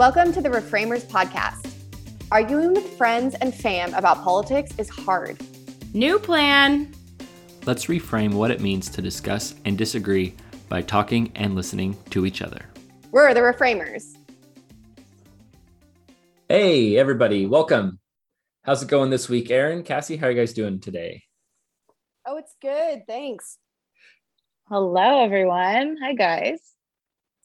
Welcome 0.00 0.32
to 0.32 0.40
the 0.40 0.48
Reframers 0.48 1.04
Podcast. 1.04 1.74
Arguing 2.32 2.72
with 2.72 2.96
friends 2.96 3.34
and 3.42 3.54
fam 3.54 3.92
about 3.92 4.24
politics 4.24 4.72
is 4.78 4.88
hard. 4.88 5.38
New 5.92 6.18
plan. 6.18 6.90
Let's 7.66 7.84
reframe 7.84 8.32
what 8.32 8.50
it 8.50 8.62
means 8.62 8.88
to 8.92 9.02
discuss 9.02 9.56
and 9.66 9.76
disagree 9.76 10.34
by 10.70 10.80
talking 10.80 11.30
and 11.34 11.54
listening 11.54 11.98
to 12.08 12.24
each 12.24 12.40
other. 12.40 12.64
We're 13.10 13.34
the 13.34 13.40
Reframers. 13.40 14.16
Hey, 16.48 16.96
everybody, 16.96 17.44
welcome. 17.44 18.00
How's 18.62 18.82
it 18.82 18.88
going 18.88 19.10
this 19.10 19.28
week, 19.28 19.50
Aaron? 19.50 19.82
Cassie, 19.82 20.16
how 20.16 20.28
are 20.28 20.30
you 20.30 20.38
guys 20.38 20.54
doing 20.54 20.80
today? 20.80 21.24
Oh, 22.26 22.38
it's 22.38 22.54
good. 22.62 23.02
Thanks. 23.06 23.58
Hello, 24.66 25.22
everyone. 25.22 25.98
Hi, 26.02 26.14
guys. 26.14 26.69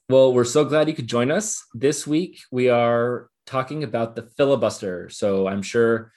Well, 0.08 0.34
we're 0.34 0.44
so 0.44 0.64
glad 0.64 0.88
you 0.88 0.94
could 0.94 1.08
join 1.08 1.32
us. 1.32 1.66
This 1.73 2.05
week, 2.05 2.40
we 2.52 2.70
are 2.70 3.27
talking 3.48 3.84
about 3.84 4.16
the 4.16 4.22
filibuster. 4.38 5.09
So 5.09 5.48
I'm 5.48 5.64
sure 5.64 6.12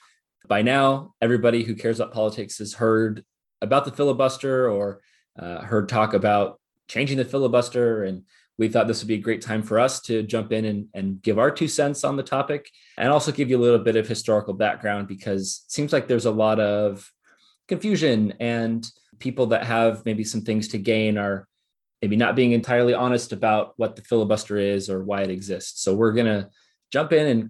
by 0.47 0.61
now, 0.61 1.15
everybody 1.23 1.63
who 1.63 1.73
cares 1.73 1.99
about 1.99 2.13
politics 2.13 2.59
has 2.59 2.75
heard 2.75 3.25
about 3.63 3.85
the 3.85 3.91
filibuster 3.91 4.69
or 4.69 5.01
uh, 5.39 5.61
heard 5.61 5.89
talk 5.89 6.13
about 6.13 6.59
changing 6.87 7.17
the 7.17 7.25
filibuster. 7.25 8.03
And 8.03 8.25
we 8.59 8.67
thought 8.67 8.87
this 8.87 9.01
would 9.01 9.07
be 9.07 9.15
a 9.15 9.17
great 9.17 9.41
time 9.41 9.63
for 9.63 9.79
us 9.79 10.01
to 10.01 10.21
jump 10.21 10.51
in 10.51 10.65
and, 10.65 10.87
and 10.93 11.19
give 11.23 11.39
our 11.39 11.49
two 11.49 11.67
cents 11.67 12.03
on 12.03 12.15
the 12.15 12.21
topic 12.21 12.69
and 12.95 13.09
also 13.09 13.31
give 13.31 13.49
you 13.49 13.57
a 13.57 13.63
little 13.63 13.79
bit 13.79 13.95
of 13.95 14.07
historical 14.07 14.53
background 14.53 15.07
because 15.07 15.63
it 15.65 15.71
seems 15.71 15.91
like 15.91 16.07
there's 16.07 16.27
a 16.27 16.31
lot 16.31 16.59
of 16.59 17.11
confusion 17.67 18.35
and 18.39 18.87
people 19.17 19.47
that 19.47 19.63
have 19.63 20.05
maybe 20.05 20.23
some 20.23 20.41
things 20.41 20.67
to 20.67 20.77
gain 20.77 21.17
are 21.17 21.47
maybe 22.01 22.15
not 22.15 22.35
being 22.35 22.51
entirely 22.51 22.93
honest 22.93 23.33
about 23.33 23.73
what 23.77 23.95
the 23.95 24.01
filibuster 24.01 24.57
is 24.57 24.89
or 24.89 25.03
why 25.03 25.21
it 25.21 25.29
exists. 25.29 25.81
So 25.81 25.93
we're 25.93 26.13
going 26.13 26.27
to 26.27 26.49
jump 26.91 27.11
in 27.13 27.27
and 27.27 27.49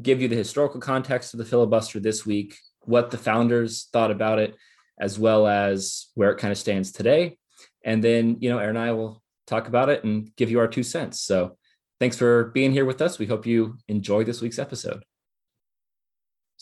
give 0.00 0.22
you 0.22 0.28
the 0.28 0.36
historical 0.36 0.80
context 0.80 1.34
of 1.34 1.38
the 1.38 1.44
filibuster 1.44 2.00
this 2.00 2.24
week, 2.24 2.56
what 2.80 3.10
the 3.10 3.18
founders 3.18 3.88
thought 3.92 4.10
about 4.10 4.38
it, 4.38 4.56
as 4.98 5.18
well 5.18 5.46
as 5.46 6.06
where 6.14 6.30
it 6.30 6.38
kind 6.38 6.52
of 6.52 6.58
stands 6.58 6.92
today. 6.92 7.36
And 7.84 8.02
then, 8.02 8.38
you 8.40 8.48
know, 8.48 8.58
Aaron 8.58 8.76
and 8.76 8.84
I 8.84 8.92
will 8.92 9.22
talk 9.46 9.68
about 9.68 9.88
it 9.88 10.04
and 10.04 10.34
give 10.36 10.50
you 10.50 10.60
our 10.60 10.68
two 10.68 10.82
cents. 10.82 11.20
So 11.20 11.58
thanks 12.00 12.16
for 12.16 12.44
being 12.44 12.72
here 12.72 12.84
with 12.84 13.02
us. 13.02 13.18
We 13.18 13.26
hope 13.26 13.46
you 13.46 13.76
enjoy 13.88 14.24
this 14.24 14.40
week's 14.40 14.58
episode. 14.58 15.04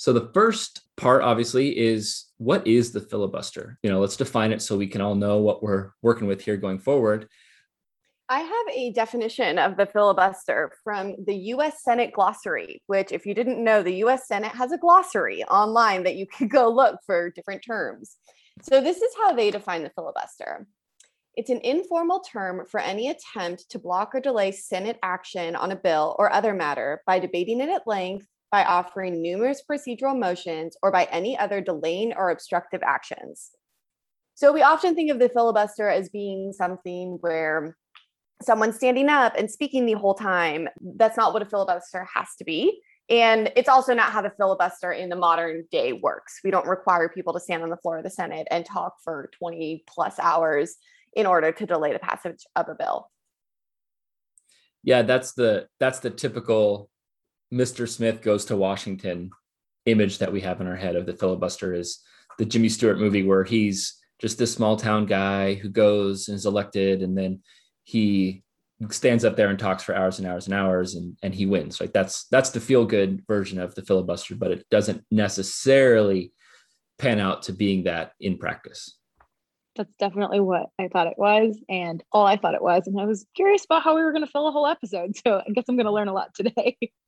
So 0.00 0.14
the 0.14 0.30
first 0.32 0.80
part 0.96 1.22
obviously 1.22 1.78
is 1.78 2.24
what 2.38 2.66
is 2.66 2.90
the 2.90 3.02
filibuster? 3.02 3.78
You 3.82 3.90
know, 3.90 4.00
let's 4.00 4.16
define 4.16 4.50
it 4.50 4.62
so 4.62 4.78
we 4.78 4.86
can 4.86 5.02
all 5.02 5.14
know 5.14 5.40
what 5.40 5.62
we're 5.62 5.90
working 6.00 6.26
with 6.26 6.40
here 6.40 6.56
going 6.56 6.78
forward. 6.78 7.28
I 8.26 8.40
have 8.40 8.74
a 8.74 8.92
definition 8.92 9.58
of 9.58 9.76
the 9.76 9.84
filibuster 9.84 10.72
from 10.82 11.16
the 11.26 11.34
US 11.52 11.82
Senate 11.82 12.14
glossary, 12.14 12.80
which, 12.86 13.12
if 13.12 13.26
you 13.26 13.34
didn't 13.34 13.62
know, 13.62 13.82
the 13.82 13.96
US 14.06 14.26
Senate 14.26 14.52
has 14.52 14.72
a 14.72 14.78
glossary 14.78 15.44
online 15.44 16.04
that 16.04 16.16
you 16.16 16.24
could 16.26 16.48
go 16.48 16.70
look 16.70 16.96
for 17.04 17.28
different 17.28 17.62
terms. 17.62 18.16
So, 18.62 18.80
this 18.80 19.02
is 19.02 19.12
how 19.18 19.34
they 19.34 19.50
define 19.50 19.82
the 19.82 19.90
filibuster 19.90 20.66
it's 21.36 21.50
an 21.50 21.60
informal 21.62 22.20
term 22.20 22.66
for 22.66 22.80
any 22.80 23.08
attempt 23.08 23.70
to 23.70 23.78
block 23.78 24.14
or 24.14 24.20
delay 24.20 24.50
Senate 24.50 24.98
action 25.02 25.54
on 25.54 25.70
a 25.70 25.76
bill 25.76 26.16
or 26.18 26.32
other 26.32 26.52
matter 26.52 27.02
by 27.06 27.18
debating 27.18 27.60
it 27.60 27.68
at 27.68 27.86
length, 27.86 28.26
by 28.50 28.64
offering 28.64 29.22
numerous 29.22 29.62
procedural 29.68 30.18
motions, 30.18 30.76
or 30.82 30.90
by 30.90 31.04
any 31.10 31.38
other 31.38 31.60
delaying 31.60 32.12
or 32.14 32.30
obstructive 32.30 32.82
actions. 32.82 33.50
So 34.34 34.52
we 34.52 34.62
often 34.62 34.94
think 34.94 35.10
of 35.10 35.18
the 35.18 35.28
filibuster 35.28 35.88
as 35.88 36.08
being 36.08 36.52
something 36.52 37.18
where 37.20 37.76
someone's 38.42 38.76
standing 38.76 39.08
up 39.08 39.34
and 39.36 39.50
speaking 39.50 39.86
the 39.86 39.92
whole 39.92 40.14
time. 40.14 40.68
That's 40.80 41.16
not 41.16 41.32
what 41.32 41.42
a 41.42 41.46
filibuster 41.46 42.06
has 42.14 42.28
to 42.38 42.44
be. 42.44 42.80
And 43.10 43.52
it's 43.56 43.68
also 43.68 43.92
not 43.92 44.12
how 44.12 44.22
the 44.22 44.30
filibuster 44.30 44.92
in 44.92 45.08
the 45.08 45.16
modern 45.16 45.64
day 45.70 45.92
works. 45.92 46.40
We 46.44 46.50
don't 46.50 46.66
require 46.66 47.08
people 47.08 47.32
to 47.32 47.40
stand 47.40 47.62
on 47.62 47.68
the 47.68 47.76
floor 47.76 47.98
of 47.98 48.04
the 48.04 48.10
Senate 48.10 48.46
and 48.50 48.64
talk 48.64 48.94
for 49.02 49.30
20 49.38 49.84
plus 49.86 50.18
hours 50.18 50.76
in 51.14 51.26
order 51.26 51.50
to 51.50 51.66
delay 51.66 51.92
the 51.92 51.98
passage 51.98 52.46
of 52.54 52.68
a 52.68 52.74
bill. 52.74 53.10
Yeah, 54.84 55.02
that's 55.02 55.32
the 55.32 55.68
that's 55.78 55.98
the 55.98 56.10
typical 56.10 56.88
Mr. 57.52 57.88
Smith 57.88 58.22
goes 58.22 58.44
to 58.46 58.56
Washington 58.56 59.30
image 59.86 60.18
that 60.18 60.32
we 60.32 60.40
have 60.40 60.60
in 60.60 60.66
our 60.66 60.76
head 60.76 60.96
of 60.96 61.06
the 61.06 61.14
filibuster 61.14 61.74
is 61.74 62.00
the 62.38 62.44
Jimmy 62.44 62.68
Stewart 62.68 62.98
movie 62.98 63.22
where 63.22 63.44
he's 63.44 63.98
just 64.20 64.38
this 64.38 64.52
small 64.52 64.76
town 64.76 65.06
guy 65.06 65.54
who 65.54 65.68
goes 65.68 66.28
and 66.28 66.36
is 66.36 66.46
elected 66.46 67.02
and 67.02 67.16
then 67.16 67.40
he 67.84 68.42
stands 68.90 69.24
up 69.24 69.36
there 69.36 69.48
and 69.48 69.58
talks 69.58 69.82
for 69.82 69.94
hours 69.94 70.18
and 70.18 70.28
hours 70.28 70.46
and 70.46 70.54
hours 70.54 70.94
and, 70.94 71.16
and 71.22 71.34
he 71.34 71.46
wins. 71.46 71.80
Like 71.80 71.92
that's 71.92 72.26
that's 72.26 72.50
the 72.50 72.60
feel 72.60 72.84
good 72.84 73.24
version 73.26 73.58
of 73.58 73.74
the 73.74 73.82
filibuster 73.82 74.36
but 74.36 74.52
it 74.52 74.66
doesn't 74.70 75.04
necessarily 75.10 76.32
pan 76.98 77.18
out 77.18 77.42
to 77.44 77.52
being 77.52 77.84
that 77.84 78.12
in 78.20 78.38
practice. 78.38 78.96
That's 79.76 79.92
definitely 79.98 80.40
what 80.40 80.66
i 80.78 80.88
thought 80.88 81.06
it 81.06 81.16
was 81.16 81.58
and 81.68 82.02
all 82.12 82.26
i 82.26 82.36
thought 82.36 82.54
it 82.54 82.62
was. 82.62 82.86
And 82.86 83.00
i 83.00 83.04
was 83.04 83.26
curious 83.34 83.64
about 83.64 83.82
how 83.82 83.94
we 83.94 84.02
were 84.02 84.12
going 84.12 84.24
to 84.24 84.30
fill 84.30 84.48
a 84.48 84.52
whole 84.52 84.66
episode 84.66 85.16
so 85.16 85.40
i 85.46 85.50
guess 85.52 85.64
i'm 85.68 85.76
going 85.76 85.86
to 85.86 85.92
learn 85.92 86.08
a 86.08 86.12
lot 86.12 86.34
today 86.34 86.76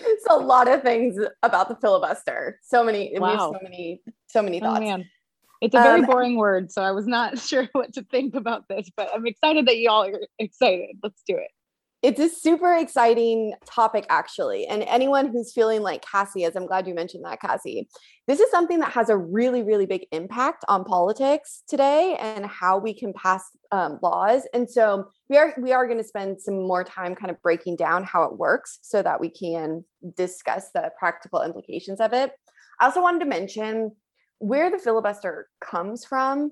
it's 0.00 0.26
a 0.28 0.36
lot 0.36 0.68
of 0.68 0.82
things 0.82 1.18
about 1.42 1.68
the 1.68 1.76
filibuster. 1.76 2.58
So 2.62 2.84
many, 2.84 3.12
wow. 3.16 3.26
we 3.26 3.30
have 3.32 3.40
so 3.40 3.58
many, 3.62 4.02
so 4.26 4.42
many 4.42 4.60
oh, 4.62 4.64
thoughts. 4.64 4.84
Oh, 4.86 5.04
it's 5.60 5.74
a 5.76 5.82
very 5.82 6.00
um, 6.00 6.06
boring 6.06 6.36
word, 6.36 6.72
so 6.72 6.82
I 6.82 6.90
was 6.90 7.06
not 7.06 7.38
sure 7.38 7.68
what 7.72 7.92
to 7.94 8.02
think 8.02 8.34
about 8.34 8.68
this, 8.68 8.90
but 8.96 9.10
I'm 9.14 9.26
excited 9.26 9.66
that 9.66 9.78
you 9.78 9.90
all 9.90 10.04
are 10.04 10.20
excited. 10.38 10.96
Let's 11.02 11.22
do 11.26 11.36
it. 11.36 11.50
It's 12.02 12.18
a 12.18 12.28
super 12.28 12.74
exciting 12.74 13.54
topic, 13.64 14.06
actually. 14.08 14.66
And 14.66 14.82
anyone 14.82 15.28
who's 15.28 15.52
feeling 15.52 15.82
like 15.82 16.04
Cassie 16.04 16.42
is, 16.42 16.56
I'm 16.56 16.66
glad 16.66 16.88
you 16.88 16.94
mentioned 16.94 17.24
that, 17.24 17.40
Cassie. 17.40 17.88
This 18.26 18.40
is 18.40 18.50
something 18.50 18.80
that 18.80 18.90
has 18.90 19.08
a 19.08 19.16
really, 19.16 19.62
really 19.62 19.86
big 19.86 20.06
impact 20.10 20.64
on 20.66 20.82
politics 20.82 21.62
today 21.68 22.16
and 22.18 22.44
how 22.44 22.78
we 22.78 22.92
can 22.92 23.12
pass 23.12 23.44
um, 23.70 24.00
laws. 24.02 24.48
And 24.52 24.68
so 24.68 25.06
we 25.28 25.36
are 25.38 25.54
we 25.58 25.72
are 25.72 25.86
going 25.86 25.98
to 25.98 26.04
spend 26.04 26.40
some 26.40 26.66
more 26.66 26.82
time 26.82 27.14
kind 27.14 27.30
of 27.30 27.40
breaking 27.40 27.76
down 27.76 28.02
how 28.02 28.24
it 28.24 28.36
works 28.36 28.80
so 28.82 29.00
that 29.00 29.20
we 29.20 29.30
can 29.30 29.84
discuss 30.16 30.70
the 30.74 30.90
practical 30.98 31.42
implications 31.42 32.00
of 32.00 32.12
it. 32.12 32.32
I 32.80 32.86
also 32.86 33.00
wanted 33.00 33.20
to 33.20 33.26
mention 33.26 33.92
where 34.38 34.72
the 34.72 34.78
filibuster 34.78 35.46
comes 35.60 36.04
from. 36.04 36.50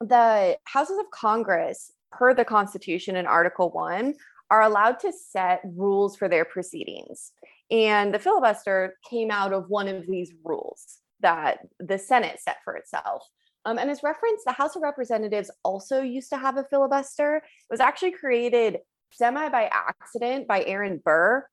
The 0.00 0.58
houses 0.64 0.98
of 0.98 1.08
Congress, 1.12 1.92
per 2.10 2.34
the 2.34 2.44
Constitution 2.44 3.14
in 3.14 3.26
Article 3.26 3.70
1, 3.70 4.14
are 4.52 4.60
allowed 4.60 5.00
to 5.00 5.10
set 5.10 5.62
rules 5.64 6.14
for 6.14 6.28
their 6.28 6.44
proceedings. 6.44 7.32
And 7.70 8.12
the 8.12 8.18
filibuster 8.18 8.98
came 9.08 9.30
out 9.30 9.54
of 9.54 9.70
one 9.70 9.88
of 9.88 10.06
these 10.06 10.34
rules 10.44 10.98
that 11.20 11.60
the 11.80 11.96
Senate 11.96 12.38
set 12.38 12.58
for 12.62 12.76
itself. 12.76 13.26
Um, 13.64 13.78
and 13.78 13.90
as 13.90 14.02
referenced, 14.02 14.44
the 14.44 14.52
House 14.52 14.76
of 14.76 14.82
Representatives 14.82 15.50
also 15.64 16.02
used 16.02 16.28
to 16.30 16.36
have 16.36 16.58
a 16.58 16.64
filibuster. 16.64 17.36
It 17.36 17.42
was 17.70 17.80
actually 17.80 18.12
created 18.12 18.80
semi 19.10 19.48
by 19.48 19.70
accident 19.72 20.46
by 20.46 20.64
Aaron 20.64 21.00
Burr. 21.02 21.46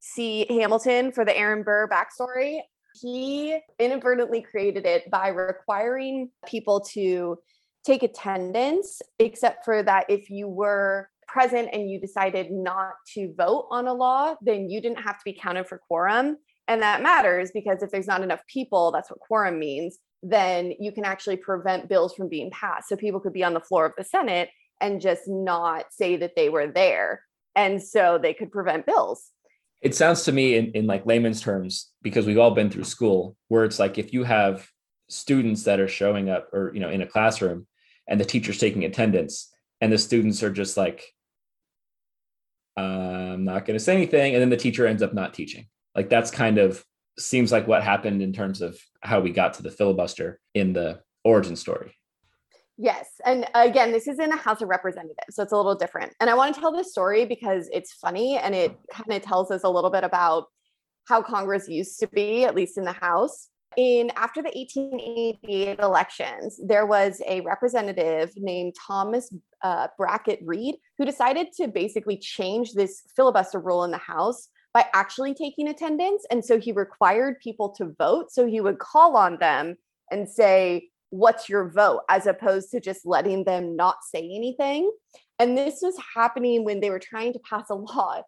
See 0.00 0.46
Hamilton 0.48 1.12
for 1.12 1.26
the 1.26 1.36
Aaron 1.36 1.62
Burr 1.62 1.86
backstory. 1.86 2.60
He 2.98 3.58
inadvertently 3.78 4.40
created 4.40 4.86
it 4.86 5.10
by 5.10 5.28
requiring 5.28 6.30
people 6.46 6.80
to 6.92 7.38
take 7.84 8.02
attendance, 8.02 9.02
except 9.18 9.66
for 9.66 9.82
that 9.82 10.06
if 10.08 10.30
you 10.30 10.48
were 10.48 11.10
present 11.32 11.70
and 11.72 11.90
you 11.90 11.98
decided 12.00 12.50
not 12.50 12.92
to 13.14 13.32
vote 13.36 13.66
on 13.70 13.86
a 13.86 13.94
law, 13.94 14.34
then 14.42 14.68
you 14.68 14.80
didn't 14.80 15.00
have 15.00 15.16
to 15.18 15.24
be 15.24 15.32
counted 15.32 15.66
for 15.66 15.78
quorum. 15.78 16.36
And 16.68 16.82
that 16.82 17.02
matters 17.02 17.50
because 17.52 17.82
if 17.82 17.90
there's 17.90 18.06
not 18.06 18.22
enough 18.22 18.42
people, 18.46 18.92
that's 18.92 19.10
what 19.10 19.20
quorum 19.20 19.58
means, 19.58 19.98
then 20.22 20.72
you 20.78 20.92
can 20.92 21.04
actually 21.04 21.36
prevent 21.36 21.88
bills 21.88 22.14
from 22.14 22.28
being 22.28 22.50
passed. 22.50 22.88
So 22.88 22.96
people 22.96 23.20
could 23.20 23.32
be 23.32 23.44
on 23.44 23.54
the 23.54 23.60
floor 23.60 23.86
of 23.86 23.92
the 23.96 24.04
Senate 24.04 24.50
and 24.80 25.00
just 25.00 25.22
not 25.26 25.86
say 25.90 26.16
that 26.16 26.36
they 26.36 26.48
were 26.48 26.66
there. 26.66 27.22
And 27.56 27.82
so 27.82 28.18
they 28.20 28.34
could 28.34 28.52
prevent 28.52 28.86
bills. 28.86 29.30
It 29.80 29.94
sounds 29.94 30.22
to 30.24 30.32
me 30.32 30.54
in, 30.54 30.66
in 30.72 30.86
like 30.86 31.06
layman's 31.06 31.40
terms, 31.40 31.90
because 32.02 32.26
we've 32.26 32.38
all 32.38 32.52
been 32.52 32.70
through 32.70 32.84
school, 32.84 33.36
where 33.48 33.64
it's 33.64 33.80
like 33.80 33.98
if 33.98 34.12
you 34.12 34.22
have 34.22 34.68
students 35.08 35.64
that 35.64 35.80
are 35.80 35.88
showing 35.88 36.30
up 36.30 36.48
or 36.54 36.70
you 36.72 36.80
know 36.80 36.88
in 36.88 37.02
a 37.02 37.06
classroom 37.06 37.66
and 38.08 38.18
the 38.18 38.24
teacher's 38.24 38.58
taking 38.58 38.84
attendance 38.84 39.52
and 39.80 39.92
the 39.92 39.98
students 39.98 40.42
are 40.42 40.50
just 40.50 40.76
like 40.76 41.04
I'm 42.76 43.44
not 43.44 43.64
going 43.66 43.78
to 43.78 43.84
say 43.84 43.94
anything. 43.94 44.34
And 44.34 44.42
then 44.42 44.50
the 44.50 44.56
teacher 44.56 44.86
ends 44.86 45.02
up 45.02 45.14
not 45.14 45.34
teaching. 45.34 45.66
Like 45.94 46.08
that's 46.08 46.30
kind 46.30 46.58
of 46.58 46.84
seems 47.18 47.52
like 47.52 47.66
what 47.66 47.82
happened 47.82 48.22
in 48.22 48.32
terms 48.32 48.62
of 48.62 48.78
how 49.02 49.20
we 49.20 49.30
got 49.30 49.54
to 49.54 49.62
the 49.62 49.70
filibuster 49.70 50.40
in 50.54 50.72
the 50.72 51.00
origin 51.24 51.56
story. 51.56 51.94
Yes. 52.78 53.08
And 53.26 53.46
again, 53.54 53.92
this 53.92 54.08
is 54.08 54.18
in 54.18 54.30
the 54.30 54.36
House 54.36 54.62
of 54.62 54.68
Representatives, 54.68 55.36
so 55.36 55.42
it's 55.42 55.52
a 55.52 55.56
little 55.56 55.74
different. 55.74 56.14
And 56.20 56.30
I 56.30 56.34
want 56.34 56.54
to 56.54 56.60
tell 56.60 56.72
this 56.72 56.90
story 56.90 57.26
because 57.26 57.68
it's 57.72 57.92
funny 57.92 58.38
and 58.38 58.54
it 58.54 58.74
kind 58.90 59.12
of 59.12 59.22
tells 59.22 59.50
us 59.50 59.62
a 59.62 59.68
little 59.68 59.90
bit 59.90 60.04
about 60.04 60.46
how 61.06 61.20
Congress 61.20 61.68
used 61.68 62.00
to 62.00 62.08
be, 62.08 62.44
at 62.44 62.54
least 62.54 62.78
in 62.78 62.84
the 62.84 62.92
House 62.92 63.48
in 63.76 64.10
after 64.16 64.42
the 64.42 64.50
1888 64.54 65.78
elections 65.80 66.60
there 66.64 66.86
was 66.86 67.20
a 67.26 67.40
representative 67.42 68.30
named 68.36 68.74
thomas 68.86 69.32
uh, 69.62 69.88
brackett 69.96 70.40
reed 70.44 70.76
who 70.98 71.04
decided 71.04 71.48
to 71.52 71.68
basically 71.68 72.16
change 72.16 72.72
this 72.72 73.02
filibuster 73.14 73.58
rule 73.58 73.84
in 73.84 73.90
the 73.90 73.98
house 73.98 74.48
by 74.72 74.86
actually 74.94 75.34
taking 75.34 75.68
attendance. 75.68 76.24
And 76.30 76.44
so 76.44 76.58
he 76.58 76.72
required 76.72 77.40
people 77.40 77.70
to 77.70 77.94
vote. 77.98 78.32
So 78.32 78.46
he 78.46 78.60
would 78.60 78.78
call 78.78 79.16
on 79.16 79.38
them 79.38 79.76
and 80.10 80.28
say, 80.28 80.88
What's 81.10 81.46
your 81.46 81.68
vote? 81.68 82.00
as 82.08 82.26
opposed 82.26 82.70
to 82.70 82.80
just 82.80 83.04
letting 83.04 83.44
them 83.44 83.76
not 83.76 83.96
say 84.02 84.20
anything. 84.20 84.90
And 85.38 85.58
this 85.58 85.80
was 85.82 85.94
happening 86.14 86.64
when 86.64 86.80
they 86.80 86.88
were 86.88 86.98
trying 86.98 87.34
to 87.34 87.38
pass 87.40 87.68
a 87.68 87.74
law 87.74 88.22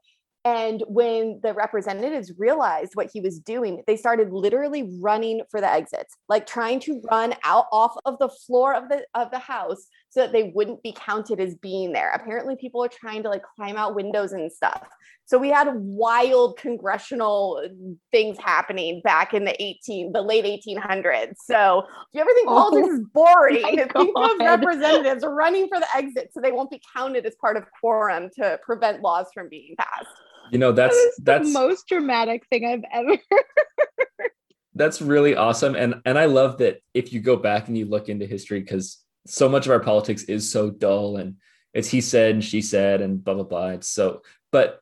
and 0.44 0.84
when 0.86 1.40
the 1.42 1.54
representatives 1.54 2.32
realized 2.36 2.92
what 2.94 3.08
he 3.10 3.20
was 3.20 3.38
doing, 3.38 3.82
they 3.86 3.96
started 3.96 4.30
literally 4.30 4.90
running 5.00 5.40
for 5.50 5.58
the 5.58 5.70
exits, 5.70 6.16
like 6.28 6.46
trying 6.46 6.80
to 6.80 7.00
run 7.10 7.34
out 7.44 7.64
off 7.72 7.96
of 8.04 8.18
the 8.18 8.28
floor 8.28 8.74
of 8.74 8.90
the 8.90 9.06
of 9.14 9.30
the 9.30 9.38
house 9.38 9.86
so 10.10 10.20
that 10.20 10.32
they 10.32 10.52
wouldn't 10.54 10.82
be 10.82 10.92
counted 10.92 11.40
as 11.40 11.54
being 11.56 11.92
there. 11.92 12.12
Apparently, 12.12 12.56
people 12.56 12.84
are 12.84 12.88
trying 12.88 13.22
to 13.22 13.30
like 13.30 13.42
climb 13.56 13.76
out 13.76 13.94
windows 13.94 14.32
and 14.32 14.52
stuff. 14.52 14.86
So 15.26 15.38
we 15.38 15.48
had 15.48 15.68
wild 15.74 16.58
congressional 16.58 17.66
things 18.12 18.36
happening 18.38 19.00
back 19.02 19.32
in 19.32 19.46
the 19.46 19.62
18, 19.62 20.12
the 20.12 20.20
late 20.20 20.44
1800s. 20.44 21.36
So 21.42 21.78
if 21.78 21.86
you 22.12 22.20
ever 22.20 22.30
think 22.34 22.48
oh, 22.50 22.70
politics 22.70 22.94
is 22.94 23.00
boring, 23.14 23.62
think 23.62 24.12
of 24.14 24.38
representatives 24.38 25.24
running 25.26 25.68
for 25.68 25.80
the 25.80 25.96
exit 25.96 26.30
so 26.34 26.40
they 26.42 26.52
won't 26.52 26.70
be 26.70 26.82
counted 26.94 27.24
as 27.24 27.34
part 27.36 27.56
of 27.56 27.64
quorum 27.80 28.28
to 28.36 28.58
prevent 28.62 29.00
laws 29.00 29.28
from 29.32 29.48
being 29.48 29.74
passed. 29.78 30.14
You 30.54 30.60
know, 30.60 30.70
that's 30.70 30.94
that 30.94 31.12
that's 31.24 31.52
the 31.52 31.58
most 31.58 31.88
dramatic 31.88 32.46
thing 32.46 32.64
I've 32.64 32.84
ever 32.92 33.18
That's 34.76 35.02
really 35.02 35.34
awesome. 35.34 35.74
And 35.74 36.00
and 36.04 36.16
I 36.16 36.26
love 36.26 36.58
that 36.58 36.78
if 36.94 37.12
you 37.12 37.18
go 37.18 37.34
back 37.34 37.66
and 37.66 37.76
you 37.76 37.86
look 37.86 38.08
into 38.08 38.24
history, 38.24 38.60
because 38.60 39.02
so 39.26 39.48
much 39.48 39.66
of 39.66 39.72
our 39.72 39.80
politics 39.80 40.22
is 40.22 40.48
so 40.48 40.70
dull 40.70 41.16
and 41.16 41.38
it's 41.72 41.88
he 41.88 42.00
said 42.00 42.34
and 42.34 42.44
she 42.44 42.62
said 42.62 43.00
and 43.00 43.24
blah 43.24 43.34
blah 43.34 43.42
blah. 43.42 43.68
It's 43.70 43.88
so 43.88 44.22
but 44.52 44.78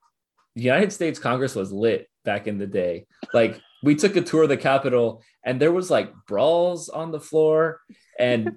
the 0.57 0.61
United 0.61 0.93
States 0.93 1.19
Congress 1.19 1.55
was 1.55 1.73
lit 1.73 2.07
back 2.23 2.47
in 2.47 2.59
the 2.59 2.67
day. 2.67 3.07
Like 3.33 3.59
we 3.83 3.95
took 3.95 4.15
a 4.17 4.21
tour 4.21 4.43
of 4.43 4.51
the 4.51 4.59
Capitol 4.59 5.23
and 5.43 5.59
there 5.59 5.73
was 5.73 5.91
like 5.91 6.13
brawls 6.29 6.91
on 6.91 7.13
the 7.13 7.21
floor 7.21 7.81
and 8.19 8.57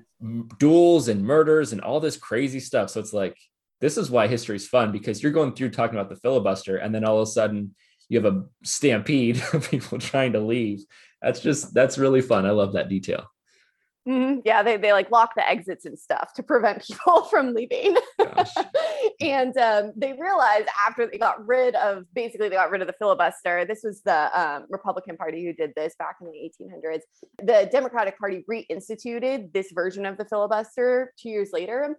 duels 0.59 1.07
and 1.07 1.23
murders 1.23 1.71
and 1.71 1.79
all 1.79 2.01
this 2.01 2.17
crazy 2.17 2.59
stuff. 2.59 2.89
So 2.89 2.99
it's 2.99 3.13
like 3.13 3.37
this 3.81 3.97
is 3.97 4.09
why 4.09 4.27
history 4.27 4.55
is 4.55 4.67
fun 4.67 4.91
because 4.91 5.21
you're 5.21 5.31
going 5.31 5.53
through 5.53 5.69
talking 5.69 5.97
about 5.97 6.09
the 6.09 6.15
filibuster 6.15 6.77
and 6.77 6.93
then 6.93 7.03
all 7.03 7.19
of 7.19 7.27
a 7.27 7.31
sudden 7.31 7.75
you 8.09 8.21
have 8.21 8.33
a 8.33 8.43
stampede 8.63 9.41
of 9.53 9.69
people 9.69 9.97
trying 9.97 10.33
to 10.33 10.39
leave. 10.39 10.85
That's 11.21 11.39
just 11.39 11.73
that's 11.73 11.97
really 11.97 12.21
fun. 12.21 12.45
I 12.45 12.51
love 12.51 12.73
that 12.73 12.89
detail. 12.89 13.25
Mm-hmm. 14.07 14.41
yeah 14.45 14.61
they, 14.61 14.77
they 14.77 14.93
like 14.93 15.09
lock 15.09 15.33
the 15.35 15.49
exits 15.49 15.85
and 15.85 15.97
stuff 15.97 16.31
to 16.35 16.43
prevent 16.43 16.83
people 16.87 17.23
from 17.23 17.53
leaving. 17.53 17.97
And 19.21 19.57
um, 19.57 19.93
they 19.95 20.13
realized 20.13 20.67
after 20.87 21.07
they 21.07 21.17
got 21.17 21.45
rid 21.45 21.73
of 21.75 22.03
basically 22.13 22.49
they 22.49 22.55
got 22.55 22.69
rid 22.69 22.81
of 22.81 22.87
the 22.87 22.93
filibuster 22.93 23.65
this 23.65 23.81
was 23.83 24.01
the 24.01 24.39
um, 24.39 24.65
republican 24.69 25.15
party 25.15 25.43
who 25.45 25.53
did 25.53 25.73
this 25.75 25.95
back 25.97 26.17
in 26.21 26.27
the 26.27 26.33
1800s 26.33 27.01
the 27.43 27.69
democratic 27.71 28.19
party 28.19 28.43
reinstituted 28.49 29.53
this 29.53 29.71
version 29.71 30.05
of 30.05 30.17
the 30.17 30.25
filibuster 30.25 31.13
two 31.17 31.29
years 31.29 31.49
later 31.53 31.97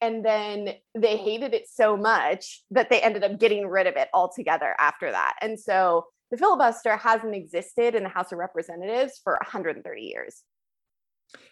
and 0.00 0.24
then 0.24 0.74
they 0.94 1.16
hated 1.16 1.54
it 1.54 1.68
so 1.68 1.96
much 1.96 2.62
that 2.70 2.90
they 2.90 3.00
ended 3.00 3.24
up 3.24 3.38
getting 3.38 3.66
rid 3.66 3.86
of 3.86 3.96
it 3.96 4.08
altogether 4.12 4.74
after 4.78 5.10
that. 5.10 5.36
And 5.40 5.58
so 5.58 6.06
the 6.30 6.36
filibuster 6.36 6.96
hasn't 6.96 7.34
existed 7.34 7.94
in 7.94 8.02
the 8.02 8.08
House 8.08 8.32
of 8.32 8.38
Representatives 8.38 9.20
for 9.22 9.34
130 9.34 10.02
years. 10.02 10.42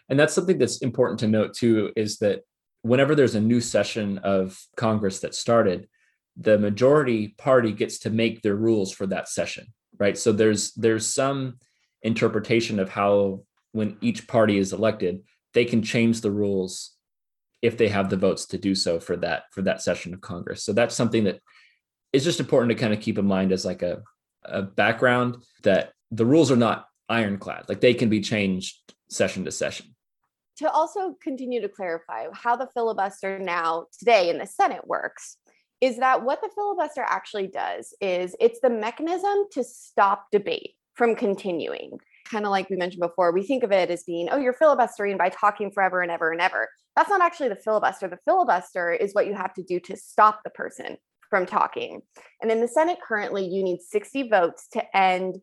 And 0.08 0.18
that's 0.18 0.34
something 0.34 0.58
that's 0.58 0.78
important 0.78 1.20
to 1.20 1.28
note 1.28 1.54
too 1.54 1.92
is 1.96 2.18
that 2.18 2.42
whenever 2.82 3.14
there's 3.14 3.34
a 3.34 3.40
new 3.40 3.60
session 3.60 4.18
of 4.18 4.60
Congress 4.76 5.20
that 5.20 5.34
started, 5.34 5.88
the 6.36 6.58
majority 6.58 7.34
party 7.38 7.72
gets 7.72 7.98
to 8.00 8.10
make 8.10 8.42
their 8.42 8.56
rules 8.56 8.92
for 8.92 9.06
that 9.06 9.28
session, 9.28 9.66
right? 9.98 10.16
So 10.16 10.32
there's 10.32 10.72
there's 10.74 11.06
some 11.06 11.58
interpretation 12.02 12.80
of 12.80 12.88
how 12.88 13.44
when 13.72 13.96
each 14.00 14.26
party 14.26 14.58
is 14.58 14.72
elected, 14.72 15.22
they 15.54 15.64
can 15.64 15.82
change 15.82 16.20
the 16.20 16.30
rules 16.30 16.96
if 17.62 17.79
they 17.79 17.88
have 17.88 18.11
the 18.11 18.17
votes 18.17 18.47
to 18.47 18.59
do 18.59 18.75
so 18.75 19.00
for 19.00 19.17
that 19.17 19.44
for 19.53 19.62
that 19.62 19.81
session 19.81 20.12
of 20.12 20.20
Congress. 20.20 20.64
So 20.64 20.73
that's 20.73 20.94
something 20.94 21.25
that 21.25 21.41
is 22.12 22.25
just 22.25 22.41
important 22.41 22.70
to 22.70 22.76
kind 22.76 22.93
of 22.93 23.00
keep 23.00 23.19
in 23.19 23.25
mind 23.25 23.53
as 23.53 23.64
like 23.64 23.82
a, 23.82 24.03
a 24.44 24.62
background 24.62 25.37
that 25.62 25.93
the 26.11 26.26
rules 26.26 26.50
are 26.50 26.56
not 26.56 26.87
ironclad. 27.09 27.69
Like 27.69 27.81
they 27.81 27.94
can 27.94 28.09
be 28.09 28.20
changed 28.20 28.76
session 29.09 29.44
to 29.44 29.53
session. 29.53 29.94
To 30.59 30.70
also 30.70 31.17
continue 31.23 31.62
to 31.62 31.69
clarify 31.69 32.26
how 32.35 32.56
the 32.56 32.69
filibuster 32.75 33.38
now 33.38 33.87
today 33.99 34.29
in 34.29 34.38
the 34.38 34.47
Senate 34.47 34.87
works 34.87 35.38
is 35.81 35.97
that 35.99 36.23
what 36.23 36.41
the 36.41 36.50
filibuster 36.55 37.03
actually 37.03 37.47
does 37.47 37.94
is 38.00 38.37
it's 38.38 38.61
the 38.61 38.70
mechanism 38.70 39.47
to 39.53 39.64
stop 39.64 40.26
debate 40.31 40.75
from 40.94 41.17
continuing 41.17 41.99
kind 42.32 42.46
of 42.46 42.50
like 42.50 42.70
we 42.70 42.76
mentioned 42.76 43.00
before, 43.00 43.32
we 43.32 43.43
think 43.43 43.62
of 43.62 43.70
it 43.70 43.90
as 43.90 44.02
being, 44.05 44.29
oh, 44.31 44.38
you're 44.38 44.55
filibustering 44.55 45.19
by 45.19 45.29
talking 45.29 45.70
forever 45.70 46.00
and 46.00 46.11
ever 46.11 46.32
and 46.32 46.40
ever. 46.40 46.69
That's 46.96 47.11
not 47.11 47.20
actually 47.20 47.50
the 47.50 47.56
filibuster. 47.56 48.08
The 48.08 48.19
filibuster 48.25 48.90
is 48.90 49.12
what 49.12 49.26
you 49.26 49.34
have 49.34 49.55
to 49.55 49.62
do 49.62 49.79
to 49.81 49.96
stop 49.96 50.40
the 50.43 50.50
person 50.50 50.96
from 51.31 51.46
talking. 51.46 52.00
And 52.40 52.50
in 52.50 52.61
the 52.61 52.69
Senate 52.69 52.99
currently, 53.06 53.46
you 53.46 53.62
need 53.62 53.81
60 53.81 54.29
votes 54.29 54.67
to 54.73 54.96
end 54.96 55.37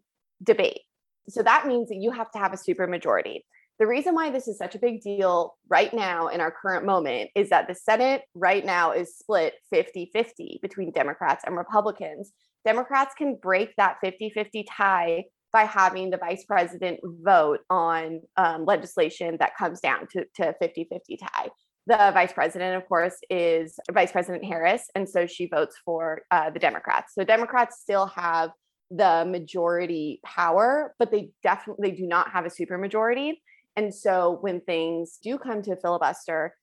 debate. 0.43 0.81
So 1.29 1.43
that 1.43 1.67
means 1.67 1.89
that 1.89 1.97
you 1.97 2.11
have 2.11 2.31
to 2.31 2.39
have 2.39 2.53
a 2.53 2.57
supermajority. 2.57 3.41
The 3.79 3.87
reason 3.87 4.13
why 4.13 4.29
this 4.29 4.47
is 4.47 4.57
such 4.57 4.75
a 4.75 4.79
big 4.79 5.01
deal 5.01 5.55
right 5.69 5.93
now 5.93 6.27
in 6.27 6.41
our 6.41 6.51
current 6.51 6.85
moment 6.85 7.29
is 7.33 7.49
that 7.49 7.67
the 7.67 7.75
Senate 7.75 8.23
right 8.35 8.65
now 8.65 8.91
is 8.91 9.17
split 9.17 9.53
50 9.69 10.09
50 10.11 10.59
between 10.61 10.91
Democrats 10.91 11.43
and 11.45 11.55
Republicans. 11.55 12.33
Democrats 12.65 13.15
can 13.17 13.37
break 13.41 13.73
that 13.77 13.97
50 14.01 14.31
50 14.31 14.65
tie 14.69 15.23
by 15.51 15.63
having 15.63 16.09
the 16.09 16.17
vice 16.17 16.45
president 16.45 16.99
vote 17.03 17.59
on 17.69 18.21
um, 18.37 18.65
legislation 18.65 19.37
that 19.39 19.57
comes 19.57 19.79
down 19.79 20.07
to, 20.11 20.25
to 20.35 20.53
50 20.59 20.87
50 20.91 21.17
tie. 21.17 21.49
The 21.87 22.11
vice 22.13 22.33
president, 22.33 22.75
of 22.75 22.87
course, 22.87 23.15
is 23.31 23.79
Vice 23.91 24.11
President 24.11 24.45
Harris. 24.45 24.89
And 24.93 25.09
so 25.09 25.25
she 25.25 25.47
votes 25.47 25.75
for 25.83 26.21
uh, 26.29 26.51
the 26.51 26.59
Democrats. 26.59 27.13
So 27.15 27.23
Democrats 27.23 27.79
still 27.81 28.05
have 28.07 28.51
the 28.91 29.25
majority 29.27 30.19
power, 30.23 30.93
but 30.99 31.11
they 31.11 31.31
definitely 31.41 31.91
do 31.91 32.05
not 32.05 32.29
have 32.31 32.45
a 32.45 32.49
supermajority. 32.49 33.33
And 33.75 33.93
so 33.93 34.37
when 34.41 34.61
things 34.61 35.17
do 35.23 35.37
come 35.37 35.61
to 35.63 35.75
filibuster, 35.77 36.53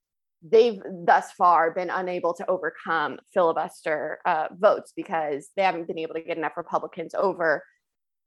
they've 0.43 0.81
thus 1.05 1.33
far 1.33 1.73
been 1.73 1.91
unable 1.91 2.35
to 2.35 2.49
overcome 2.49 3.19
filibuster 3.33 4.19
uh, 4.27 4.49
votes 4.57 4.93
because 4.95 5.49
they 5.57 5.63
haven't 5.63 5.89
been 5.89 5.99
able 5.99 6.15
to 6.15 6.21
get 6.21 6.37
enough 6.37 6.57
Republicans 6.57 7.15
over 7.15 7.63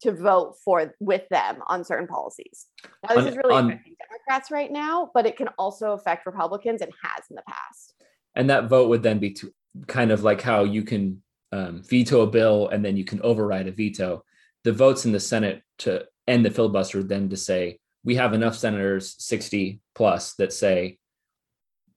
to 0.02 0.12
vote 0.12 0.56
for 0.64 0.94
with 1.00 1.28
them 1.30 1.62
on 1.68 1.84
certain 1.84 2.08
policies. 2.08 2.68
Now, 3.08 3.16
this 3.16 3.26
on, 3.26 3.28
is 3.28 3.38
really 3.38 3.56
on, 3.56 3.66
affecting 3.66 3.96
Democrats 4.08 4.52
right 4.52 4.72
now, 4.72 5.12
but 5.14 5.26
it 5.26 5.38
can 5.38 5.50
also 5.58 5.92
affect 5.92 6.26
Republicans 6.26 6.82
and 6.82 6.92
has 7.04 7.26
in 7.30 7.36
the 7.36 7.44
past. 7.48 7.94
And 8.36 8.50
that 8.50 8.70
vote 8.70 8.90
would 8.90 9.04
then 9.04 9.20
be 9.20 9.32
to, 9.32 9.54
kind 9.88 10.12
of 10.12 10.24
like 10.24 10.42
how 10.42 10.64
you 10.64 10.84
can 10.84 11.22
um, 11.52 11.84
veto 11.84 12.22
a 12.22 12.28
bill 12.28 12.70
and 12.70 12.84
then 12.84 12.96
you 12.96 13.06
can 13.06 13.22
override 13.22 13.68
a 13.68 13.72
veto. 13.72 14.24
The 14.64 14.72
votes 14.72 15.06
in 15.06 15.12
the 15.12 15.20
Senate 15.20 15.64
to 15.80 16.06
end 16.28 16.46
the 16.46 16.52
filibuster 16.52 17.04
then 17.04 17.30
to 17.30 17.38
say 17.38 17.80
we 18.04 18.16
have 18.16 18.34
enough 18.34 18.56
senators, 18.56 19.16
60 19.20 19.82
plus, 19.96 20.36
that 20.36 20.54
say 20.54 21.00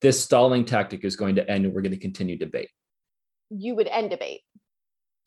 this 0.01 0.23
stalling 0.23 0.65
tactic 0.65 1.05
is 1.05 1.17
going 1.17 1.37
to 1.37 1.49
end 1.49 1.65
and 1.65 1.75
we're 1.75 1.83
going 1.83 1.93
to 1.93 1.99
continue 1.99 2.37
debate. 2.37 2.71
You 3.51 3.75
would 3.77 3.87
end 3.87 4.11
debate 4.11 4.41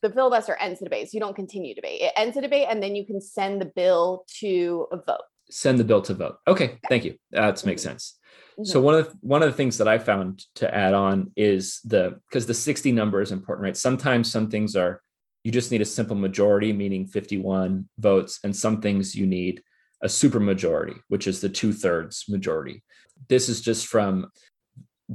the 0.08 0.14
filibuster 0.14 0.56
ends 0.56 0.80
the 0.80 0.86
debate. 0.86 1.08
So 1.08 1.16
you 1.16 1.20
don't 1.20 1.36
continue 1.36 1.74
debate. 1.74 2.02
It 2.02 2.14
ends 2.16 2.36
the 2.36 2.42
debate 2.42 2.68
and 2.70 2.82
then 2.82 2.96
you 2.96 3.06
can 3.06 3.20
send 3.20 3.62
the 3.62 3.66
bill 3.66 4.26
to 4.40 4.88
a 4.92 4.98
vote. 4.98 5.24
Send 5.50 5.80
the 5.80 5.84
bill 5.84 6.02
to 6.04 6.14
vote. 6.14 6.38
Okay, 6.48 6.80
yeah. 6.84 6.90
thank 6.90 7.06
you. 7.06 7.16
That 7.32 7.64
makes 7.66 7.82
mm-hmm. 7.82 7.92
sense. 7.92 8.18
Mm-hmm. 8.54 8.66
So 8.66 8.80
one 8.80 8.96
of 8.96 9.10
the, 9.10 9.18
one 9.22 9.44
of 9.44 9.50
the 9.50 9.56
things 9.56 9.78
that 9.80 9.88
I 9.88 9.98
found 9.98 10.44
to 10.56 10.74
add 10.74 10.94
on 10.94 11.32
is 11.36 11.80
the 11.84 12.20
because 12.30 12.46
the 12.46 12.54
60 12.54 12.92
number 12.92 13.22
is 13.22 13.32
important, 13.32 13.64
right? 13.64 13.78
Sometimes 13.78 14.32
some 14.32 14.50
things 14.50 14.76
are 14.76 15.02
you 15.44 15.52
just 15.52 15.72
need 15.72 15.82
a 15.82 15.86
simple 15.86 16.16
majority, 16.16 16.74
meaning 16.74 17.06
51 17.06 17.88
votes, 18.00 18.40
and 18.44 18.56
some 18.56 18.82
things 18.82 19.16
you 19.16 19.28
need 19.28 19.62
a 20.02 20.10
super 20.10 20.40
majority, 20.40 20.96
which 21.08 21.28
is 21.28 21.40
the 21.40 21.50
two 21.50 21.72
thirds 21.72 22.26
majority. 22.28 22.84
This 23.30 23.48
is 23.48 23.62
just 23.62 23.86
from 23.88 24.32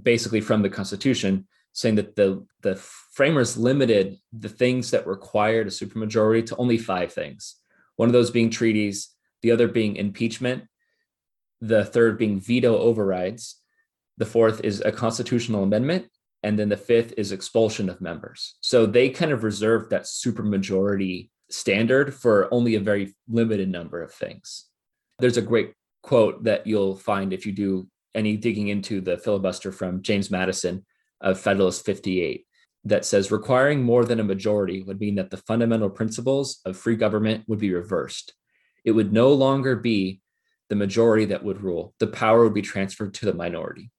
basically 0.01 0.41
from 0.41 0.63
the 0.63 0.71
Constitution 0.71 1.49
saying 1.73 1.95
that 1.97 2.17
the 2.17 2.45
the 2.63 2.77
framers 2.77 3.57
limited 3.57 4.17
the 4.33 4.49
things 4.49 4.91
that 4.91 5.07
required 5.07 5.67
a 5.67 5.71
supermajority 5.71 6.47
to 6.47 6.57
only 6.57 6.79
five 6.79 7.13
things. 7.13 7.57
One 7.97 8.09
of 8.09 8.13
those 8.13 8.31
being 8.31 8.51
treaties, 8.51 9.11
the 9.43 9.53
other 9.53 9.69
being 9.69 9.97
impeachment, 9.97 10.65
the 11.61 11.85
third 11.85 12.19
being 12.19 12.41
veto 12.41 12.79
overrides, 12.79 13.57
the 14.19 14.27
fourth 14.27 14.63
is 14.65 14.83
a 14.85 14.93
constitutional 14.93 15.63
amendment, 15.63 16.07
and 16.43 16.59
then 16.59 16.69
the 16.69 16.77
fifth 16.77 17.15
is 17.17 17.33
expulsion 17.33 17.89
of 17.89 18.01
members. 18.01 18.57
So 18.61 18.87
they 18.87 19.11
kind 19.11 19.33
of 19.33 19.45
reserved 19.45 19.91
that 19.91 20.03
supermajority 20.03 21.31
standard 21.51 22.15
for 22.15 22.53
only 22.53 22.75
a 22.75 22.81
very 22.81 23.15
limited 23.29 23.69
number 23.69 24.03
of 24.03 24.13
things. 24.13 24.67
There's 25.19 25.37
a 25.37 25.43
great 25.43 25.75
quote 26.03 26.45
that 26.45 26.67
you'll 26.67 26.97
find 26.97 27.33
if 27.33 27.45
you 27.45 27.53
do 27.53 27.89
any 28.15 28.37
digging 28.37 28.69
into 28.69 29.01
the 29.01 29.19
filibuster 29.19 29.71
from 29.71 30.03
James 30.03 30.31
Madison 30.31 30.85
of 31.21 31.41
Federalist 31.41 31.85
58. 31.85 32.47
that 32.85 33.05
says 33.05 33.31
requiring 33.31 33.83
more 33.83 34.07
than 34.07 34.21
a 34.21 34.25
majority 34.25 34.83
would 34.83 34.99
mean 34.99 35.17
that 35.17 35.29
the 35.29 35.37
fundamental 35.37 35.91
principles 35.91 36.61
of 36.65 36.79
free 36.79 36.97
government 36.97 37.45
would 37.47 37.59
be 37.59 37.75
reversed. 37.75 38.33
It 38.87 38.93
would 38.93 39.13
no 39.13 39.35
longer 39.35 39.77
be 39.77 40.23
the 40.71 40.77
majority 40.77 41.27
that 41.27 41.45
would 41.45 41.61
rule, 41.63 41.95
the 41.99 42.07
power 42.07 42.45
would 42.45 42.55
be 42.55 42.63
transferred 42.63 43.13
to 43.15 43.27
the 43.27 43.35
minority. 43.35 43.91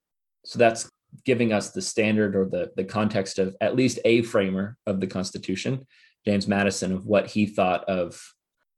So 0.46 0.58
that's 0.58 0.90
giving 1.26 1.54
us 1.54 1.72
the 1.72 1.82
standard 1.82 2.36
or 2.36 2.46
the, 2.46 2.72
the 2.76 2.86
context 2.86 3.38
of 3.38 3.56
at 3.62 3.76
least 3.76 4.00
a 4.06 4.22
framer 4.24 4.78
of 4.88 5.00
the 5.00 5.08
Constitution, 5.08 5.86
James 6.26 6.48
Madison, 6.48 6.94
of 6.94 7.06
what 7.06 7.28
he 7.28 7.46
thought 7.46 7.84
of 7.90 8.20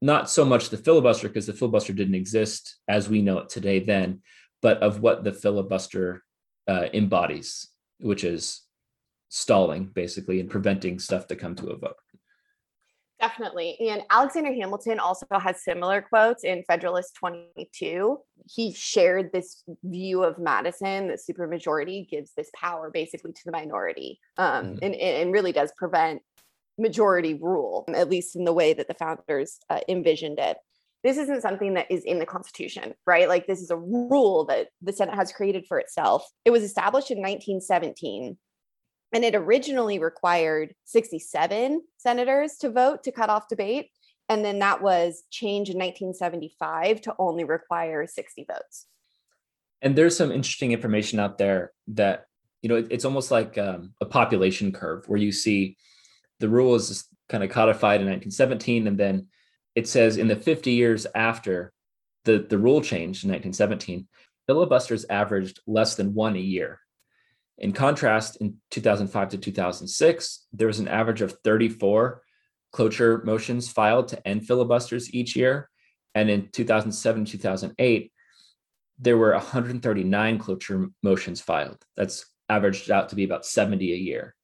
not 0.01 0.29
so 0.29 0.43
much 0.43 0.69
the 0.69 0.77
filibuster, 0.77 1.29
because 1.29 1.45
the 1.45 1.53
filibuster 1.53 1.93
didn't 1.93 2.15
exist 2.15 2.77
as 2.89 3.07
we 3.07 3.21
know 3.21 3.37
it 3.37 3.49
today 3.49 3.79
then, 3.79 4.21
but 4.61 4.81
of 4.81 4.99
what 4.99 5.23
the 5.23 5.31
filibuster 5.31 6.23
uh, 6.67 6.87
embodies, 6.93 7.69
which 7.99 8.23
is 8.23 8.61
stalling 9.29 9.85
basically 9.85 10.39
and 10.39 10.49
preventing 10.49 10.99
stuff 10.99 11.27
to 11.27 11.35
come 11.35 11.55
to 11.55 11.67
a 11.67 11.77
vote. 11.77 11.95
Definitely. 13.19 13.77
And 13.89 14.01
Alexander 14.09 14.53
Hamilton 14.53 14.99
also 14.99 15.25
has 15.31 15.63
similar 15.63 16.01
quotes 16.01 16.43
in 16.43 16.63
Federalist 16.67 17.15
22. 17.15 18.17
He 18.53 18.73
shared 18.73 19.31
this 19.31 19.63
view 19.83 20.23
of 20.23 20.37
Madison 20.39 21.07
that 21.07 21.19
supermajority 21.19 22.09
gives 22.09 22.33
this 22.35 22.49
power 22.53 22.91
basically 22.91 23.31
to 23.31 23.41
the 23.45 23.51
minority 23.51 24.19
um, 24.37 24.65
mm-hmm. 24.65 24.77
and, 24.81 24.95
and 24.95 25.31
really 25.31 25.53
does 25.53 25.71
prevent 25.77 26.21
majority 26.77 27.35
rule, 27.35 27.85
at 27.95 28.09
least 28.09 28.35
in 28.35 28.43
the 28.43 28.53
way 28.53 28.73
that 28.73 28.89
the 28.89 28.93
founders 28.93 29.59
uh, 29.69 29.79
envisioned 29.87 30.39
it. 30.39 30.57
This 31.03 31.17
isn't 31.17 31.41
something 31.41 31.73
that 31.73 31.91
is 31.91 32.03
in 32.05 32.19
the 32.19 32.25
Constitution, 32.25 32.93
right? 33.05 33.27
Like, 33.27 33.45
this 33.45 33.61
is 33.61 33.69
a 33.69 33.77
rule 33.77 34.45
that 34.45 34.69
the 34.81 34.93
Senate 34.93 35.15
has 35.15 35.33
created 35.33 35.65
for 35.67 35.77
itself. 35.77 36.25
It 36.45 36.51
was 36.51 36.63
established 36.63 37.11
in 37.11 37.17
1917 37.17 38.37
and 39.13 39.23
it 39.23 39.35
originally 39.35 39.99
required 39.99 40.73
67 40.85 41.81
senators 41.97 42.55
to 42.57 42.71
vote 42.71 43.03
to 43.03 43.11
cut 43.11 43.29
off 43.29 43.47
debate. 43.47 43.91
And 44.27 44.43
then 44.43 44.59
that 44.59 44.81
was 44.81 45.23
changed 45.29 45.69
in 45.71 45.77
1975 45.77 47.01
to 47.01 47.15
only 47.19 47.43
require 47.43 48.07
60 48.07 48.45
votes. 48.49 48.87
And 49.81 49.95
there's 49.95 50.17
some 50.17 50.31
interesting 50.31 50.71
information 50.71 51.19
out 51.19 51.37
there 51.37 51.73
that, 51.89 52.25
you 52.61 52.69
know, 52.69 52.87
it's 52.89 53.05
almost 53.05 53.29
like 53.29 53.57
um, 53.57 53.93
a 54.01 54.05
population 54.05 54.71
curve 54.71 55.07
where 55.07 55.19
you 55.19 55.31
see 55.31 55.77
the 56.39 56.49
rule 56.49 56.73
is 56.73 57.05
kind 57.29 57.43
of 57.43 57.51
codified 57.51 58.01
in 58.01 58.07
1917. 58.07 58.87
And 58.87 58.97
then 58.97 59.27
it 59.75 59.87
says 59.87 60.17
in 60.17 60.27
the 60.27 60.35
50 60.35 60.71
years 60.71 61.07
after 61.15 61.71
the, 62.25 62.45
the 62.49 62.57
rule 62.57 62.81
changed 62.81 63.23
in 63.23 63.31
1917, 63.31 64.07
filibusters 64.47 65.05
averaged 65.09 65.59
less 65.67 65.95
than 65.95 66.13
one 66.13 66.35
a 66.35 66.39
year. 66.39 66.79
In 67.57 67.71
contrast, 67.71 68.37
in 68.37 68.57
2005 68.71 69.29
to 69.29 69.37
2006, 69.37 70.47
there 70.53 70.67
was 70.67 70.79
an 70.79 70.87
average 70.87 71.21
of 71.21 71.37
34 71.43 72.21
cloture 72.71 73.23
motions 73.23 73.69
filed 73.69 74.07
to 74.09 74.27
end 74.27 74.47
filibusters 74.47 75.13
each 75.13 75.35
year. 75.35 75.69
And 76.15 76.29
in 76.29 76.49
2007, 76.51 77.25
2008, 77.25 78.11
there 78.99 79.17
were 79.17 79.31
139 79.31 80.39
cloture 80.39 80.87
motions 81.01 81.41
filed. 81.41 81.83
That's 81.95 82.25
averaged 82.49 82.91
out 82.91 83.09
to 83.09 83.15
be 83.15 83.23
about 83.23 83.45
70 83.45 83.93
a 83.93 83.95
year. 83.95 84.35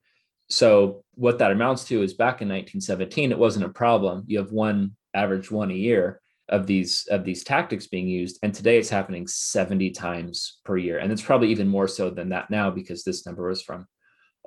So, 0.49 1.03
what 1.13 1.37
that 1.39 1.51
amounts 1.51 1.83
to 1.85 2.01
is 2.01 2.13
back 2.13 2.41
in 2.41 2.47
1917, 2.47 3.31
it 3.31 3.37
wasn't 3.37 3.65
a 3.65 3.69
problem. 3.69 4.23
You 4.25 4.39
have 4.39 4.51
one 4.51 4.95
average 5.13 5.51
one 5.51 5.71
a 5.71 5.75
year 5.75 6.21
of 6.49 6.65
these 6.67 7.07
of 7.11 7.23
these 7.23 7.43
tactics 7.43 7.87
being 7.87 8.07
used. 8.07 8.39
And 8.43 8.53
today 8.53 8.77
it's 8.77 8.89
happening 8.89 9.27
70 9.27 9.91
times 9.91 10.59
per 10.65 10.77
year. 10.77 10.97
And 10.99 11.11
it's 11.11 11.21
probably 11.21 11.49
even 11.51 11.67
more 11.67 11.87
so 11.87 12.09
than 12.09 12.29
that 12.29 12.49
now 12.49 12.69
because 12.69 13.03
this 13.03 13.25
number 13.25 13.47
was 13.47 13.61
from 13.61 13.87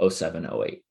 07 0.09 0.47
08 0.47 0.83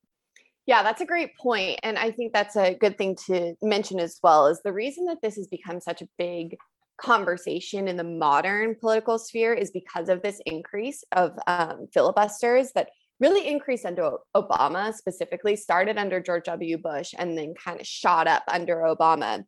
yeah 0.64 0.82
that's 0.82 1.00
a 1.00 1.06
great 1.06 1.36
point. 1.36 1.80
And 1.82 1.98
i 1.98 2.10
think 2.10 2.32
that's 2.32 2.56
a 2.56 2.74
good 2.74 2.96
thing 2.96 3.16
to 3.26 3.54
mention 3.62 3.98
as 4.00 4.18
well 4.22 4.46
is 4.46 4.60
the 4.64 4.72
reason 4.72 5.04
that 5.06 5.18
this 5.22 5.36
has 5.36 5.48
become 5.48 5.80
such 5.80 6.02
a 6.02 6.08
big 6.18 6.56
conversation 7.00 7.88
in 7.88 7.96
the 7.96 8.04
modern 8.04 8.76
political 8.76 9.18
sphere 9.18 9.52
is 9.52 9.70
because 9.70 10.08
of 10.08 10.22
this 10.22 10.40
increase 10.46 11.02
of 11.12 11.36
um, 11.46 11.88
filibusters 11.92 12.70
that 12.74 12.90
really 13.22 13.48
increased 13.48 13.86
under 13.86 14.18
obama 14.36 14.92
specifically 14.92 15.56
started 15.56 15.96
under 15.96 16.20
george 16.20 16.44
w 16.44 16.76
bush 16.76 17.14
and 17.18 17.38
then 17.38 17.54
kind 17.54 17.80
of 17.80 17.86
shot 17.86 18.26
up 18.26 18.42
under 18.48 18.76
obama 18.78 19.44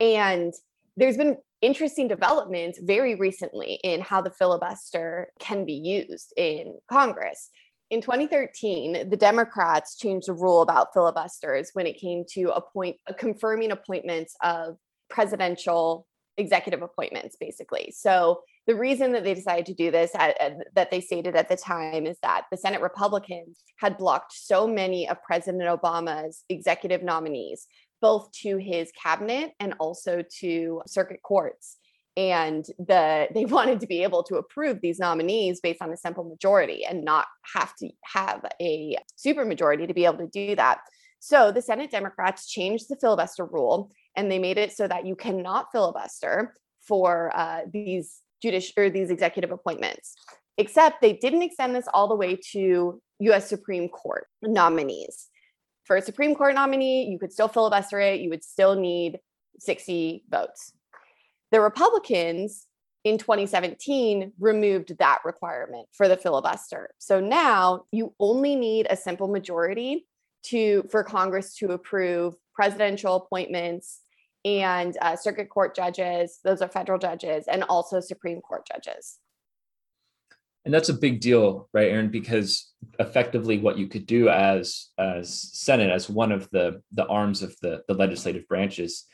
and 0.00 0.52
there's 0.96 1.16
been 1.16 1.36
interesting 1.64 2.08
developments 2.08 2.78
very 2.82 3.14
recently 3.14 3.80
in 3.82 4.00
how 4.00 4.20
the 4.20 4.30
filibuster 4.30 5.32
can 5.40 5.64
be 5.64 5.72
used 5.72 6.32
in 6.36 6.76
Congress. 6.90 7.48
In 7.90 8.02
2013, 8.02 9.08
the 9.08 9.16
Democrats 9.16 9.96
changed 9.96 10.28
the 10.28 10.34
rule 10.34 10.60
about 10.62 10.92
filibusters 10.92 11.70
when 11.72 11.86
it 11.86 11.98
came 11.98 12.24
to 12.32 12.50
appoint 12.54 12.96
confirming 13.18 13.70
appointments 13.72 14.36
of 14.42 14.76
presidential 15.08 16.06
executive 16.36 16.82
appointments 16.82 17.36
basically. 17.40 17.94
So 17.96 18.40
the 18.66 18.74
reason 18.74 19.12
that 19.12 19.24
they 19.24 19.34
decided 19.34 19.66
to 19.66 19.74
do 19.74 19.90
this 19.90 20.10
at, 20.14 20.40
at, 20.40 20.56
that 20.74 20.90
they 20.90 21.00
stated 21.00 21.36
at 21.36 21.48
the 21.48 21.56
time 21.56 22.06
is 22.06 22.18
that 22.22 22.44
the 22.50 22.56
Senate 22.56 22.80
Republicans 22.80 23.62
had 23.78 23.98
blocked 23.98 24.32
so 24.32 24.66
many 24.66 25.08
of 25.08 25.22
President 25.22 25.62
Obama's 25.62 26.44
executive 26.48 27.02
nominees 27.02 27.66
both 28.00 28.30
to 28.32 28.56
his 28.58 28.92
cabinet 29.00 29.52
and 29.60 29.74
also 29.78 30.22
to 30.40 30.82
circuit 30.86 31.20
courts 31.22 31.78
and 32.16 32.64
the 32.78 33.28
they 33.34 33.44
wanted 33.44 33.80
to 33.80 33.86
be 33.86 34.02
able 34.02 34.22
to 34.24 34.36
approve 34.36 34.80
these 34.80 34.98
nominees 34.98 35.60
based 35.60 35.82
on 35.82 35.92
a 35.92 35.96
simple 35.96 36.24
majority 36.24 36.84
and 36.84 37.04
not 37.04 37.26
have 37.54 37.74
to 37.76 37.90
have 38.04 38.44
a 38.60 38.96
supermajority 39.16 39.86
to 39.86 39.94
be 39.94 40.04
able 40.04 40.18
to 40.18 40.26
do 40.26 40.56
that. 40.56 40.78
So 41.20 41.50
the 41.50 41.62
Senate 41.62 41.90
Democrats 41.90 42.46
changed 42.46 42.86
the 42.88 42.96
filibuster 42.96 43.46
rule 43.46 43.90
and 44.16 44.30
they 44.30 44.38
made 44.38 44.58
it 44.58 44.72
so 44.72 44.86
that 44.86 45.06
you 45.06 45.16
cannot 45.16 45.72
filibuster 45.72 46.54
for 46.86 47.32
uh, 47.34 47.60
these 47.72 48.20
judicial 48.44 48.84
or 48.84 48.90
these 48.90 49.10
executive 49.10 49.50
appointments. 49.50 50.14
Except 50.56 51.00
they 51.00 51.14
didn't 51.14 51.42
extend 51.42 51.74
this 51.74 51.88
all 51.92 52.06
the 52.06 52.14
way 52.14 52.38
to 52.52 53.00
U.S. 53.20 53.48
Supreme 53.48 53.88
Court 53.88 54.26
nominees 54.42 55.28
for 55.84 55.96
a 55.96 56.02
Supreme 56.02 56.34
Court 56.34 56.54
nominee, 56.54 57.06
you 57.06 57.18
could 57.18 57.32
still 57.32 57.48
filibuster 57.48 58.00
it, 58.00 58.20
you 58.20 58.30
would 58.30 58.44
still 58.44 58.74
need 58.74 59.20
60 59.58 60.24
votes. 60.28 60.72
The 61.52 61.60
Republicans 61.60 62.66
in 63.04 63.18
2017 63.18 64.32
removed 64.40 64.96
that 64.98 65.18
requirement 65.24 65.88
for 65.92 66.08
the 66.08 66.16
filibuster. 66.16 66.90
So 66.98 67.20
now 67.20 67.84
you 67.92 68.14
only 68.18 68.56
need 68.56 68.86
a 68.88 68.96
simple 68.96 69.28
majority 69.28 70.06
to 70.44 70.84
for 70.90 71.04
Congress 71.04 71.54
to 71.56 71.72
approve 71.72 72.34
presidential 72.54 73.16
appointments 73.16 74.00
and 74.44 74.96
uh, 75.00 75.16
circuit 75.16 75.48
court 75.48 75.74
judges, 75.74 76.40
those 76.44 76.60
are 76.60 76.68
federal 76.68 76.98
judges, 76.98 77.46
and 77.48 77.64
also 77.64 78.00
Supreme 78.00 78.40
Court 78.40 78.66
judges. 78.70 79.18
And 80.64 80.72
that's 80.72 80.88
a 80.88 80.94
big 80.94 81.20
deal 81.20 81.68
right 81.74 81.90
aaron 81.90 82.08
because 82.08 82.72
effectively 82.98 83.58
what 83.58 83.76
you 83.76 83.86
could 83.86 84.06
do 84.06 84.30
as 84.30 84.88
as 84.98 85.30
senate 85.52 85.90
as 85.90 86.08
one 86.08 86.32
of 86.32 86.48
the 86.50 86.80
the 86.92 87.06
arms 87.06 87.42
of 87.42 87.54
the 87.60 87.82
the 87.86 87.92
legislative 87.92 88.48
branches 88.48 89.04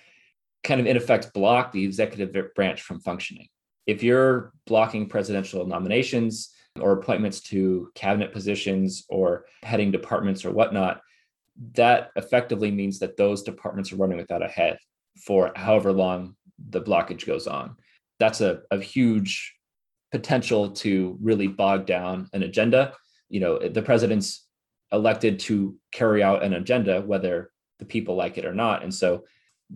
kind 0.62 0.80
of 0.80 0.86
in 0.86 0.96
effect 0.96 1.32
block 1.34 1.72
the 1.72 1.84
executive 1.84 2.54
branch 2.54 2.82
from 2.82 3.00
functioning. 3.00 3.48
If 3.86 4.02
you're 4.02 4.52
blocking 4.66 5.08
presidential 5.08 5.66
nominations 5.66 6.50
or 6.78 6.92
appointments 6.92 7.40
to 7.40 7.90
cabinet 7.96 8.32
positions 8.32 9.04
or 9.08 9.46
heading 9.64 9.90
departments 9.90 10.44
or 10.44 10.52
whatnot 10.52 11.00
that 11.72 12.10
effectively 12.16 12.70
means 12.70 13.00
that 13.00 13.16
those 13.16 13.42
departments 13.42 13.92
are 13.92 13.96
running 13.96 14.16
without 14.16 14.42
a 14.42 14.48
head 14.48 14.78
for 15.16 15.52
however 15.56 15.92
long 15.92 16.36
the 16.68 16.80
blockage 16.80 17.26
goes 17.26 17.46
on 17.46 17.76
that's 18.20 18.42
a, 18.42 18.60
a 18.70 18.78
huge 18.78 19.56
potential 20.12 20.70
to 20.70 21.18
really 21.20 21.48
bog 21.48 21.86
down 21.86 22.28
an 22.32 22.44
agenda. 22.44 22.94
You 23.28 23.40
know, 23.40 23.68
the 23.68 23.82
president's 23.82 24.46
elected 24.92 25.38
to 25.40 25.76
carry 25.92 26.22
out 26.22 26.42
an 26.42 26.52
agenda, 26.54 27.00
whether 27.00 27.50
the 27.78 27.84
people 27.84 28.14
like 28.14 28.38
it 28.38 28.44
or 28.44 28.54
not. 28.54 28.82
And 28.82 28.94
so 28.94 29.24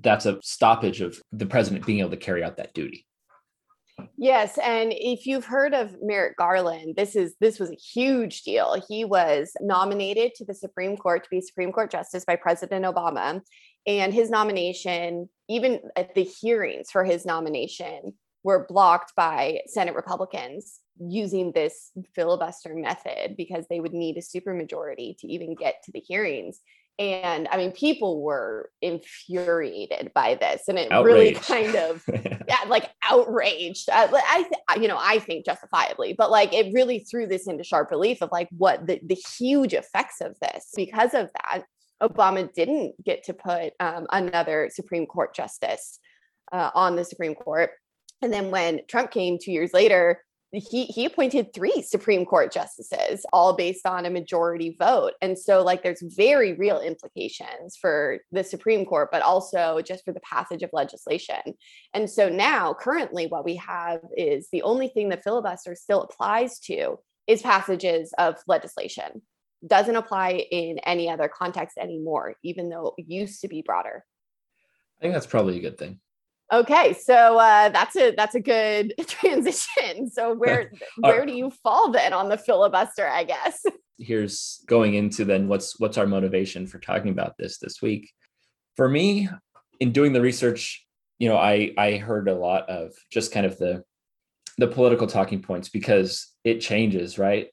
that's 0.01 0.27
a 0.27 0.39
stoppage 0.43 1.01
of 1.01 1.21
the 1.33 1.47
president 1.47 1.87
being 1.87 2.01
able 2.01 2.11
to 2.11 2.17
carry 2.17 2.45
out 2.45 2.59
that 2.59 2.75
duty. 2.75 3.07
Yes, 4.19 4.59
and 4.59 4.93
if 4.93 5.25
you've 5.25 5.45
heard 5.45 5.73
of 5.73 5.97
Merrick 6.03 6.37
Garland, 6.37 6.97
this 6.97 7.15
is 7.15 7.37
this 7.41 7.61
was 7.61 7.71
a 7.71 7.77
huge 7.77 8.43
deal. 8.43 8.83
He 8.89 9.05
was 9.05 9.53
nominated 9.61 10.35
to 10.35 10.45
the 10.45 10.55
Supreme 10.55 10.97
Court 10.97 11.23
to 11.23 11.31
be 11.31 11.41
Supreme 11.41 11.71
Court 11.71 11.93
justice 11.93 12.25
by 12.25 12.35
President 12.35 12.85
Obama, 12.85 13.41
and 13.87 14.13
his 14.13 14.31
nomination, 14.31 15.29
even 15.49 15.81
at 15.97 16.15
the 16.15 16.25
hearings 16.25 16.91
for 16.91 17.05
his 17.05 17.27
nomination, 17.27 18.15
were 18.43 18.67
blocked 18.67 19.15
by 19.17 19.61
Senate 19.67 19.95
Republicans 19.95 20.81
using 21.01 21.53
this 21.53 21.91
filibuster 22.15 22.75
method 22.75 23.37
because 23.37 23.67
they 23.69 23.81
would 23.81 23.95
need 23.95 24.17
a 24.17 24.21
supermajority 24.21 25.19
to 25.19 25.27
even 25.27 25.55
get 25.55 25.83
to 25.85 25.93
the 25.93 26.01
hearings. 26.01 26.61
And 26.97 27.49
I 27.51 27.57
mean, 27.57 27.73
people 27.73 28.23
were 28.23 28.71
infuriated 28.81 30.13
by 30.15 30.37
this, 30.37 30.69
and 30.69 30.79
it 30.79 30.91
really 30.93 31.33
kind 31.33 31.75
of, 31.75 32.05
yeah, 32.09 32.59
like 32.69 32.89
outraged. 33.11 33.89
Uh, 33.91 34.07
I, 34.13 34.47
I 34.69 34.75
th- 34.75 34.83
you 34.83 34.87
know, 34.87 34.99
I 35.01 35.19
think 35.19 35.45
justifiably, 35.45 36.15
but 36.17 36.31
like 36.31 36.55
it 36.55 36.73
really 36.73 37.01
threw 37.01 37.27
this 37.27 37.49
into 37.49 37.65
sharp 37.65 37.91
relief 37.91 38.23
of 38.23 38.31
like 38.31 38.49
what 38.57 38.87
the, 38.87 39.01
the 39.05 39.17
huge 39.17 39.75
effects 39.75 40.21
of 40.21 40.39
this. 40.39 40.71
Because 40.77 41.15
of 41.15 41.31
that, 41.33 41.65
Obama 42.03 42.53
didn't 42.53 42.95
get 43.05 43.25
to 43.25 43.35
put 43.35 43.73
um, 43.81 44.07
another 44.11 44.69
Supreme 44.73 45.07
Court 45.07 45.35
justice 45.35 45.99
uh, 46.53 46.71
on 46.75 46.97
the 46.97 47.05
Supreme 47.05 47.35
Court. 47.35 47.71
And 48.23 48.33
then 48.33 48.51
when 48.51 48.81
Trump 48.89 49.11
came 49.11 49.39
two 49.41 49.53
years 49.53 49.73
later, 49.73 50.21
he 50.53 50.85
he 50.85 51.05
appointed 51.05 51.53
three 51.53 51.83
Supreme 51.83 52.25
Court 52.25 52.53
justices, 52.53 53.27
all 53.33 53.55
based 53.55 53.87
on 53.87 54.07
a 54.07 54.11
majority 54.11 54.77
vote. 54.79 55.13
And 55.21 55.39
so, 55.39 55.63
like, 55.63 55.83
there's 55.83 56.03
very 56.03 56.53
real 56.55 56.81
implications 56.81 57.77
for 57.77 58.19
the 58.31 58.45
Supreme 58.45 58.87
Court, 58.87 59.09
but 59.11 59.23
also 59.23 59.81
just 59.85 60.05
for 60.05 60.13
the 60.13 60.21
passage 60.21 60.63
of 60.63 60.71
legislation. 60.73 61.41
And 61.93 62.09
so 62.09 62.29
now, 62.29 62.73
currently, 62.73 63.27
what 63.27 63.45
we 63.45 63.57
have 63.57 64.01
is 64.17 64.49
the 64.53 64.63
only 64.63 64.89
thing 64.89 65.09
the 65.09 65.17
filibuster 65.17 65.75
still 65.75 66.03
applies 66.03 66.61
to 66.61 66.99
is 67.27 67.43
passages 67.43 68.13
of 68.19 68.37
legislation. 68.47 69.23
Doesn't 69.67 69.97
apply 69.97 70.47
in 70.51 70.79
any 70.81 71.09
other 71.09 71.29
context 71.29 71.79
anymore, 71.79 72.35
even 72.43 72.69
though 72.69 72.95
it 72.99 73.07
used 73.09 73.41
to 73.43 73.49
be 73.49 73.63
broader. 73.63 74.05
I 74.99 75.03
think 75.03 75.15
that's 75.15 75.27
probably 75.27 75.59
a 75.59 75.63
good 75.63 75.79
thing. 75.79 76.01
Okay, 76.53 76.93
so 76.93 77.39
uh, 77.39 77.71
that's 77.71 77.97
a 77.97 78.15
that's 78.15 78.35
a 78.35 78.41
good 78.41 78.95
transition. 79.09 80.11
So 80.11 80.35
where 80.39 80.73
where 80.99 81.25
do 81.27 81.33
you 81.33 81.51
fall 81.51 81.91
then 81.91 82.13
on 82.13 82.29
the 82.29 82.39
filibuster? 82.39 83.07
I 83.07 83.25
guess. 83.25 83.65
Here's 83.99 84.63
going 84.67 84.95
into 84.95 85.25
then 85.25 85.49
what's 85.49 85.79
what's 85.79 85.99
our 85.99 86.07
motivation 86.07 86.67
for 86.67 86.79
talking 86.79 87.11
about 87.11 87.37
this 87.39 87.59
this 87.59 87.81
week. 87.81 88.13
For 88.77 88.89
me, 88.89 89.29
in 89.81 89.93
doing 89.93 90.13
the 90.13 90.21
research, 90.21 90.85
you 91.19 91.29
know, 91.29 91.37
I 91.37 91.73
I 91.79 91.97
heard 91.97 92.29
a 92.29 92.35
lot 92.35 92.69
of 92.69 92.93
just 93.11 93.33
kind 93.33 93.47
of 93.47 93.57
the 93.57 93.85
the 94.59 94.67
political 94.67 95.07
talking 95.07 95.43
points 95.43 95.69
because 95.69 96.33
it 96.45 96.61
changes, 96.61 97.19
right? 97.19 97.49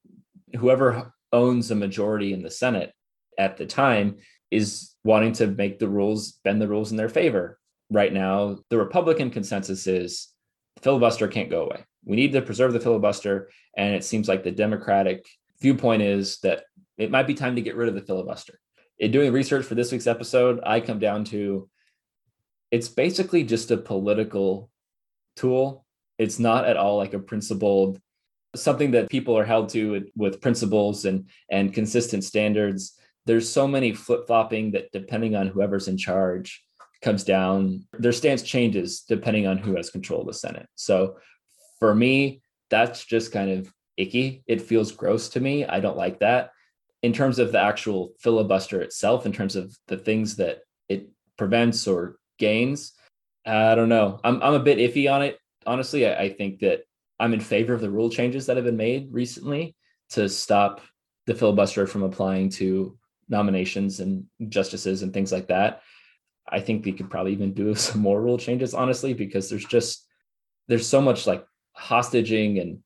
Whoever 0.57 1.13
owns 1.31 1.71
a 1.71 1.75
majority 1.75 2.33
in 2.33 2.43
the 2.43 2.51
Senate 2.51 2.91
at 3.37 3.57
the 3.57 3.65
time 3.65 4.17
is 4.49 4.95
wanting 5.03 5.33
to 5.33 5.47
make 5.47 5.79
the 5.79 5.87
rules 5.87 6.33
bend 6.43 6.61
the 6.61 6.67
rules 6.67 6.91
in 6.91 6.97
their 6.97 7.09
favor 7.09 7.59
right 7.91 8.11
now, 8.11 8.57
the 8.69 8.77
Republican 8.77 9.29
consensus 9.29 9.85
is 9.85 10.29
filibuster 10.81 11.27
can't 11.27 11.49
go 11.49 11.63
away. 11.63 11.83
We 12.05 12.15
need 12.15 12.31
to 12.31 12.41
preserve 12.41 12.73
the 12.73 12.79
filibuster. 12.79 13.51
And 13.77 13.93
it 13.93 14.03
seems 14.03 14.27
like 14.27 14.43
the 14.43 14.51
Democratic 14.51 15.27
viewpoint 15.61 16.01
is 16.01 16.39
that 16.39 16.63
it 16.97 17.11
might 17.11 17.27
be 17.27 17.33
time 17.33 17.55
to 17.55 17.61
get 17.61 17.75
rid 17.75 17.89
of 17.89 17.95
the 17.95 18.01
filibuster. 18.01 18.59
In 18.97 19.11
doing 19.11 19.31
research 19.31 19.65
for 19.65 19.75
this 19.75 19.91
week's 19.91 20.07
episode, 20.07 20.59
I 20.65 20.79
come 20.79 20.99
down 20.99 21.25
to 21.25 21.69
it's 22.71 22.87
basically 22.87 23.43
just 23.43 23.69
a 23.71 23.77
political 23.77 24.69
tool. 25.35 25.85
It's 26.17 26.39
not 26.39 26.65
at 26.65 26.77
all 26.77 26.97
like 26.97 27.13
a 27.13 27.19
principled 27.19 27.99
something 28.55 28.91
that 28.91 29.09
people 29.09 29.37
are 29.37 29.45
held 29.45 29.69
to 29.69 30.05
with 30.15 30.41
principles 30.41 31.05
and 31.05 31.29
and 31.49 31.73
consistent 31.73 32.23
standards. 32.23 32.97
There's 33.25 33.47
so 33.47 33.67
many 33.67 33.93
flip-flopping 33.93 34.71
that 34.71 34.91
depending 34.91 35.35
on 35.35 35.47
whoever's 35.47 35.87
in 35.87 35.97
charge, 35.97 36.63
comes 37.01 37.23
down, 37.23 37.85
their 37.97 38.11
stance 38.11 38.43
changes 38.43 39.01
depending 39.01 39.47
on 39.47 39.57
who 39.57 39.75
has 39.75 39.89
control 39.89 40.21
of 40.21 40.27
the 40.27 40.33
Senate. 40.33 40.67
So 40.75 41.17
for 41.79 41.95
me, 41.95 42.41
that's 42.69 43.05
just 43.05 43.31
kind 43.31 43.51
of 43.51 43.73
icky. 43.97 44.43
It 44.47 44.61
feels 44.61 44.91
gross 44.91 45.29
to 45.29 45.39
me. 45.39 45.65
I 45.65 45.79
don't 45.79 45.97
like 45.97 46.19
that. 46.19 46.51
In 47.01 47.13
terms 47.13 47.39
of 47.39 47.51
the 47.51 47.59
actual 47.59 48.13
filibuster 48.19 48.81
itself, 48.81 49.25
in 49.25 49.31
terms 49.31 49.55
of 49.55 49.75
the 49.87 49.97
things 49.97 50.35
that 50.35 50.59
it 50.87 51.09
prevents 51.37 51.87
or 51.87 52.17
gains, 52.37 52.93
I 53.45 53.73
don't 53.73 53.89
know. 53.89 54.19
I'm, 54.23 54.41
I'm 54.43 54.53
a 54.53 54.59
bit 54.59 54.77
iffy 54.77 55.11
on 55.11 55.23
it. 55.23 55.39
Honestly, 55.65 56.07
I, 56.07 56.23
I 56.23 56.29
think 56.29 56.59
that 56.59 56.81
I'm 57.21 57.33
in 57.33 57.39
favor 57.39 57.73
of 57.73 57.81
the 57.81 57.89
rule 57.89 58.09
changes 58.09 58.47
that 58.47 58.57
have 58.57 58.65
been 58.65 58.77
made 58.77 59.09
recently 59.11 59.75
to 60.09 60.27
stop 60.27 60.81
the 61.27 61.35
filibuster 61.35 61.85
from 61.85 62.01
applying 62.01 62.49
to 62.49 62.97
nominations 63.29 63.99
and 63.99 64.25
justices 64.49 65.03
and 65.03 65.13
things 65.13 65.31
like 65.31 65.47
that. 65.47 65.81
I 66.49 66.59
think 66.59 66.83
we 66.83 66.91
could 66.91 67.11
probably 67.11 67.31
even 67.33 67.53
do 67.53 67.75
some 67.87 68.01
more 68.01 68.21
rule 68.21 68.37
changes, 68.37 68.73
honestly, 68.73 69.13
because 69.13 69.49
there's 69.49 69.65
just 69.65 70.07
there's 70.67 70.87
so 70.87 71.01
much 71.01 71.27
like 71.27 71.45
hostaging 71.77 72.59
and 72.59 72.79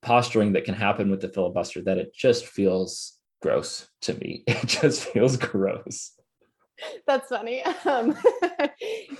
posturing 0.00 0.52
that 0.52 0.64
can 0.64 0.74
happen 0.74 1.10
with 1.10 1.20
the 1.20 1.28
filibuster 1.28 1.82
that 1.82 1.98
it 1.98 2.14
just 2.14 2.46
feels 2.46 3.18
gross 3.42 3.88
to 4.02 4.14
me. 4.14 4.44
It 4.46 4.66
just 4.66 5.04
feels 5.04 5.36
gross. 5.36 6.12
That's 7.06 7.28
funny. 7.28 7.62
Um, 7.84 8.16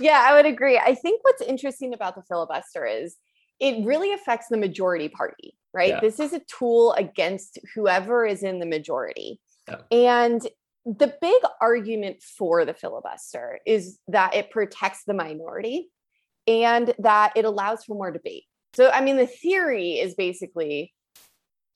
yeah, 0.00 0.24
I 0.28 0.34
would 0.34 0.46
agree. 0.46 0.78
I 0.78 0.94
think 0.94 1.20
what's 1.22 1.42
interesting 1.42 1.92
about 1.94 2.14
the 2.14 2.22
filibuster 2.22 2.86
is 2.86 3.16
it 3.60 3.84
really 3.84 4.12
affects 4.12 4.46
the 4.48 4.56
majority 4.56 5.08
party, 5.08 5.56
right? 5.72 5.90
Yeah. 5.90 6.00
This 6.00 6.20
is 6.20 6.32
a 6.32 6.40
tool 6.40 6.92
against 6.94 7.58
whoever 7.74 8.24
is 8.24 8.42
in 8.42 8.58
the 8.60 8.66
majority. 8.66 9.40
Yeah. 9.68 9.80
And 9.90 10.46
the 10.84 11.14
big 11.20 11.42
argument 11.60 12.22
for 12.22 12.64
the 12.64 12.72
filibuster 12.72 13.60
is 13.66 13.98
that 14.08 14.34
it 14.34 14.50
protects 14.50 15.04
the 15.06 15.14
minority 15.14 15.90
and 16.46 16.94
that 16.98 17.32
it 17.36 17.44
allows 17.44 17.84
for 17.84 17.94
more 17.94 18.10
debate. 18.10 18.44
So 18.74 18.90
I 18.90 19.00
mean 19.00 19.16
the 19.16 19.26
theory 19.26 19.98
is 19.98 20.14
basically 20.14 20.94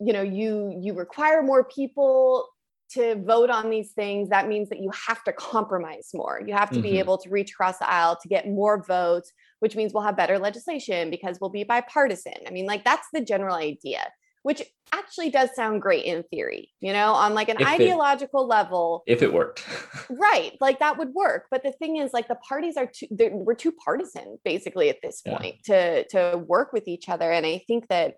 you 0.01 0.13
know 0.13 0.23
you 0.23 0.79
you 0.81 0.95
require 0.95 1.43
more 1.43 1.65
people 1.65 2.49
to 2.93 3.17
vote 3.23 3.51
on 3.51 3.71
these 3.71 3.93
things 3.93 4.29
that 4.29 4.49
means 4.49 4.69
that 4.69 4.81
you 4.81 4.91
have 5.07 5.23
to 5.25 5.33
compromise 5.33 6.11
more. 6.15 6.43
You 6.47 6.55
have 6.55 6.71
to 6.71 6.77
mm-hmm. 6.77 6.83
be 6.83 6.99
able 6.99 7.19
to 7.19 7.31
reach 7.31 7.53
across 7.53 7.79
the 7.79 7.91
aisle 7.91 8.19
to 8.21 8.29
get 8.29 8.47
more 8.47 8.83
votes, 8.83 9.33
which 9.63 9.77
means 9.77 9.95
we'll 9.95 10.03
have 10.03 10.17
better 10.17 10.39
legislation 10.39 11.09
because 11.09 11.39
we'll 11.41 11.51
be 11.51 11.63
bipartisan. 11.63 12.35
I 12.47 12.51
mean 12.51 12.67
like 12.67 12.85
that's 12.85 13.07
the 13.13 13.21
general 13.21 13.55
idea 13.57 14.05
which 14.43 14.63
actually 14.93 15.31
does 15.31 15.55
sound 15.55 15.81
great 15.81 16.05
in 16.05 16.23
theory, 16.25 16.71
you 16.81 16.93
know, 16.93 17.13
on 17.13 17.33
like 17.33 17.49
an 17.49 17.61
if 17.61 17.67
ideological 17.67 18.43
it, 18.43 18.49
level. 18.49 19.03
If 19.07 19.23
it 19.23 19.33
worked. 19.33 19.65
right. 20.11 20.53
Like 20.61 20.81
that 20.81 20.99
would 20.99 21.15
work. 21.15 21.47
But 21.51 21.63
the 21.63 21.73
thing 21.73 21.97
is, 21.97 22.13
like 22.13 22.29
the 22.29 22.39
parties 22.49 22.77
are 22.77 22.91
too, 22.93 23.07
we're 23.11 23.55
too 23.55 23.73
partisan 23.73 24.39
basically 24.45 24.91
at 24.91 24.99
this 25.03 25.23
point 25.23 25.63
to, 25.67 26.07
to 26.09 26.43
work 26.45 26.73
with 26.73 26.89
each 26.89 27.09
other. 27.09 27.31
And 27.31 27.47
I 27.47 27.63
think 27.67 27.89
that 27.89 28.17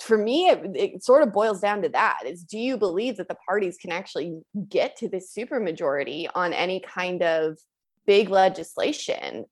for 0.00 0.16
me, 0.16 0.48
it, 0.48 0.62
it 0.74 1.04
sort 1.04 1.22
of 1.22 1.32
boils 1.32 1.60
down 1.60 1.82
to 1.82 1.88
that 1.90 2.20
is 2.26 2.44
do 2.44 2.58
you 2.58 2.76
believe 2.76 3.16
that 3.16 3.28
the 3.28 3.36
parties 3.48 3.76
can 3.76 3.90
actually 3.90 4.38
get 4.68 4.96
to 4.98 5.08
this 5.08 5.34
supermajority 5.36 6.28
on 6.34 6.52
any 6.52 6.80
kind 6.80 7.22
of 7.22 7.58
big 8.06 8.28
legislation 8.28 9.46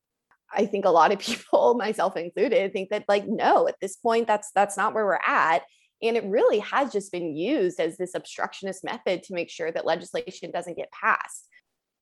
I 0.55 0.67
think 0.67 0.85
a 0.85 0.91
lot 0.91 1.13
of 1.13 1.19
people, 1.21 1.75
myself 1.75 2.17
included, 2.17 2.73
think 2.73 2.91
that 2.91 3.05
like 3.09 3.27
no, 3.27 3.69
at 3.69 3.77
this 3.81 3.97
point 3.97 4.27
that's 4.27 4.51
that's 4.55 4.77
not 4.77 4.95
where 4.95 5.05
we're 5.05 5.19
at. 5.27 5.63
And 6.03 6.17
it 6.17 6.25
really 6.25 6.59
has 6.59 6.93
just 6.93 7.13
been 7.13 7.37
used 7.37 7.79
as 7.79 7.97
this 7.97 8.15
obstructionist 8.15 8.83
method 8.83 9.23
to 9.25 9.35
make 9.35 9.49
sure 9.51 9.71
that 9.71 9.87
legislation 9.87 10.51
doesn't 10.51 10.77
get 10.77 10.91
passed. 10.91 11.47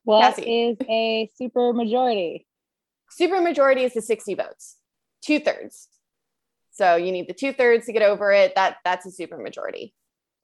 What 0.05 0.37
Cassie. 0.37 0.71
is 0.71 0.77
a 0.89 1.31
super 1.37 1.75
majority? 1.75 2.47
Super 3.11 3.43
majority 3.43 3.83
is 3.83 3.93
the 3.93 4.01
60 4.01 4.35
votes, 4.35 4.77
two 5.23 5.39
thirds. 5.41 5.89
So 6.71 6.97
you 6.97 7.13
need 7.13 7.29
the 7.29 7.35
two 7.35 7.53
thirds 7.53 7.87
to 7.87 7.93
get 7.93 8.03
over 8.03 8.33
it. 8.33 8.55
That 8.55 8.77
that's 8.85 9.05
a 9.05 9.11
super 9.11 9.37
majority. 9.37 9.93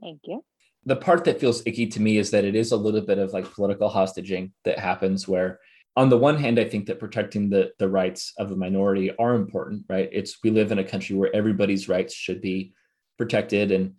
Thank 0.03 0.21
you. 0.25 0.45
The 0.85 0.97
part 0.97 1.25
that 1.25 1.41
feels 1.41 1.63
icky 1.67 1.87
to 1.89 2.03
me 2.03 2.19
is 2.19 2.31
that 2.33 2.45
it 2.45 2.55
is 2.55 2.73
a 2.73 2.77
little 2.77 3.01
bit 3.01 3.19
of 3.19 3.33
like 3.33 3.51
political 3.53 3.91
hostaging 3.91 4.53
that 4.65 4.79
happens 4.79 5.27
where 5.27 5.61
on 5.97 6.11
the 6.11 6.19
one 6.19 6.37
hand, 6.37 6.59
I 6.59 6.65
think 6.65 6.87
that 6.87 7.01
protecting 7.01 7.49
the, 7.49 7.73
the 7.79 7.89
rights 7.89 8.35
of 8.39 8.51
the 8.51 8.57
minority 8.57 9.17
are 9.17 9.35
important, 9.35 9.85
right? 9.89 10.09
It's 10.13 10.39
we 10.45 10.51
live 10.51 10.71
in 10.71 10.79
a 10.79 10.85
country 10.85 11.17
where 11.17 11.35
everybody's 11.35 11.89
rights 11.89 12.15
should 12.15 12.43
be 12.43 12.75
protected. 13.17 13.73
And 13.73 13.95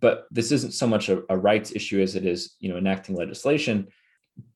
but 0.00 0.26
this 0.32 0.50
isn't 0.50 0.74
so 0.74 0.88
much 0.88 1.08
a, 1.08 1.22
a 1.30 1.36
rights 1.36 1.70
issue 1.72 2.02
as 2.02 2.16
it 2.16 2.26
is, 2.26 2.56
you 2.58 2.68
know, 2.68 2.76
enacting 2.76 3.14
legislation. 3.14 3.86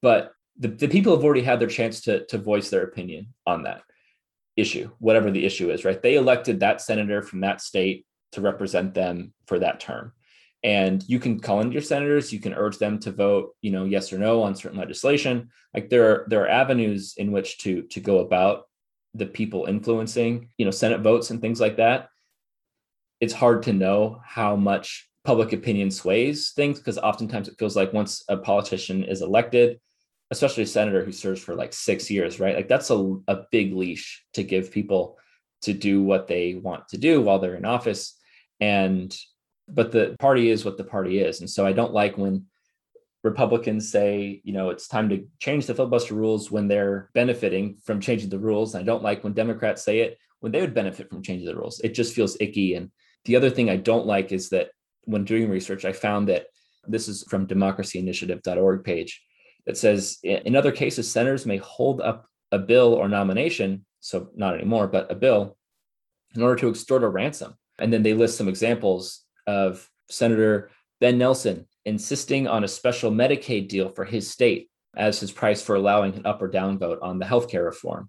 But 0.03 0.33
the, 0.59 0.69
the 0.69 0.89
people 0.89 1.15
have 1.15 1.25
already 1.25 1.43
had 1.43 1.61
their 1.61 1.69
chance 1.69 2.01
to, 2.03 2.27
to 2.27 2.39
voice 2.39 2.71
their 2.71 2.83
opinion 2.83 3.35
on 3.47 3.63
that 3.63 3.83
issue, 4.57 4.91
whatever 4.99 5.31
the 5.31 5.47
issue 5.47 5.71
is, 5.71 5.85
right? 5.85 6.03
They 6.03 6.17
elected 6.17 6.61
that 6.61 6.81
senator 6.81 7.23
from 7.23 7.41
that 7.41 7.61
state 7.61 8.05
to 8.33 8.41
represent 8.41 8.95
them 8.95 9.33
for 9.47 9.61
that 9.61 9.79
term 9.79 10.13
and 10.63 11.03
you 11.09 11.19
can 11.19 11.41
call 11.41 11.61
in 11.61 11.73
your 11.73 11.83
senators. 11.83 12.33
You 12.33 12.41
can 12.41 12.55
urge 12.55 12.79
them 12.79 12.99
to 13.01 13.13
vote 13.13 13.55
you 13.63 13.71
know 13.71 13.85
yes 13.85 14.13
or 14.13 14.19
no 14.19 14.43
on 14.43 14.55
certain 14.55 14.79
legislation. 14.79 15.51
Like 15.75 15.91
there 15.91 16.11
are 16.11 16.27
there 16.29 16.43
are 16.43 16.49
avenues 16.49 17.15
in 17.17 17.33
which 17.33 17.59
to 17.59 17.83
to 17.83 18.01
go 18.01 18.19
about 18.19 18.65
the 19.15 19.27
people 19.27 19.67
influencing 19.67 20.51
you 20.57 20.65
know 20.65 20.71
senate 20.71 21.01
votes 21.01 21.31
and 21.31 21.41
things 21.41 21.61
like 21.61 21.77
that. 21.77 22.09
It's 23.21 23.35
hard 23.35 23.65
to 23.65 23.73
know 23.73 24.21
how 24.25 24.57
much 24.57 25.09
public 25.25 25.53
opinion 25.53 25.91
sways 25.91 26.53
things 26.53 26.79
because 26.79 26.97
oftentimes 26.97 27.49
it 27.49 27.59
feels 27.59 27.77
like 27.77 27.93
once 27.93 28.25
a 28.29 28.39
politician 28.39 29.05
is 29.05 29.21
elected 29.21 29.79
especially 30.31 30.63
a 30.63 30.67
senator 30.67 31.05
who 31.05 31.13
serves 31.13 31.41
for 31.41 31.55
like 31.55 31.73
six 31.73 32.11
years 32.11 32.41
right? 32.41 32.57
Like 32.57 32.69
that's 32.69 32.91
a, 32.91 33.17
a 33.29 33.43
big 33.51 33.75
leash 33.75 34.25
to 34.35 34.43
give 34.43 34.71
people 34.71 35.19
to 35.63 35.73
do 35.73 36.03
what 36.03 36.27
they 36.27 36.55
want 36.55 36.89
to 36.89 36.99
do 36.99 37.21
while 37.21 37.39
they're 37.39 37.57
in 37.57 37.65
office. 37.65 38.17
And 38.61 39.15
but 39.73 39.93
the 39.93 40.17
party 40.19 40.51
is 40.51 40.65
what 40.65 40.77
the 40.77 40.85
party 40.85 41.21
is. 41.21 41.41
And 41.41 41.49
so 41.49 41.67
I 41.67 41.73
don't 41.73 41.93
like 41.93 42.19
when 42.19 42.47
Republicans 43.23 43.91
say, 43.91 44.41
you 44.45 44.53
know, 44.53 44.71
it's 44.71 44.89
time 44.89 45.09
to 45.11 45.27
change 45.39 45.67
the 45.67 45.75
filibuster 45.75 46.15
rules 46.15 46.51
when 46.51 46.69
they're 46.69 47.11
benefiting 47.15 47.77
from 47.85 48.01
changing 48.01 48.31
the 48.31 48.39
rules. 48.39 48.75
I 48.75 48.83
don't 48.83 49.03
like 49.03 49.23
when 49.23 49.35
Democrats 49.35 49.83
say 49.83 50.01
it 50.01 50.19
when 50.41 50.53
they 50.53 50.61
would 50.61 50.75
benefit 50.75 51.11
from 51.11 51.23
changing 51.23 51.47
the 51.47 51.57
rules. 51.57 51.81
It 51.81 51.95
just 51.95 52.15
feels 52.15 52.37
icky. 52.41 52.75
And 52.75 52.91
the 53.27 53.37
other 53.37 53.51
thing 53.51 53.69
I 53.69 53.77
don't 53.77 54.07
like 54.07 54.33
is 54.33 54.49
that 54.51 54.71
when 55.05 55.25
doing 55.25 55.51
research, 55.51 55.85
I 55.85 55.93
found 55.93 56.29
that 56.29 56.47
this 56.87 57.09
is 57.09 57.25
from 57.25 57.47
democracyinitiative.org 57.47 58.85
page 58.85 59.23
that 59.67 59.77
says 59.77 60.19
in 60.23 60.57
other 60.57 60.73
cases, 60.73 61.11
senators 61.11 61.45
may 61.45 61.59
hold 61.59 62.01
up 62.01 62.27
a 62.53 62.59
bill 62.59 62.95
or 62.95 63.09
nomination, 63.09 63.85
so 64.01 64.31
not 64.35 64.55
anymore, 64.55 64.89
but 64.89 65.13
a 65.13 65.15
bill, 65.15 65.59
in 66.35 66.43
order 66.43 66.57
to 66.57 66.71
extort 66.71 67.05
a 67.05 67.09
ransom. 67.09 67.55
And 67.79 67.93
then 67.93 68.03
they 68.03 68.15
list 68.15 68.39
some 68.39 68.49
examples 68.49 69.25
of 69.51 69.89
Senator 70.09 70.71
Ben 71.01 71.19
Nelson 71.19 71.67
insisting 71.85 72.47
on 72.47 72.63
a 72.63 72.69
special 72.69 73.11
Medicaid 73.11 73.69
deal 73.69 73.89
for 73.89 74.05
his 74.05 74.31
state 74.31 74.71
as 74.97 75.19
his 75.19 75.33
price 75.33 75.61
for 75.63 75.75
allowing 75.75 76.15
an 76.15 76.27
up 76.27 76.41
or 76.41 76.49
down 76.49 76.79
vote 76.79 77.01
on 77.03 77.19
the 77.19 77.25
healthcare 77.25 77.65
reform. 77.65 78.09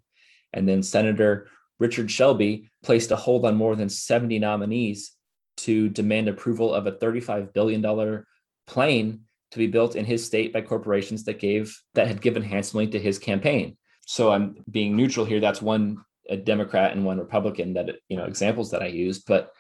And 0.54 0.68
then 0.68 0.84
Senator 0.84 1.48
Richard 1.80 2.12
Shelby 2.12 2.70
placed 2.84 3.12
a 3.12 3.16
hold 3.16 3.46
on 3.46 3.56
more 3.56 3.76
than 3.76 3.90
70 3.90 4.38
nominees 4.40 5.14
to 5.58 5.90
demand 5.90 6.28
approval 6.28 6.74
of 6.74 6.86
a 6.86 6.92
$35 6.92 7.54
billion 7.54 8.24
plane 8.68 9.22
to 9.52 9.58
be 9.58 9.68
built 9.68 9.96
in 9.96 10.06
his 10.06 10.24
state 10.24 10.54
by 10.54 10.62
corporations 10.62 11.24
that 11.24 11.40
gave 11.40 11.76
that 11.96 12.08
had 12.08 12.22
given 12.22 12.44
handsomely 12.44 12.88
to 12.88 13.00
his 13.00 13.18
campaign. 13.18 13.78
So 14.06 14.32
I'm 14.32 14.56
being 14.70 14.96
neutral 14.96 15.26
here. 15.26 15.40
That's 15.40 15.62
one 15.62 15.98
Democrat 16.44 16.94
and 16.94 17.04
one 17.04 17.18
Republican 17.18 17.74
that 17.74 17.90
you 18.10 18.18
know 18.18 18.26
examples 18.26 18.72
that 18.72 18.84
I 18.84 18.88
used, 18.88 19.26
but 19.28 19.52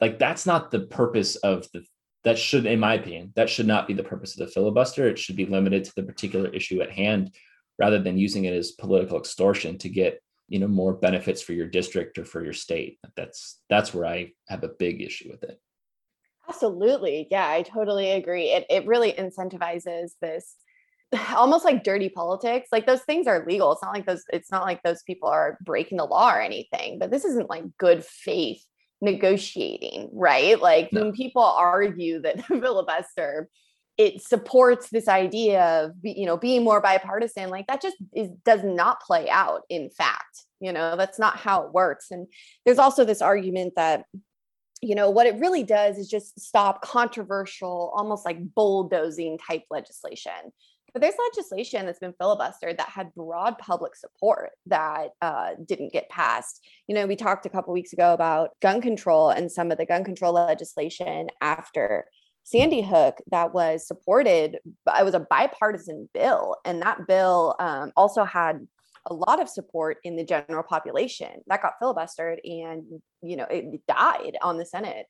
like 0.00 0.18
that's 0.18 0.46
not 0.46 0.70
the 0.70 0.80
purpose 0.80 1.36
of 1.36 1.66
the 1.72 1.84
that 2.24 2.38
should 2.38 2.66
in 2.66 2.80
my 2.80 2.94
opinion 2.94 3.32
that 3.36 3.48
should 3.48 3.66
not 3.66 3.86
be 3.86 3.94
the 3.94 4.02
purpose 4.02 4.38
of 4.38 4.46
the 4.46 4.52
filibuster. 4.52 5.08
It 5.08 5.18
should 5.18 5.36
be 5.36 5.46
limited 5.46 5.84
to 5.84 5.94
the 5.94 6.02
particular 6.02 6.48
issue 6.50 6.82
at 6.82 6.90
hand 6.90 7.34
rather 7.78 7.98
than 7.98 8.18
using 8.18 8.44
it 8.44 8.54
as 8.54 8.72
political 8.72 9.18
extortion 9.18 9.78
to 9.78 9.88
get 9.88 10.22
you 10.48 10.58
know 10.58 10.68
more 10.68 10.94
benefits 10.94 11.40
for 11.42 11.52
your 11.52 11.66
district 11.66 12.18
or 12.18 12.24
for 12.24 12.42
your 12.42 12.52
state. 12.52 12.98
That's 13.16 13.60
that's 13.68 13.94
where 13.94 14.06
i 14.06 14.32
have 14.48 14.64
a 14.64 14.68
big 14.68 15.00
issue 15.02 15.30
with 15.30 15.42
it. 15.44 15.60
Absolutely. 16.48 17.28
Yeah 17.30 17.48
i 17.48 17.62
totally 17.62 18.10
agree. 18.12 18.52
It, 18.52 18.66
it 18.68 18.86
really 18.86 19.12
incentivizes 19.12 20.12
this 20.20 20.56
almost 21.34 21.64
like 21.64 21.84
dirty 21.84 22.08
politics. 22.08 22.68
Like 22.70 22.86
those 22.86 23.02
things 23.02 23.26
are 23.26 23.46
legal. 23.46 23.72
It's 23.72 23.82
not 23.82 23.94
like 23.94 24.06
those 24.06 24.24
it's 24.32 24.50
not 24.50 24.64
like 24.64 24.82
those 24.82 25.02
people 25.04 25.28
are 25.28 25.58
breaking 25.62 25.98
the 25.98 26.04
law 26.04 26.34
or 26.34 26.40
anything 26.40 26.98
but 26.98 27.10
this 27.10 27.24
isn't 27.24 27.48
like 27.48 27.64
good 27.78 28.04
faith 28.04 28.64
negotiating, 29.00 30.10
right? 30.12 30.60
Like 30.60 30.92
no. 30.92 31.02
when 31.02 31.12
people 31.12 31.42
argue 31.42 32.20
that 32.22 32.36
the 32.36 32.42
filibuster 32.60 33.48
it 34.00 34.22
supports 34.22 34.88
this 34.88 35.08
idea 35.08 35.62
of 35.62 35.92
you 36.02 36.24
know 36.24 36.38
being 36.38 36.64
more 36.64 36.80
bipartisan 36.80 37.50
like 37.50 37.66
that 37.66 37.82
just 37.82 37.96
is 38.14 38.30
does 38.46 38.64
not 38.64 38.98
play 39.02 39.28
out 39.28 39.60
in 39.68 39.90
fact 39.90 40.46
you 40.58 40.72
know 40.72 40.96
that's 40.96 41.18
not 41.18 41.36
how 41.36 41.64
it 41.64 41.74
works 41.74 42.06
and 42.10 42.26
there's 42.64 42.78
also 42.78 43.04
this 43.04 43.20
argument 43.20 43.74
that 43.76 44.04
you 44.80 44.94
know 44.94 45.10
what 45.10 45.26
it 45.26 45.38
really 45.38 45.62
does 45.62 45.98
is 45.98 46.08
just 46.08 46.40
stop 46.40 46.80
controversial 46.80 47.92
almost 47.94 48.24
like 48.24 48.38
bulldozing 48.54 49.36
type 49.36 49.64
legislation 49.70 50.32
but 50.92 51.02
there's 51.02 51.14
legislation 51.34 51.86
that's 51.86 51.98
been 51.98 52.14
filibustered 52.14 52.76
that 52.76 52.88
had 52.88 53.14
broad 53.14 53.58
public 53.58 53.94
support 53.96 54.50
that 54.66 55.10
uh, 55.22 55.50
didn't 55.66 55.92
get 55.92 56.08
passed. 56.08 56.66
You 56.86 56.94
know, 56.94 57.06
we 57.06 57.16
talked 57.16 57.46
a 57.46 57.50
couple 57.50 57.72
weeks 57.72 57.92
ago 57.92 58.12
about 58.12 58.50
gun 58.60 58.80
control 58.80 59.30
and 59.30 59.50
some 59.50 59.70
of 59.70 59.78
the 59.78 59.86
gun 59.86 60.04
control 60.04 60.32
legislation 60.32 61.28
after 61.40 62.06
Sandy 62.44 62.82
Hook 62.82 63.18
that 63.30 63.54
was 63.54 63.86
supported. 63.86 64.58
It 64.64 65.04
was 65.04 65.14
a 65.14 65.20
bipartisan 65.20 66.08
bill, 66.14 66.56
and 66.64 66.82
that 66.82 67.06
bill 67.06 67.54
um, 67.60 67.92
also 67.96 68.24
had 68.24 68.66
a 69.06 69.14
lot 69.14 69.40
of 69.40 69.48
support 69.48 69.98
in 70.04 70.16
the 70.16 70.24
general 70.24 70.62
population. 70.62 71.42
That 71.46 71.62
got 71.62 71.74
filibustered, 71.80 72.38
and 72.44 72.84
you 73.22 73.36
know, 73.36 73.46
it 73.50 73.86
died 73.86 74.36
on 74.42 74.58
the 74.58 74.66
Senate 74.66 75.06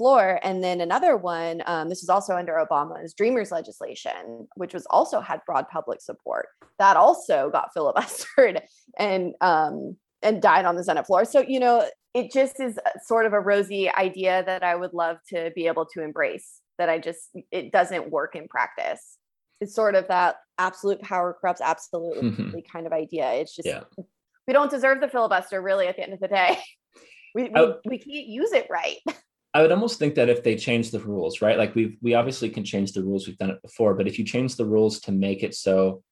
floor. 0.00 0.40
And 0.42 0.64
then 0.64 0.80
another 0.80 1.14
one, 1.14 1.62
um, 1.66 1.90
this 1.90 2.00
was 2.00 2.08
also 2.08 2.34
under 2.34 2.54
Obama's 2.54 3.12
Dreamers 3.12 3.52
legislation, 3.52 4.48
which 4.54 4.72
was 4.72 4.86
also 4.86 5.20
had 5.20 5.42
broad 5.44 5.68
public 5.68 6.00
support. 6.00 6.46
That 6.78 6.96
also 6.96 7.50
got 7.50 7.68
filibustered 7.76 8.62
and 8.98 9.34
um, 9.42 9.98
and 10.22 10.40
died 10.40 10.64
on 10.64 10.76
the 10.76 10.84
Senate 10.84 11.06
floor. 11.06 11.26
So 11.26 11.44
you 11.46 11.60
know, 11.60 11.86
it 12.14 12.32
just 12.32 12.60
is 12.60 12.78
sort 13.04 13.26
of 13.26 13.34
a 13.34 13.40
rosy 13.40 13.90
idea 13.90 14.42
that 14.46 14.62
I 14.62 14.74
would 14.74 14.94
love 14.94 15.18
to 15.34 15.52
be 15.54 15.66
able 15.66 15.84
to 15.92 16.02
embrace. 16.02 16.60
That 16.78 16.88
I 16.88 16.98
just 16.98 17.28
it 17.52 17.70
doesn't 17.70 18.10
work 18.10 18.34
in 18.34 18.48
practice. 18.48 19.18
It's 19.60 19.74
sort 19.74 19.94
of 19.94 20.08
that 20.08 20.36
absolute 20.56 21.02
power 21.02 21.36
corrupts 21.38 21.60
absolutely 21.60 22.64
kind 22.72 22.86
of 22.86 22.94
idea. 22.94 23.30
It's 23.32 23.54
just 23.54 23.68
yeah. 23.68 23.82
we 24.46 24.54
don't 24.54 24.70
deserve 24.70 25.02
the 25.02 25.08
filibuster 25.08 25.60
really 25.60 25.88
at 25.88 25.96
the 25.96 26.02
end 26.02 26.14
of 26.14 26.20
the 26.20 26.28
day. 26.28 26.58
We, 27.32 27.44
we, 27.44 27.50
oh. 27.54 27.76
we 27.84 27.98
can't 27.98 28.26
use 28.26 28.50
it 28.50 28.66
right. 28.68 28.96
I 29.52 29.62
would 29.62 29.72
almost 29.72 29.98
think 29.98 30.14
that 30.14 30.28
if 30.28 30.44
they 30.44 30.54
change 30.54 30.90
the 30.90 31.00
rules, 31.00 31.42
right? 31.42 31.58
Like 31.58 31.74
we 31.74 31.98
we 32.02 32.14
obviously 32.14 32.50
can 32.50 32.64
change 32.64 32.92
the 32.92 33.02
rules. 33.02 33.26
We've 33.26 33.38
done 33.38 33.50
it 33.50 33.62
before, 33.62 33.94
but 33.94 34.06
if 34.06 34.18
you 34.18 34.24
change 34.24 34.56
the 34.56 34.64
rules 34.64 35.00
to 35.00 35.12
make 35.12 35.42
it 35.42 35.54
so 35.54 36.02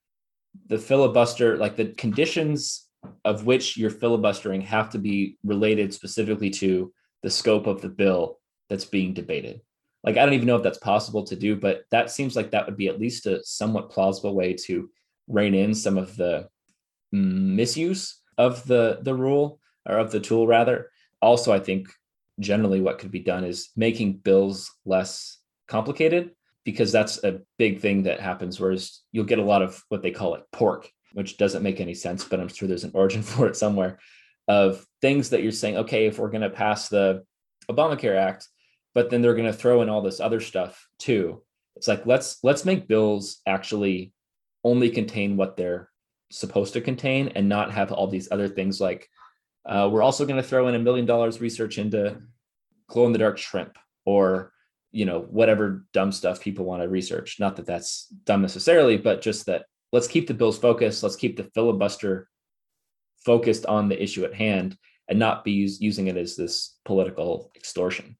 the 0.66 0.79
filibuster, 0.79 1.57
like 1.57 1.77
the 1.77 1.88
conditions 1.92 2.88
of 3.24 3.46
which 3.46 3.77
you're 3.77 3.90
filibustering, 3.90 4.61
have 4.62 4.90
to 4.90 4.98
be 4.98 5.38
related 5.44 5.94
specifically 5.94 6.51
to 6.51 6.92
the 7.22 7.31
scope 7.31 7.66
of 7.66 7.81
the 7.81 7.88
bill 7.88 8.40
that's 8.68 8.85
being 8.85 9.14
debated. 9.14 9.61
Like 10.03 10.16
I 10.16 10.24
don't 10.24 10.35
even 10.35 10.46
know 10.46 10.57
if 10.57 10.62
that's 10.62 10.79
possible 10.79 11.24
to 11.24 11.37
do, 11.37 11.55
but 11.57 11.83
that 11.90 12.11
seems 12.11 12.35
like 12.35 12.51
that 12.51 12.66
would 12.66 12.77
be 12.77 12.88
at 12.88 13.01
least 13.01 13.27
a 13.27 13.42
somewhat 13.44 13.90
plausible 13.90 14.35
way 14.35 14.55
to 14.64 14.90
rein 15.29 15.55
in 15.55 15.74
some 15.74 15.98
of 15.98 16.16
the 16.16 16.48
misuse 17.12 18.20
of 18.37 18.64
the 18.66 18.98
the 19.03 19.14
rule 19.14 19.61
or 19.88 19.98
of 19.98 20.11
the 20.11 20.20
tool 20.20 20.46
rather. 20.46 20.90
Also, 21.20 21.53
I 21.53 21.59
think 21.59 21.88
generally 22.38 22.81
what 22.81 22.98
could 22.98 23.11
be 23.11 23.20
done 23.20 23.44
is 23.44 23.70
making 23.77 24.14
bills 24.14 24.72
less 24.85 25.38
complicated 25.66 26.31
because 26.64 26.92
that's 26.92 27.22
a 27.24 27.40
big 27.59 27.81
thing 27.81 28.05
that 28.05 28.20
happens 28.20 28.61
whereas 28.61 29.01
you'll 29.12 29.24
get 29.24 29.38
a 29.38 29.44
lot 29.44 29.62
of 29.62 29.83
what 29.88 30.03
they 30.03 30.11
call 30.11 30.35
it 30.35 30.44
pork 30.53 30.90
which 31.12 31.37
doesn't 31.37 31.62
make 31.62 31.81
any 31.81 31.94
sense 31.94 32.24
but 32.24 32.40
i'm 32.40 32.48
sure 32.48 32.68
there's 32.68 32.85
an 32.85 32.92
origin 32.94 33.22
for 33.31 33.46
it 33.46 33.57
somewhere 33.57 33.98
of 34.46 34.85
things 35.01 35.31
that 35.31 35.42
you're 35.42 35.53
saying 35.53 35.77
okay 35.77 36.07
if 36.07 36.18
we're 36.18 36.31
going 36.31 36.40
to 36.42 36.51
pass 36.51 36.88
the 36.88 37.22
obamacare 37.70 38.16
act 38.16 38.48
but 38.94 39.11
then 39.11 39.20
they're 39.20 39.35
going 39.35 39.44
to 39.44 39.53
throw 39.53 39.83
in 39.83 39.88
all 39.88 40.03
this 40.03 40.20
other 40.20 40.40
stuff 40.40 40.88
too 40.98 41.42
it's 41.77 41.88
like 41.88 42.07
let's 42.07 42.38
let's 42.42 42.64
make 42.64 42.88
bills 42.88 43.40
actually 43.46 44.12
only 44.64 44.90
contain 44.90 45.37
what 45.37 45.57
they're 45.57 45.88
supposed 46.31 46.74
to 46.74 46.81
contain 46.81 47.29
and 47.29 47.48
not 47.48 47.70
have 47.70 47.92
all 47.92 48.07
these 48.07 48.29
other 48.31 48.48
things 48.48 48.81
like 48.81 49.09
uh, 49.66 49.88
we're 49.90 50.03
also 50.03 50.25
going 50.25 50.40
to 50.40 50.49
throw 50.49 50.68
in 50.68 50.75
a 50.75 50.79
million 50.79 51.07
dollars 51.07 51.40
research 51.40 51.79
into 51.79 52.21
glow 52.88 53.07
in 53.07 53.12
the 53.12 53.18
dark 53.18 53.38
shrimp 53.38 53.77
or 54.05 54.53
you 54.90 55.05
know 55.05 55.21
whatever 55.21 55.85
dumb 55.92 56.12
stuff 56.12 56.40
people 56.40 56.64
want 56.64 56.83
to 56.83 56.88
research. 56.88 57.37
Not 57.38 57.57
that 57.57 57.66
that's 57.66 58.07
dumb 58.25 58.42
necessarily, 58.42 58.97
but 58.97 59.21
just 59.21 59.47
that 59.47 59.66
let's 59.92 60.09
keep 60.09 60.27
the 60.27 60.35
bills 60.35 60.59
focused. 60.59 61.03
Let's 61.03 61.16
keep 61.16 61.37
the 61.37 61.51
filibuster 61.55 62.29
focused 63.25 63.66
on 63.66 63.88
the 63.88 64.03
issue 64.03 64.25
at 64.25 64.35
hand 64.35 64.77
and 65.09 65.18
not 65.18 65.44
be 65.44 65.53
use, 65.53 65.81
using 65.81 66.07
it 66.07 66.16
as 66.16 66.37
this 66.37 66.79
political 66.85 67.51
extortion. 67.57 68.16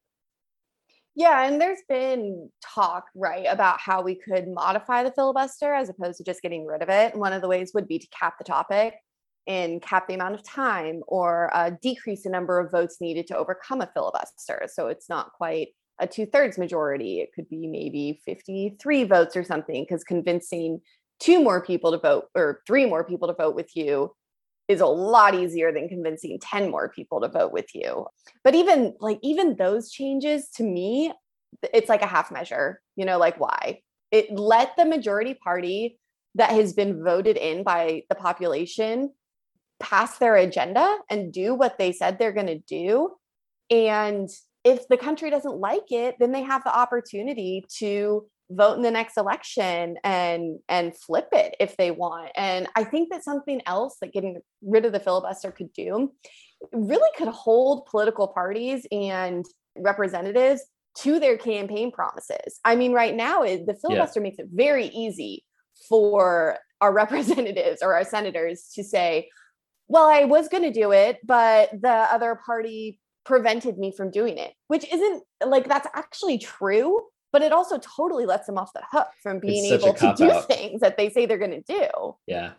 Yeah, 1.15 1.47
and 1.47 1.61
there's 1.61 1.83
been 1.89 2.49
talk, 2.63 3.07
right, 3.15 3.47
about 3.49 3.81
how 3.81 4.03
we 4.03 4.15
could 4.15 4.47
modify 4.47 5.03
the 5.03 5.11
filibuster 5.11 5.75
as 5.75 5.89
opposed 5.89 6.19
to 6.19 6.25
just 6.25 6.43
getting 6.43 6.65
rid 6.65 6.81
of 6.81 6.89
it. 6.89 7.13
And 7.13 7.21
one 7.21 7.33
of 7.33 7.43
the 7.43 7.49
ways 7.49 7.73
would 7.75 7.89
be 7.89 7.99
to 7.99 8.07
cap 8.09 8.39
the 8.39 8.45
topic 8.45 8.95
and 9.49 9.81
cap 9.81 10.07
the 10.07 10.15
amount 10.15 10.35
of 10.35 10.43
time 10.45 11.03
or 11.09 11.51
uh, 11.57 11.71
decrease 11.81 12.23
the 12.23 12.31
number 12.31 12.61
of 12.61 12.71
votes 12.71 12.99
needed 13.01 13.27
to 13.27 13.37
overcome 13.37 13.81
a 13.81 13.91
filibuster. 13.93 14.69
So 14.71 14.89
it's 14.89 15.09
not 15.09 15.33
quite 15.33 15.69
a 15.99 16.07
two 16.07 16.27
thirds 16.27 16.59
majority. 16.59 17.21
It 17.21 17.31
could 17.35 17.49
be 17.49 17.67
maybe 17.67 18.21
53 18.25 19.05
votes 19.05 19.37
or 19.37 19.43
something, 19.43 19.85
because 19.85 20.05
convincing 20.05 20.81
two 21.19 21.43
more 21.43 21.63
people 21.63 21.91
to 21.93 21.99
vote 21.99 22.27
or 22.35 22.61
three 22.67 22.87
more 22.87 23.03
people 23.03 23.27
to 23.27 23.35
vote 23.35 23.57
with 23.57 23.75
you 23.75 24.13
is 24.69 24.83
a 24.83 24.87
lot 24.87 25.35
easier 25.35 25.73
than 25.73 25.89
convincing 25.89 26.39
10 26.41 26.71
more 26.71 26.91
people 26.91 27.23
to 27.23 27.29
vote 27.29 27.53
with 27.53 27.75
you. 27.75 28.07
But 28.45 28.55
even 28.55 28.95
like, 29.01 29.19
even 29.23 29.57
those 29.57 29.91
changes 29.91 30.51
to 30.57 30.63
me, 30.63 31.13
it's 31.73 31.89
like 31.89 32.03
a 32.03 32.07
half 32.07 32.31
measure, 32.31 32.81
you 32.95 33.07
know, 33.07 33.19
like 33.19 33.41
why? 33.41 33.81
It 34.13 34.31
let 34.31 34.77
the 34.77 34.85
majority 34.85 35.35
party 35.35 35.99
that 36.35 36.51
has 36.51 36.75
been 36.75 37.03
voted 37.03 37.39
in 37.39 37.65
by 37.65 38.03
the 38.11 38.15
population 38.15 39.11
pass 39.81 40.19
their 40.19 40.37
agenda 40.37 40.99
and 41.11 41.33
do 41.33 41.55
what 41.55 41.79
they 41.79 41.93
said 41.93 42.19
they're 42.19 42.33
going 42.33 42.47
to 42.47 42.59
do. 42.59 43.11
And 43.71 44.29
if 44.65 44.89
the 44.89 44.97
country 44.97 45.31
doesn't 45.31 45.59
like 45.59 45.91
it, 45.91 46.17
then 46.19 46.33
they 46.33 46.43
have 46.43 46.65
the 46.65 46.77
opportunity 46.77 47.65
to 47.79 48.27
vote 48.51 48.77
in 48.77 48.83
the 48.83 48.91
next 48.91 49.19
election 49.19 49.97
and 50.03 50.59
and 50.69 50.97
flip 50.97 51.29
it 51.33 51.55
if 51.61 51.77
they 51.77 51.91
want. 51.91 52.31
And 52.35 52.67
I 52.75 52.85
think 52.85 53.11
that 53.11 53.23
something 53.23 53.61
else 53.67 53.97
that 54.01 54.13
getting 54.13 54.41
rid 54.63 54.85
of 54.85 54.93
the 54.93 55.01
filibuster 55.01 55.51
could 55.51 55.73
do 55.73 56.13
really 56.73 57.11
could 57.17 57.29
hold 57.29 57.87
political 57.87 58.29
parties 58.29 58.87
and 58.91 59.45
representatives 59.77 60.63
to 61.03 61.21
their 61.21 61.37
campaign 61.37 61.93
promises. 61.93 62.59
I 62.65 62.75
mean, 62.75 62.93
right 62.93 63.15
now, 63.15 63.43
the 63.43 63.77
filibuster 63.81 64.21
yeah. 64.21 64.25
makes 64.25 64.39
it 64.39 64.49
very 64.53 64.87
easy 64.87 65.45
for 65.89 66.59
our 66.81 66.93
representatives 67.03 67.81
or 67.83 67.95
our 67.95 68.05
senators 68.05 68.71
to 68.75 68.83
say, 68.83 69.29
well, 69.89 70.09
I 70.09 70.25
was 70.25 70.49
going 70.49 70.63
to 70.65 70.73
do 70.73 70.93
it, 70.93 71.19
but 71.25 71.71
the 71.73 71.89
other 71.89 72.39
party 72.47 73.01
prevented 73.25 73.79
me 73.79 73.93
from 73.95 74.11
doing 74.11 74.39
it, 74.39 74.53
which 74.69 74.91
isn't 74.93 75.23
like 75.45 75.69
that's 75.69 75.89
actually 75.95 76.39
true, 76.39 77.03
but 77.33 77.43
it 77.43 77.53
also 77.53 77.79
totally 77.79 78.27
lets 78.27 78.47
them 78.47 78.59
off 78.59 78.73
the 78.73 78.83
hook 78.91 79.09
from 79.23 79.39
being 79.39 79.67
able 79.67 79.93
to 79.95 80.15
do 80.17 80.31
out. 80.31 80.47
things 80.47 80.81
that 80.81 80.97
they 80.97 81.11
say 81.11 81.27
they're 81.27 81.39
going 81.39 81.63
to 81.63 81.73
do. 81.73 82.17
Yeah. 82.27 82.53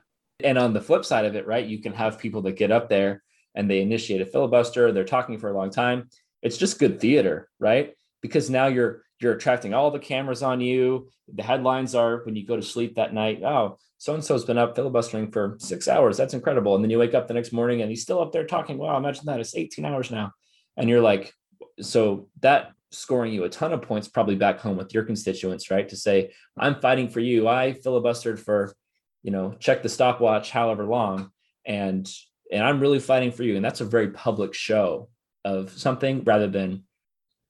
And 0.44 0.58
on 0.58 0.74
the 0.74 0.82
flip 0.82 1.06
side 1.06 1.26
of 1.26 1.36
it, 1.36 1.48
right, 1.48 1.66
you 1.66 1.82
can 1.82 1.94
have 1.94 2.20
people 2.20 2.42
that 2.44 2.56
get 2.56 2.72
up 2.72 2.88
there 2.88 3.24
and 3.56 3.70
they 3.70 3.82
initiate 3.82 4.22
a 4.22 4.26
filibuster, 4.26 4.92
they're 4.92 5.04
talking 5.04 5.38
for 5.38 5.50
a 5.50 5.58
long 5.58 5.70
time. 5.70 6.10
It's 6.42 6.58
just 6.58 6.80
good 6.80 7.02
theater, 7.02 7.50
right? 7.60 7.94
Because 8.22 8.50
now 8.50 8.68
you're 8.68 9.04
you're 9.20 9.34
attracting 9.34 9.74
all 9.74 9.92
the 9.92 10.00
cameras 10.00 10.44
on 10.44 10.62
you. 10.62 11.10
The 11.34 11.44
headlines 11.44 11.96
are 11.96 12.24
when 12.24 12.36
you 12.36 12.46
go 12.46 12.56
to 12.56 12.62
sleep 12.62 12.96
that 12.96 13.14
night, 13.14 13.44
oh, 13.44 13.78
so 13.98 14.14
and 14.14 14.24
so's 14.24 14.46
been 14.46 14.58
up 14.58 14.76
filibustering 14.76 15.30
for 15.32 15.58
six 15.60 15.88
hours. 15.88 16.16
That's 16.18 16.34
incredible. 16.34 16.76
And 16.76 16.84
then 16.84 16.90
you 16.90 16.98
wake 16.98 17.14
up 17.14 17.28
the 17.28 17.34
next 17.34 17.52
morning 17.52 17.82
and 17.82 17.90
he's 17.90 18.02
still 18.02 18.22
up 18.22 18.32
there 18.32 18.46
talking. 18.46 18.78
Wow, 18.78 18.98
imagine 18.98 19.26
that. 19.26 19.42
It's 19.42 19.56
18 19.56 19.84
hours 19.86 20.10
now. 20.10 20.32
And 20.78 20.90
you're 20.90 21.02
like, 21.02 21.34
so 21.82 22.30
that 22.40 22.72
scoring 22.92 23.34
you 23.34 23.44
a 23.44 23.50
ton 23.50 23.74
of 23.74 23.82
points 23.82 24.08
probably 24.08 24.36
back 24.36 24.60
home 24.60 24.78
with 24.78 24.94
your 24.94 25.04
constituents, 25.04 25.70
right? 25.70 25.88
To 25.90 25.98
say, 25.98 26.32
I'm 26.58 26.80
fighting 26.80 27.10
for 27.10 27.20
you. 27.20 27.48
I 27.48 27.74
filibustered 27.74 28.40
for, 28.40 28.74
you 29.22 29.32
know, 29.32 29.54
check 29.60 29.84
the 29.84 29.90
stopwatch 29.90 30.50
however 30.50 30.86
long. 30.86 31.32
And 31.66 32.10
and 32.52 32.64
I'm 32.64 32.80
really 32.80 33.00
fighting 33.00 33.32
for 33.32 33.44
you. 33.44 33.58
And 33.58 33.64
that's 33.64 33.82
a 33.82 33.86
very 33.86 34.10
public 34.10 34.54
show 34.54 35.10
of 35.46 35.72
something 35.72 36.24
rather 36.24 36.48
than 36.48 36.84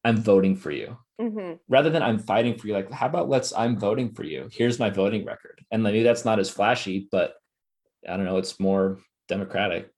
I'm 0.04 0.18
voting 0.18 0.56
for 0.56 0.72
you. 0.72 0.98
Mm-hmm. 1.20 1.54
Rather 1.68 1.90
than 1.90 2.02
I'm 2.02 2.20
fighting 2.20 2.58
for 2.58 2.68
you, 2.68 2.74
like, 2.74 2.92
how 2.92 3.08
about 3.08 3.28
let's 3.30 3.54
I'm 3.54 3.78
voting 3.78 4.14
for 4.14 4.24
you. 4.24 4.48
Here's 4.52 4.80
my 4.80 4.90
voting 4.90 5.26
record. 5.26 5.60
And 5.72 5.84
maybe 5.84 6.04
that's 6.04 6.24
not 6.24 6.40
as 6.40 6.50
flashy, 6.50 7.08
but 7.12 7.34
I 8.08 8.16
don't 8.16 8.26
know, 8.26 8.38
it's 8.38 8.60
more 8.60 9.00
democratic. 9.28 9.92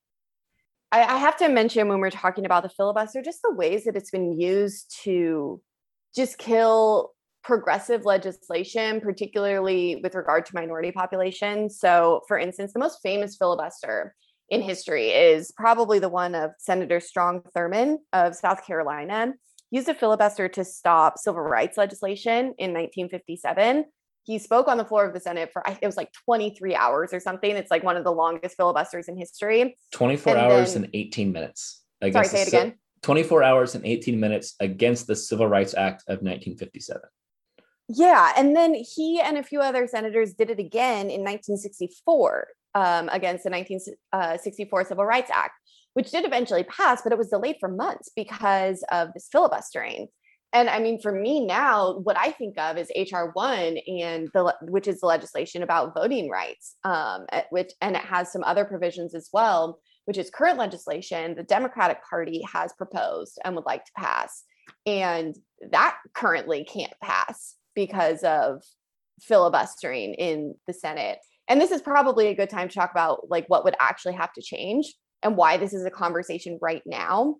I, 0.91 1.03
I 1.03 1.17
have 1.17 1.37
to 1.37 1.49
mention 1.49 1.87
when 1.87 1.99
we're 1.99 2.09
talking 2.09 2.45
about 2.45 2.63
the 2.63 2.69
filibuster, 2.69 3.21
just 3.21 3.41
the 3.43 3.53
ways 3.53 3.85
that 3.85 3.95
it's 3.95 4.11
been 4.11 4.39
used 4.39 4.93
to 5.03 5.61
just 6.15 6.37
kill 6.37 7.11
progressive 7.43 8.05
legislation, 8.05 8.99
particularly 9.01 9.99
with 10.03 10.15
regard 10.15 10.45
to 10.45 10.55
minority 10.55 10.91
populations. 10.91 11.79
So, 11.79 12.21
for 12.27 12.37
instance, 12.37 12.73
the 12.73 12.79
most 12.79 12.99
famous 13.01 13.35
filibuster 13.35 14.15
in 14.49 14.61
history 14.61 15.09
is 15.09 15.51
probably 15.55 15.99
the 15.99 16.09
one 16.09 16.35
of 16.35 16.51
Senator 16.59 16.99
Strom 16.99 17.41
Thurmond 17.55 17.97
of 18.11 18.35
South 18.35 18.65
Carolina. 18.65 19.33
Used 19.71 19.87
a 19.89 19.93
filibuster 19.93 20.49
to 20.49 20.63
stop 20.65 21.17
civil 21.17 21.41
rights 21.41 21.77
legislation 21.77 22.53
in 22.57 22.73
1957. 22.73 23.85
He 24.23 24.37
spoke 24.37 24.67
on 24.67 24.77
the 24.77 24.85
floor 24.85 25.05
of 25.05 25.13
the 25.13 25.19
Senate 25.19 25.49
for 25.51 25.63
it 25.65 25.85
was 25.85 25.97
like 25.97 26.11
23 26.25 26.75
hours 26.75 27.13
or 27.13 27.19
something. 27.19 27.55
It's 27.55 27.71
like 27.71 27.83
one 27.83 27.97
of 27.97 28.03
the 28.03 28.11
longest 28.11 28.57
filibusters 28.57 29.07
in 29.07 29.17
history. 29.17 29.75
24 29.93 30.33
and 30.33 30.41
hours 30.41 30.73
then, 30.73 30.83
and 30.83 30.93
18 30.93 31.31
minutes. 31.31 31.83
Sorry, 32.11 32.25
say 32.25 32.41
it 32.43 32.47
again. 32.49 32.75
24 33.01 33.43
hours 33.43 33.73
and 33.75 33.85
18 33.85 34.19
minutes 34.19 34.55
against 34.59 35.07
the 35.07 35.15
Civil 35.15 35.47
Rights 35.47 35.73
Act 35.73 36.03
of 36.07 36.21
1957. 36.21 37.01
Yeah, 37.87 38.31
and 38.37 38.55
then 38.55 38.73
he 38.73 39.19
and 39.19 39.37
a 39.37 39.43
few 39.43 39.59
other 39.59 39.87
senators 39.87 40.33
did 40.33 40.49
it 40.49 40.59
again 40.59 41.09
in 41.09 41.21
1964 41.21 42.47
um, 42.75 43.09
against 43.09 43.43
the 43.43 43.49
1964 43.49 44.81
uh, 44.81 44.83
Civil 44.85 45.05
Rights 45.05 45.31
Act, 45.33 45.53
which 45.93 46.11
did 46.11 46.25
eventually 46.25 46.63
pass, 46.63 47.01
but 47.01 47.11
it 47.11 47.17
was 47.17 47.29
delayed 47.29 47.57
for 47.59 47.69
months 47.69 48.09
because 48.15 48.83
of 48.91 49.09
this 49.13 49.27
filibustering. 49.31 50.07
And 50.53 50.69
I 50.69 50.79
mean, 50.79 50.99
for 51.01 51.13
me 51.13 51.45
now, 51.45 51.99
what 51.99 52.17
I 52.17 52.31
think 52.31 52.57
of 52.57 52.77
is 52.77 52.91
HR 52.95 53.29
one, 53.33 53.77
and 53.87 54.27
the 54.33 54.53
which 54.63 54.87
is 54.87 54.99
the 54.99 55.05
legislation 55.07 55.63
about 55.63 55.93
voting 55.95 56.29
rights, 56.29 56.75
um, 56.83 57.25
which 57.51 57.71
and 57.79 57.95
it 57.95 58.01
has 58.01 58.31
some 58.31 58.43
other 58.43 58.65
provisions 58.65 59.15
as 59.15 59.29
well, 59.31 59.79
which 60.05 60.17
is 60.17 60.29
current 60.29 60.57
legislation 60.57 61.35
the 61.35 61.43
Democratic 61.43 61.99
Party 62.09 62.41
has 62.51 62.73
proposed 62.73 63.39
and 63.45 63.55
would 63.55 63.65
like 63.65 63.85
to 63.85 63.91
pass, 63.95 64.43
and 64.85 65.35
that 65.71 65.97
currently 66.13 66.65
can't 66.65 66.93
pass 67.01 67.55
because 67.73 68.21
of 68.23 68.61
filibustering 69.21 70.15
in 70.15 70.55
the 70.67 70.73
Senate. 70.73 71.19
And 71.47 71.61
this 71.61 71.71
is 71.71 71.81
probably 71.81 72.27
a 72.27 72.35
good 72.35 72.49
time 72.49 72.67
to 72.67 72.75
talk 72.75 72.91
about 72.91 73.29
like 73.29 73.45
what 73.47 73.63
would 73.63 73.75
actually 73.79 74.15
have 74.15 74.33
to 74.33 74.41
change 74.41 74.93
and 75.23 75.37
why 75.37 75.57
this 75.57 75.73
is 75.73 75.85
a 75.85 75.91
conversation 75.91 76.57
right 76.61 76.83
now. 76.85 77.35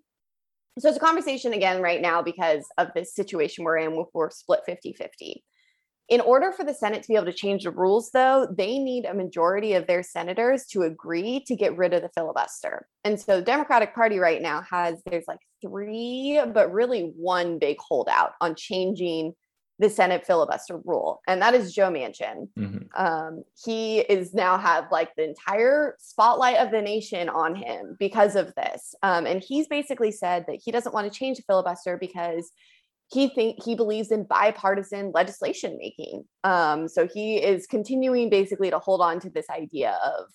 So 0.79 0.87
it's 0.87 0.97
a 0.97 1.01
conversation 1.01 1.53
again 1.53 1.81
right 1.81 2.01
now 2.01 2.21
because 2.21 2.65
of 2.77 2.89
this 2.95 3.13
situation 3.13 3.63
we're 3.63 3.77
in 3.77 4.05
we're 4.13 4.29
split 4.29 4.61
50-50 4.67 5.41
in 6.11 6.21
order 6.21 6.51
for 6.51 6.63
the 6.63 6.73
senate 6.73 7.01
to 7.01 7.07
be 7.07 7.15
able 7.15 7.25
to 7.25 7.33
change 7.33 7.63
the 7.63 7.71
rules 7.71 8.11
though 8.11 8.47
they 8.57 8.79
need 8.79 9.05
a 9.05 9.13
majority 9.13 9.73
of 9.73 9.87
their 9.87 10.03
senators 10.03 10.65
to 10.65 10.83
agree 10.83 11.43
to 11.47 11.55
get 11.55 11.75
rid 11.77 11.93
of 11.93 12.01
the 12.01 12.09
filibuster. 12.09 12.87
And 13.03 13.19
so 13.19 13.37
the 13.37 13.45
democratic 13.45 13.93
party 13.93 14.19
right 14.19 14.41
now 14.41 14.61
has 14.69 15.01
there's 15.05 15.25
like 15.27 15.39
three 15.61 16.41
but 16.53 16.71
really 16.71 17.11
one 17.15 17.59
big 17.59 17.77
holdout 17.79 18.33
on 18.39 18.55
changing 18.55 19.33
the 19.81 19.89
Senate 19.89 20.25
filibuster 20.25 20.79
rule, 20.85 21.21
and 21.27 21.41
that 21.41 21.55
is 21.55 21.73
Joe 21.73 21.89
Manchin. 21.89 22.47
Mm-hmm. 22.57 22.77
Um, 22.95 23.43
he 23.65 23.99
is 23.99 24.31
now 24.31 24.57
have 24.59 24.85
like 24.91 25.09
the 25.15 25.27
entire 25.27 25.97
spotlight 25.99 26.57
of 26.57 26.69
the 26.69 26.83
nation 26.83 27.29
on 27.29 27.55
him 27.55 27.97
because 27.99 28.35
of 28.35 28.53
this, 28.53 28.93
um, 29.01 29.25
and 29.25 29.43
he's 29.43 29.67
basically 29.67 30.11
said 30.11 30.45
that 30.47 30.61
he 30.63 30.71
doesn't 30.71 30.93
want 30.93 31.11
to 31.11 31.19
change 31.19 31.37
the 31.37 31.43
filibuster 31.47 31.97
because 31.97 32.51
he 33.11 33.29
think 33.29 33.61
he 33.63 33.73
believes 33.73 34.11
in 34.11 34.23
bipartisan 34.23 35.11
legislation 35.13 35.77
making. 35.81 36.23
Um, 36.43 36.87
so 36.87 37.07
he 37.07 37.37
is 37.37 37.65
continuing 37.65 38.29
basically 38.29 38.69
to 38.69 38.79
hold 38.79 39.01
on 39.01 39.19
to 39.21 39.31
this 39.31 39.49
idea 39.49 39.97
of, 40.05 40.27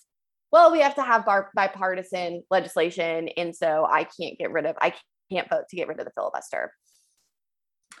well, 0.51 0.71
we 0.71 0.81
have 0.81 0.93
to 0.95 1.03
have 1.03 1.25
bar- 1.25 1.51
bipartisan 1.55 2.43
legislation, 2.51 3.29
and 3.29 3.55
so 3.55 3.87
I 3.89 4.03
can't 4.03 4.37
get 4.37 4.51
rid 4.51 4.65
of 4.65 4.75
I 4.81 4.93
can't 5.31 5.49
vote 5.49 5.69
to 5.69 5.75
get 5.77 5.87
rid 5.87 5.99
of 5.99 6.05
the 6.05 6.11
filibuster 6.11 6.73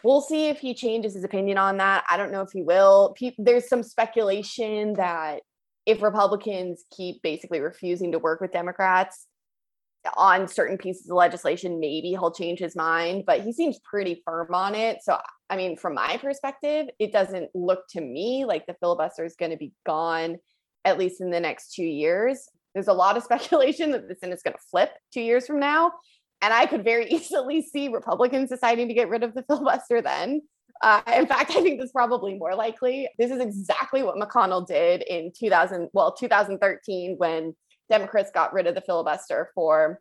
we'll 0.03 0.21
see 0.21 0.47
if 0.47 0.59
he 0.59 0.73
changes 0.73 1.13
his 1.13 1.23
opinion 1.23 1.57
on 1.57 1.77
that. 1.77 2.03
I 2.09 2.17
don't 2.17 2.31
know 2.31 2.41
if 2.41 2.51
he 2.51 2.61
will. 2.61 3.15
there's 3.37 3.67
some 3.67 3.83
speculation 3.83 4.93
that 4.93 5.41
if 5.85 6.01
Republicans 6.01 6.83
keep 6.95 7.21
basically 7.21 7.61
refusing 7.61 8.11
to 8.11 8.19
work 8.19 8.41
with 8.41 8.51
Democrats 8.51 9.25
on 10.15 10.47
certain 10.47 10.77
pieces 10.77 11.09
of 11.09 11.15
legislation, 11.15 11.79
maybe 11.79 12.09
he'll 12.09 12.31
change 12.31 12.59
his 12.59 12.75
mind, 12.75 13.23
but 13.25 13.41
he 13.41 13.51
seems 13.51 13.79
pretty 13.79 14.21
firm 14.25 14.53
on 14.53 14.75
it. 14.75 14.99
So, 15.01 15.17
I 15.49 15.55
mean, 15.55 15.77
from 15.77 15.95
my 15.95 16.17
perspective, 16.17 16.87
it 16.99 17.11
doesn't 17.11 17.49
look 17.55 17.87
to 17.91 18.01
me 18.01 18.45
like 18.45 18.65
the 18.65 18.75
filibuster 18.79 19.25
is 19.25 19.35
going 19.35 19.51
to 19.51 19.57
be 19.57 19.73
gone, 19.85 20.37
at 20.85 20.97
least 20.97 21.21
in 21.21 21.31
the 21.31 21.39
next 21.39 21.73
two 21.73 21.85
years. 21.85 22.49
There's 22.73 22.89
a 22.89 22.93
lot 22.93 23.17
of 23.17 23.23
speculation 23.25 23.91
that 23.91 24.07
the 24.07 24.15
Senate's 24.15 24.43
going 24.43 24.53
to 24.53 24.63
flip 24.69 24.91
two 25.13 25.21
years 25.21 25.47
from 25.47 25.59
now. 25.59 25.93
And 26.41 26.53
I 26.53 26.65
could 26.65 26.83
very 26.83 27.07
easily 27.09 27.61
see 27.61 27.87
Republicans 27.87 28.49
deciding 28.49 28.87
to 28.87 28.93
get 28.93 29.09
rid 29.09 29.23
of 29.23 29.33
the 29.33 29.43
filibuster 29.47 30.01
then. 30.01 30.41
Uh, 30.83 31.01
in 31.15 31.25
fact, 31.25 31.51
I 31.51 31.61
think 31.61 31.79
that's 31.79 31.91
probably 31.91 32.35
more 32.35 32.53
likely. 32.53 33.09
This 33.17 33.31
is 33.31 33.41
exactly 33.41 34.03
what 34.03 34.15
McConnell 34.15 34.67
did 34.67 35.01
in 35.01 35.31
2000, 35.37 35.89
well, 35.93 36.13
2013 36.13 37.15
when 37.17 37.55
Democrats 37.89 38.29
got 38.31 38.53
rid 38.53 38.67
of 38.67 38.75
the 38.75 38.81
filibuster 38.81 39.49
for 39.55 39.99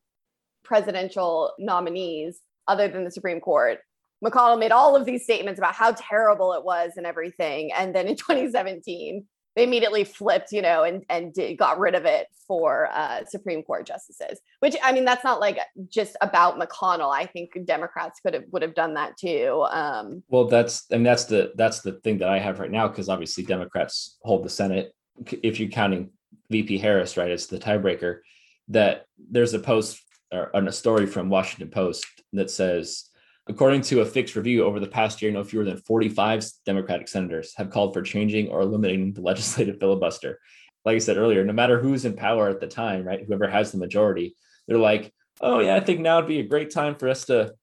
presidential 0.65 1.53
nominees 1.59 2.41
other 2.69 2.89
than 2.89 3.05
the 3.05 3.11
Supreme 3.11 3.41
Court. 3.41 3.79
McConnell 4.25 4.59
made 4.59 4.73
all 4.73 4.97
of 4.97 5.07
these 5.07 5.25
statements 5.25 5.59
about 5.59 5.75
how 5.75 5.93
terrible 5.93 6.53
it 6.53 6.65
was 6.65 6.93
and 6.97 7.07
everything. 7.07 7.73
And 7.73 7.95
then 7.95 8.07
in 8.09 8.17
2017, 8.17 9.25
they 9.57 9.65
immediately 9.65 10.05
flipped, 10.05 10.53
you 10.53 10.63
know, 10.63 10.85
and 10.85 11.05
and 11.09 11.33
did, 11.33 11.57
got 11.57 11.81
rid 11.81 11.95
of 11.95 12.05
it 12.05 12.29
for 12.47 12.89
uh, 12.93 13.25
Supreme 13.25 13.63
Court 13.63 13.87
justices. 13.87 14.39
Which 14.61 14.77
I 14.85 14.93
mean, 14.93 15.05
that's 15.05 15.25
not 15.25 15.41
like 15.41 15.59
just 15.89 16.17
about 16.21 16.61
McConnell. 16.61 17.13
I 17.13 17.25
think 17.25 17.59
Democrats 17.65 18.21
could 18.21 18.35
have 18.35 18.45
would 18.53 18.63
have 18.63 18.75
done 18.75 18.95
that 18.95 19.17
too. 19.17 19.67
Um, 19.71 20.23
well, 20.29 20.45
that's 20.45 20.85
and 20.91 21.05
that's 21.05 21.25
the 21.25 21.53
that's 21.57 21.81
the 21.81 21.93
thing 22.05 22.19
that 22.19 22.29
I 22.29 22.39
have 22.39 22.61
right 22.61 22.71
now 22.71 22.87
because 22.87 23.09
obviously 23.09 23.45
Democrats 23.45 24.19
hold 24.23 24.45
the 24.45 24.51
Senate. 24.51 24.95
If 25.43 25.59
you're 25.59 25.71
counting 25.71 26.11
VP 26.51 26.79
Harris, 26.79 27.17
right, 27.17 27.31
as 27.31 27.47
the 27.47 27.59
tiebreaker. 27.59 28.21
That 28.69 29.07
there's 29.31 29.55
a 29.55 29.61
post 29.61 30.03
or 30.33 30.51
a 30.53 30.73
story 30.73 31.07
from 31.07 31.29
Washington 31.29 31.71
Post 31.71 32.05
that 32.33 32.51
says 32.51 33.05
According 33.49 33.83
to 33.83 34.01
a 34.01 34.07
fixed 34.07 34.35
review 34.35 34.65
over 34.65 34.81
the 34.81 34.89
past 34.89 35.23
year, 35.23 35.31
no 35.31 35.45
fewer 35.45 35.65
than 35.65 35.77
45 35.77 36.45
Democratic 36.65 37.07
senators 37.07 37.55
have 37.57 37.71
called 37.71 37.95
for 37.95 38.03
changing 38.03 38.49
or 38.49 38.61
eliminating 38.61 39.13
the 39.13 39.21
legislative 39.31 39.79
filibuster. 39.79 40.41
Like 40.85 40.97
I 40.97 40.99
said 40.99 41.17
earlier, 41.17 41.45
no 41.45 41.53
matter 41.53 41.81
who's 41.81 42.05
in 42.05 42.15
power 42.15 42.49
at 42.49 42.61
the 42.61 42.67
time, 42.67 43.05
right, 43.05 43.25
whoever 43.25 43.49
has 43.49 43.73
the 43.73 43.79
majority, 43.79 44.35
they're 44.67 44.79
like, 44.79 45.13
oh, 45.41 45.61
yeah, 45.61 45.77
I 45.77 45.81
think 45.81 46.01
now 46.01 46.17
would 46.17 46.29
be 46.29 46.41
a 46.41 46.45
great 46.47 46.71
time 46.71 46.97
for 46.97 47.09
us 47.09 47.25
to 47.27 47.55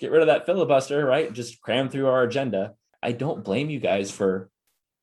get 0.00 0.10
rid 0.10 0.22
of 0.22 0.28
that 0.28 0.46
filibuster, 0.46 1.04
right? 1.04 1.32
Just 1.32 1.60
cram 1.60 1.88
through 1.88 2.08
our 2.08 2.22
agenda. 2.22 2.74
I 3.02 3.12
don't 3.12 3.44
blame 3.44 3.70
you 3.70 3.80
guys 3.80 4.10
for 4.10 4.50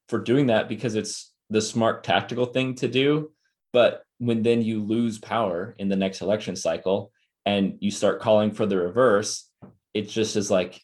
for 0.08 0.20
doing 0.20 0.48
that 0.48 0.70
because 0.70 0.96
it's 0.96 1.34
the 1.50 1.62
smart 1.62 2.04
tactical 2.04 2.46
thing 2.46 2.76
to 2.76 2.88
do. 2.88 3.32
But 3.74 4.04
when 4.20 4.44
then 4.44 4.62
you 4.62 4.84
lose 4.84 5.18
power 5.18 5.76
in 5.80 5.90
the 5.90 5.96
next 5.96 6.22
election 6.22 6.56
cycle, 6.56 7.12
and 7.46 7.78
you 7.80 7.92
start 7.92 8.22
calling 8.22 8.52
for 8.52 8.66
the 8.66 8.78
reverse, 8.78 9.50
it 9.96 10.10
just 10.10 10.36
is 10.36 10.52
like, 10.52 10.80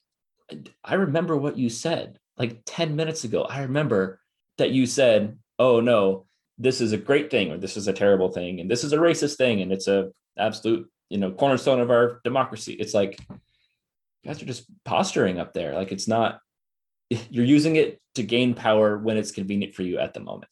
I 0.83 0.95
remember 0.95 1.37
what 1.37 1.57
you 1.57 1.69
said 1.69 2.17
like 2.37 2.61
10 2.65 2.95
minutes 2.95 3.23
ago. 3.25 3.43
I 3.43 3.61
remember 3.61 4.19
that 4.57 4.71
you 4.71 4.87
said, 4.87 5.37
oh 5.59 5.81
no, 5.81 6.25
this 6.57 6.81
is 6.81 6.93
a 6.93 6.97
great 6.97 7.29
thing 7.29 7.51
or 7.51 7.57
this 7.57 7.77
is 7.77 7.87
a 7.87 7.93
terrible 7.93 8.31
thing 8.31 8.59
and 8.59 8.71
this 8.71 8.83
is 8.83 8.93
a 8.93 8.97
racist 8.97 9.35
thing 9.35 9.61
and 9.61 9.71
it's 9.71 9.87
a 9.87 10.11
absolute 10.37 10.89
you 11.09 11.17
know 11.17 11.31
cornerstone 11.31 11.81
of 11.81 11.91
our 11.91 12.21
democracy. 12.23 12.73
It's 12.73 12.93
like 12.93 13.19
you 13.29 14.27
guys 14.27 14.41
are 14.41 14.45
just 14.45 14.65
posturing 14.85 15.39
up 15.39 15.53
there. 15.53 15.75
Like 15.75 15.91
it's 15.91 16.07
not 16.07 16.39
you're 17.09 17.45
using 17.45 17.75
it 17.75 17.99
to 18.15 18.23
gain 18.23 18.53
power 18.53 18.97
when 18.97 19.17
it's 19.17 19.31
convenient 19.31 19.75
for 19.75 19.83
you 19.83 19.99
at 19.99 20.13
the 20.13 20.21
moment. 20.21 20.51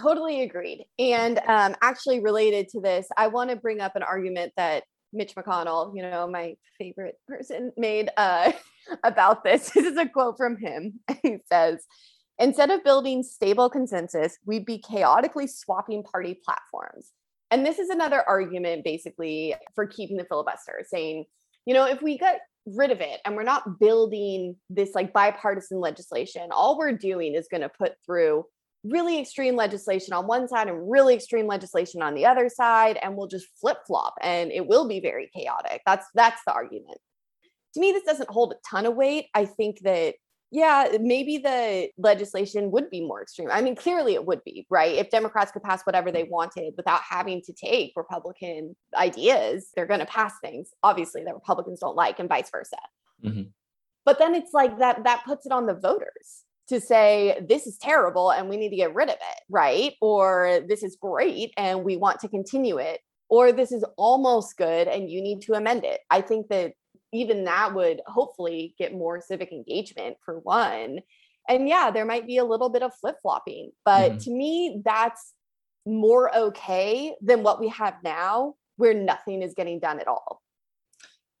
Totally 0.00 0.42
agreed. 0.42 0.84
And 0.98 1.38
um, 1.46 1.74
actually 1.82 2.20
related 2.20 2.68
to 2.68 2.80
this 2.80 3.08
i 3.16 3.26
want 3.26 3.50
to 3.50 3.56
bring 3.56 3.80
up 3.80 3.96
an 3.96 4.02
argument 4.02 4.52
that 4.56 4.84
mitch 5.12 5.34
mcconnell 5.34 5.94
you 5.94 6.02
know 6.02 6.26
my 6.26 6.54
favorite 6.78 7.16
person 7.28 7.72
made 7.76 8.10
uh, 8.16 8.52
about 9.04 9.44
this 9.44 9.70
this 9.70 9.84
is 9.84 9.96
a 9.96 10.08
quote 10.08 10.36
from 10.36 10.56
him 10.56 11.00
he 11.22 11.36
says 11.50 11.84
Instead 12.38 12.70
of 12.70 12.82
building 12.82 13.22
stable 13.22 13.68
consensus, 13.70 14.38
we'd 14.44 14.64
be 14.64 14.78
chaotically 14.78 15.46
swapping 15.46 16.02
party 16.02 16.40
platforms. 16.44 17.12
And 17.50 17.64
this 17.64 17.78
is 17.78 17.90
another 17.90 18.26
argument 18.26 18.82
basically 18.82 19.54
for 19.74 19.86
keeping 19.86 20.16
the 20.16 20.24
filibuster, 20.24 20.84
saying, 20.86 21.26
you 21.66 21.74
know, 21.74 21.86
if 21.86 22.00
we 22.02 22.18
get 22.18 22.40
rid 22.66 22.90
of 22.90 23.00
it 23.00 23.20
and 23.24 23.36
we're 23.36 23.42
not 23.42 23.78
building 23.78 24.56
this 24.70 24.94
like 24.94 25.12
bipartisan 25.12 25.78
legislation, 25.78 26.48
all 26.50 26.78
we're 26.78 26.96
doing 26.96 27.34
is 27.34 27.46
going 27.48 27.60
to 27.60 27.68
put 27.68 27.92
through 28.04 28.44
really 28.84 29.20
extreme 29.20 29.56
legislation 29.56 30.12
on 30.12 30.26
one 30.26 30.48
side 30.48 30.68
and 30.68 30.90
really 30.90 31.14
extreme 31.14 31.46
legislation 31.46 32.02
on 32.02 32.14
the 32.14 32.26
other 32.26 32.48
side 32.48 32.98
and 33.02 33.16
we'll 33.16 33.28
just 33.28 33.46
flip-flop 33.60 34.14
and 34.20 34.50
it 34.50 34.66
will 34.66 34.88
be 34.88 35.00
very 35.00 35.30
chaotic. 35.34 35.82
That's 35.86 36.06
that's 36.14 36.40
the 36.46 36.52
argument. 36.52 36.98
To 37.74 37.80
me 37.80 37.92
this 37.92 38.04
doesn't 38.04 38.30
hold 38.30 38.52
a 38.52 38.56
ton 38.68 38.86
of 38.86 38.94
weight. 38.94 39.26
I 39.34 39.44
think 39.44 39.80
that 39.82 40.14
yeah, 40.54 40.98
maybe 41.00 41.38
the 41.38 41.88
legislation 41.96 42.70
would 42.72 42.90
be 42.90 43.00
more 43.00 43.22
extreme. 43.22 43.48
I 43.50 43.62
mean, 43.62 43.74
clearly 43.74 44.12
it 44.12 44.26
would 44.26 44.44
be, 44.44 44.66
right? 44.68 44.96
If 44.96 45.08
Democrats 45.08 45.50
could 45.50 45.62
pass 45.62 45.82
whatever 45.84 46.12
they 46.12 46.24
wanted 46.24 46.74
without 46.76 47.00
having 47.00 47.40
to 47.46 47.54
take 47.54 47.94
Republican 47.96 48.76
ideas, 48.94 49.70
they're 49.74 49.86
going 49.86 50.00
to 50.00 50.06
pass 50.06 50.34
things, 50.42 50.68
obviously, 50.82 51.24
that 51.24 51.32
Republicans 51.32 51.80
don't 51.80 51.96
like, 51.96 52.18
and 52.18 52.28
vice 52.28 52.50
versa. 52.50 52.76
Mm-hmm. 53.24 53.44
But 54.04 54.18
then 54.18 54.34
it's 54.34 54.52
like 54.52 54.78
that, 54.78 55.04
that 55.04 55.24
puts 55.24 55.46
it 55.46 55.52
on 55.52 55.64
the 55.64 55.72
voters 55.72 56.42
to 56.68 56.80
say, 56.80 57.38
this 57.48 57.66
is 57.66 57.76
terrible 57.78 58.30
and 58.30 58.48
we 58.48 58.56
need 58.56 58.70
to 58.70 58.76
get 58.76 58.94
rid 58.94 59.08
of 59.08 59.16
it, 59.16 59.42
right? 59.48 59.94
Or 60.00 60.60
this 60.68 60.82
is 60.82 60.96
great 61.00 61.52
and 61.56 61.84
we 61.84 61.96
want 61.96 62.20
to 62.20 62.28
continue 62.28 62.78
it. 62.78 63.00
Or 63.28 63.52
this 63.52 63.72
is 63.72 63.84
almost 63.96 64.56
good 64.56 64.88
and 64.88 65.10
you 65.10 65.22
need 65.22 65.42
to 65.42 65.54
amend 65.54 65.84
it. 65.84 66.00
I 66.10 66.20
think 66.20 66.48
that 66.48 66.74
even 67.12 67.44
that 67.44 67.74
would 67.74 68.00
hopefully 68.06 68.74
get 68.78 68.94
more 68.94 69.20
civic 69.20 69.52
engagement 69.52 70.16
for 70.24 70.38
one. 70.40 71.00
And 71.48 71.68
yeah, 71.68 71.90
there 71.90 72.06
might 72.06 72.26
be 72.26 72.38
a 72.38 72.44
little 72.44 72.68
bit 72.68 72.82
of 72.82 72.94
flip 72.94 73.16
flopping, 73.22 73.72
but 73.84 74.12
mm-hmm. 74.12 74.18
to 74.18 74.30
me, 74.30 74.82
that's 74.84 75.32
more 75.84 76.34
okay 76.34 77.14
than 77.20 77.42
what 77.42 77.60
we 77.60 77.68
have 77.68 77.94
now, 78.04 78.54
where 78.76 78.94
nothing 78.94 79.42
is 79.42 79.54
getting 79.54 79.80
done 79.80 79.98
at 79.98 80.08
all. 80.08 80.40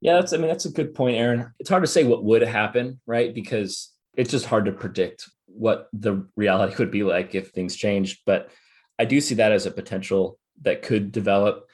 Yeah, 0.00 0.14
that's, 0.14 0.32
I 0.32 0.36
mean, 0.36 0.48
that's 0.48 0.64
a 0.64 0.70
good 0.70 0.94
point, 0.94 1.16
aaron 1.16 1.52
It's 1.60 1.70
hard 1.70 1.84
to 1.84 1.86
say 1.86 2.02
what 2.02 2.24
would 2.24 2.42
happen, 2.42 3.00
right? 3.06 3.32
Because 3.32 3.91
it's 4.16 4.30
just 4.30 4.46
hard 4.46 4.66
to 4.66 4.72
predict 4.72 5.28
what 5.46 5.88
the 5.92 6.26
reality 6.36 6.74
would 6.78 6.90
be 6.90 7.02
like 7.02 7.34
if 7.34 7.50
things 7.50 7.76
changed. 7.76 8.20
But 8.26 8.50
I 8.98 9.04
do 9.04 9.20
see 9.20 9.36
that 9.36 9.52
as 9.52 9.66
a 9.66 9.70
potential 9.70 10.38
that 10.62 10.82
could 10.82 11.12
develop. 11.12 11.68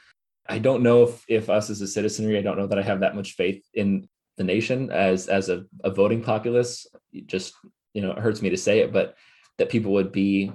I 0.48 0.58
don't 0.58 0.82
know 0.82 1.02
if 1.04 1.24
if 1.28 1.50
us 1.50 1.70
as 1.70 1.80
a 1.80 1.86
citizenry, 1.86 2.38
I 2.38 2.42
don't 2.42 2.56
know 2.56 2.66
that 2.68 2.78
I 2.78 2.82
have 2.82 3.00
that 3.00 3.16
much 3.16 3.32
faith 3.32 3.64
in 3.74 4.08
the 4.36 4.44
nation 4.44 4.90
as 4.90 5.28
as 5.28 5.48
a, 5.48 5.64
a 5.84 5.90
voting 5.90 6.22
populace. 6.22 6.86
It 7.12 7.26
just 7.26 7.54
you 7.92 8.02
know, 8.02 8.12
it 8.12 8.18
hurts 8.18 8.42
me 8.42 8.50
to 8.50 8.56
say 8.56 8.80
it, 8.80 8.92
but 8.92 9.16
that 9.58 9.70
people 9.70 9.92
would 9.92 10.12
be 10.12 10.52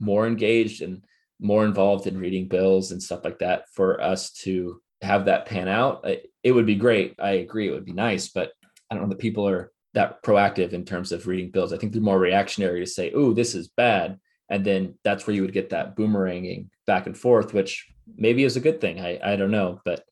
more 0.00 0.26
engaged 0.26 0.82
and 0.82 1.04
more 1.40 1.64
involved 1.64 2.06
in 2.06 2.18
reading 2.18 2.48
bills 2.48 2.92
and 2.92 3.02
stuff 3.02 3.24
like 3.24 3.38
that 3.40 3.64
for 3.72 4.00
us 4.00 4.32
to 4.32 4.80
have 5.02 5.26
that 5.26 5.46
pan 5.46 5.68
out. 5.68 6.04
It 6.42 6.52
would 6.52 6.66
be 6.66 6.74
great. 6.74 7.14
I 7.18 7.32
agree. 7.32 7.68
It 7.68 7.72
would 7.72 7.84
be 7.84 7.92
nice, 7.92 8.28
but 8.28 8.52
I 8.90 8.94
don't 8.94 9.04
know 9.04 9.10
that 9.10 9.18
people 9.18 9.48
are 9.48 9.70
that 9.98 10.22
proactive 10.22 10.72
in 10.72 10.84
terms 10.84 11.10
of 11.10 11.26
reading 11.26 11.50
bills. 11.50 11.72
I 11.72 11.76
think 11.76 11.92
they're 11.92 12.00
more 12.00 12.20
reactionary 12.20 12.78
to 12.78 12.86
say, 12.86 13.10
"Oh, 13.12 13.32
this 13.32 13.56
is 13.56 13.66
bad," 13.66 14.18
and 14.48 14.64
then 14.64 14.94
that's 15.02 15.26
where 15.26 15.34
you 15.34 15.42
would 15.42 15.52
get 15.52 15.70
that 15.70 15.96
boomeranging 15.96 16.68
back 16.86 17.06
and 17.06 17.18
forth, 17.18 17.52
which 17.52 17.84
maybe 18.16 18.44
is 18.44 18.56
a 18.56 18.60
good 18.60 18.80
thing. 18.80 19.00
I 19.00 19.18
I 19.32 19.34
don't 19.34 19.50
know, 19.50 19.80
but 19.84 20.04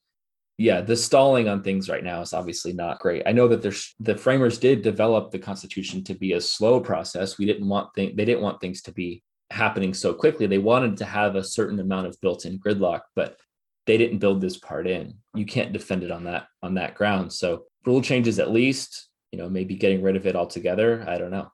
yeah, 0.58 0.80
the 0.80 0.96
stalling 0.96 1.48
on 1.48 1.62
things 1.62 1.88
right 1.88 2.02
now 2.02 2.20
is 2.20 2.32
obviously 2.32 2.72
not 2.72 2.98
great. 2.98 3.22
I 3.26 3.32
know 3.32 3.46
that 3.46 3.62
there's 3.62 3.94
the 4.00 4.16
framers 4.16 4.58
did 4.58 4.82
develop 4.82 5.30
the 5.30 5.38
Constitution 5.38 6.02
to 6.04 6.14
be 6.14 6.32
a 6.32 6.40
slow 6.40 6.80
process. 6.80 7.38
We 7.38 7.46
didn't 7.46 7.68
want 7.68 7.94
thing 7.94 8.16
they 8.16 8.24
didn't 8.24 8.42
want 8.42 8.60
things 8.60 8.82
to 8.82 8.92
be 8.92 9.22
happening 9.50 9.94
so 9.94 10.12
quickly. 10.12 10.46
They 10.48 10.58
wanted 10.58 10.96
to 10.96 11.04
have 11.04 11.36
a 11.36 11.44
certain 11.44 11.78
amount 11.78 12.08
of 12.08 12.20
built-in 12.20 12.58
gridlock, 12.58 13.02
but 13.14 13.38
they 13.86 13.96
didn't 13.96 14.18
build 14.18 14.40
this 14.40 14.56
part 14.56 14.88
in. 14.88 15.14
You 15.34 15.46
can't 15.46 15.72
defend 15.72 16.02
it 16.02 16.10
on 16.10 16.24
that 16.24 16.48
on 16.60 16.74
that 16.74 16.96
ground. 16.96 17.32
So 17.32 17.66
rule 17.84 18.02
changes 18.02 18.40
at 18.40 18.50
least, 18.50 19.08
you 19.36 19.42
know, 19.42 19.50
maybe 19.50 19.74
getting 19.74 20.02
rid 20.02 20.16
of 20.16 20.26
it 20.26 20.34
altogether. 20.34 21.04
I 21.06 21.18
don't 21.18 21.30
know 21.30 21.50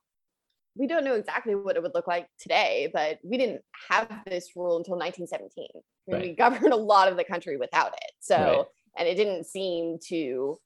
we 0.74 0.86
don't 0.86 1.04
know 1.04 1.14
exactly 1.14 1.54
what 1.54 1.76
it 1.76 1.82
would 1.82 1.94
look 1.94 2.06
like 2.06 2.28
today, 2.38 2.90
but 2.92 3.18
we 3.22 3.36
didn't 3.36 3.62
have 3.90 4.08
this 4.26 4.56
rule 4.56 4.78
until 4.78 4.96
1917. 4.96 5.68
Right. 6.08 6.22
We 6.22 6.34
governed 6.34 6.72
a 6.72 6.76
lot 6.76 7.08
of 7.08 7.16
the 7.16 7.24
country 7.24 7.56
without 7.56 7.92
it. 7.92 8.12
So, 8.20 8.36
right. 8.36 8.64
and 8.96 9.08
it 9.08 9.16
didn't 9.16 9.44
seem 9.44 9.98
to 10.08 10.58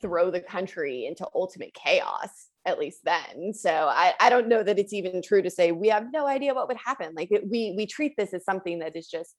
throw 0.00 0.30
the 0.30 0.40
country 0.40 1.06
into 1.06 1.26
ultimate 1.34 1.72
chaos, 1.72 2.48
at 2.66 2.78
least 2.78 3.04
then. 3.04 3.54
So 3.54 3.70
I, 3.70 4.14
I 4.18 4.28
don't 4.28 4.48
know 4.48 4.62
that 4.62 4.78
it's 4.78 4.92
even 4.92 5.22
true 5.22 5.42
to 5.42 5.50
say 5.50 5.70
we 5.70 5.88
have 5.88 6.06
no 6.12 6.26
idea 6.26 6.54
what 6.54 6.68
would 6.68 6.78
happen. 6.84 7.14
Like 7.14 7.30
it, 7.30 7.48
we 7.48 7.74
we 7.76 7.86
treat 7.86 8.16
this 8.16 8.34
as 8.34 8.44
something 8.44 8.80
that 8.80 8.96
is 8.96 9.06
just 9.06 9.36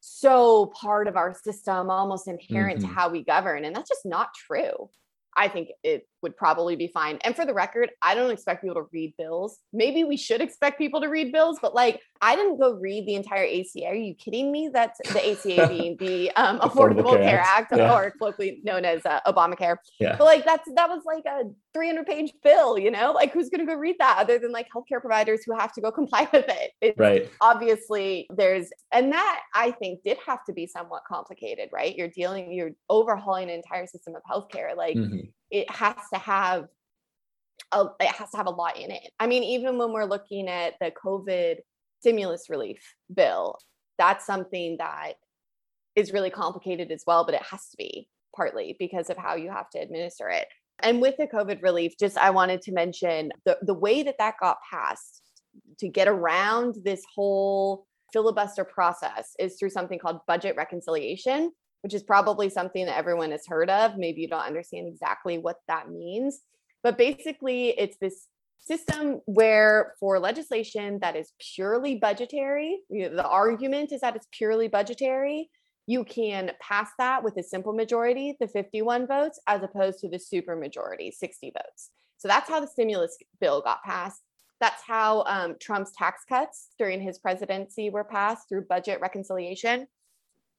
so 0.00 0.66
part 0.66 1.08
of 1.08 1.16
our 1.16 1.34
system, 1.34 1.90
almost 1.90 2.26
inherent 2.26 2.78
mm-hmm. 2.78 2.88
to 2.88 2.94
how 2.94 3.10
we 3.10 3.22
govern. 3.22 3.64
And 3.64 3.76
that's 3.76 3.90
just 3.90 4.06
not 4.06 4.30
true. 4.34 4.88
I 5.36 5.48
think 5.48 5.68
it 5.84 6.08
would 6.22 6.36
probably 6.36 6.76
be 6.76 6.88
fine. 6.88 7.18
And 7.24 7.34
for 7.34 7.44
the 7.44 7.54
record, 7.54 7.90
I 8.02 8.14
don't 8.14 8.30
expect 8.30 8.62
people 8.62 8.76
to 8.76 8.88
read 8.92 9.14
bills. 9.16 9.58
Maybe 9.72 10.04
we 10.04 10.16
should 10.16 10.40
expect 10.40 10.78
people 10.78 11.00
to 11.00 11.08
read 11.08 11.32
bills, 11.32 11.58
but 11.60 11.74
like 11.74 12.00
I 12.20 12.36
didn't 12.36 12.58
go 12.58 12.74
read 12.74 13.06
the 13.06 13.14
entire 13.14 13.44
ACA. 13.44 13.86
Are 13.86 13.94
you 13.94 14.14
kidding 14.14 14.50
me? 14.50 14.70
That's 14.72 14.98
the 15.12 15.30
ACA 15.30 15.68
being 15.68 15.96
the 15.98 16.30
um, 16.32 16.58
Affordable, 16.60 17.02
Affordable, 17.02 17.22
Care 17.22 17.40
Act, 17.40 17.72
Act 17.72 17.76
yeah. 17.76 17.94
or 17.94 18.10
colloquially 18.18 18.60
known 18.64 18.84
as 18.84 19.04
uh, 19.06 19.20
Obamacare. 19.26 19.76
Yeah. 20.00 20.16
But 20.16 20.24
like 20.24 20.44
that's 20.44 20.68
that 20.74 20.88
was 20.88 21.02
like 21.04 21.24
a 21.26 21.44
300 21.74 22.06
page 22.06 22.32
bill, 22.42 22.78
you 22.78 22.90
know? 22.90 23.12
Like 23.12 23.32
who's 23.32 23.48
going 23.48 23.64
to 23.64 23.72
go 23.72 23.78
read 23.78 23.96
that 23.98 24.18
other 24.18 24.38
than 24.38 24.52
like 24.52 24.68
healthcare 24.74 25.00
providers 25.00 25.40
who 25.44 25.56
have 25.56 25.72
to 25.74 25.80
go 25.80 25.92
comply 25.92 26.28
with 26.32 26.46
it? 26.48 26.72
It's 26.80 26.98
right. 26.98 27.30
Obviously, 27.40 28.26
there's 28.34 28.70
and 28.92 29.12
that 29.12 29.40
I 29.54 29.70
think 29.72 30.00
did 30.04 30.18
have 30.26 30.44
to 30.46 30.52
be 30.52 30.66
somewhat 30.66 31.02
complicated, 31.08 31.68
right? 31.72 31.94
You're 31.94 32.08
dealing, 32.08 32.52
you're 32.52 32.72
overhauling 32.90 33.44
an 33.44 33.56
entire 33.56 33.86
system 33.86 34.14
of 34.14 34.22
healthcare. 34.28 34.76
Like 34.76 34.96
mm-hmm. 34.96 35.28
It 35.50 35.70
has 35.70 35.96
to 36.12 36.18
have 36.18 36.66
a, 37.72 37.86
it 38.00 38.08
has 38.08 38.30
to 38.30 38.36
have 38.36 38.46
a 38.46 38.50
lot 38.50 38.76
in 38.76 38.90
it. 38.90 39.10
I 39.18 39.26
mean, 39.26 39.42
even 39.42 39.78
when 39.78 39.92
we're 39.92 40.04
looking 40.04 40.48
at 40.48 40.74
the 40.80 40.90
COVID 40.90 41.56
stimulus 42.00 42.48
relief 42.48 42.94
bill, 43.12 43.58
that's 43.98 44.24
something 44.24 44.76
that 44.78 45.14
is 45.96 46.12
really 46.12 46.30
complicated 46.30 46.92
as 46.92 47.02
well, 47.06 47.24
but 47.24 47.34
it 47.34 47.42
has 47.42 47.68
to 47.70 47.76
be 47.76 48.08
partly 48.34 48.76
because 48.78 49.10
of 49.10 49.16
how 49.16 49.34
you 49.34 49.50
have 49.50 49.68
to 49.70 49.78
administer 49.78 50.28
it. 50.28 50.46
And 50.80 51.00
with 51.00 51.16
the 51.18 51.26
COVID 51.26 51.62
relief, 51.62 51.94
just 51.98 52.16
I 52.16 52.30
wanted 52.30 52.62
to 52.62 52.72
mention 52.72 53.32
the, 53.44 53.58
the 53.62 53.74
way 53.74 54.04
that 54.04 54.16
that 54.18 54.34
got 54.40 54.58
passed 54.70 55.22
to 55.80 55.88
get 55.88 56.06
around 56.06 56.76
this 56.84 57.02
whole 57.14 57.86
filibuster 58.12 58.64
process 58.64 59.32
is 59.38 59.56
through 59.56 59.70
something 59.70 59.98
called 59.98 60.20
budget 60.26 60.56
reconciliation, 60.56 61.50
which 61.82 61.94
is 61.94 62.02
probably 62.02 62.50
something 62.50 62.86
that 62.86 62.96
everyone 62.96 63.30
has 63.30 63.46
heard 63.46 63.70
of. 63.70 63.96
Maybe 63.96 64.22
you 64.22 64.28
don't 64.28 64.40
understand 64.40 64.88
exactly 64.88 65.38
what 65.38 65.56
that 65.68 65.90
means. 65.90 66.40
But 66.82 66.98
basically, 66.98 67.70
it's 67.70 67.96
this 68.00 68.26
system 68.58 69.20
where 69.26 69.94
for 69.98 70.18
legislation 70.18 70.98
that 71.00 71.16
is 71.16 71.32
purely 71.54 71.96
budgetary, 71.96 72.80
you 72.88 73.08
know, 73.08 73.16
the 73.16 73.26
argument 73.26 73.92
is 73.92 74.00
that 74.02 74.16
it's 74.16 74.28
purely 74.32 74.68
budgetary, 74.68 75.50
you 75.86 76.04
can 76.04 76.52
pass 76.60 76.90
that 76.98 77.24
with 77.24 77.36
a 77.38 77.42
simple 77.42 77.72
majority, 77.72 78.36
the 78.40 78.46
51 78.46 79.06
votes, 79.06 79.40
as 79.46 79.62
opposed 79.62 80.00
to 80.00 80.08
the 80.08 80.18
super 80.18 80.54
majority, 80.54 81.10
60 81.10 81.50
votes. 81.56 81.90
So 82.18 82.28
that's 82.28 82.48
how 82.48 82.60
the 82.60 82.66
stimulus 82.66 83.16
bill 83.40 83.62
got 83.62 83.82
passed. 83.82 84.20
That's 84.60 84.82
how 84.86 85.22
um, 85.22 85.56
Trump's 85.60 85.92
tax 85.92 86.24
cuts 86.28 86.68
during 86.78 87.00
his 87.00 87.18
presidency 87.18 87.88
were 87.88 88.04
passed 88.04 88.50
through 88.50 88.66
budget 88.68 89.00
reconciliation. 89.00 89.86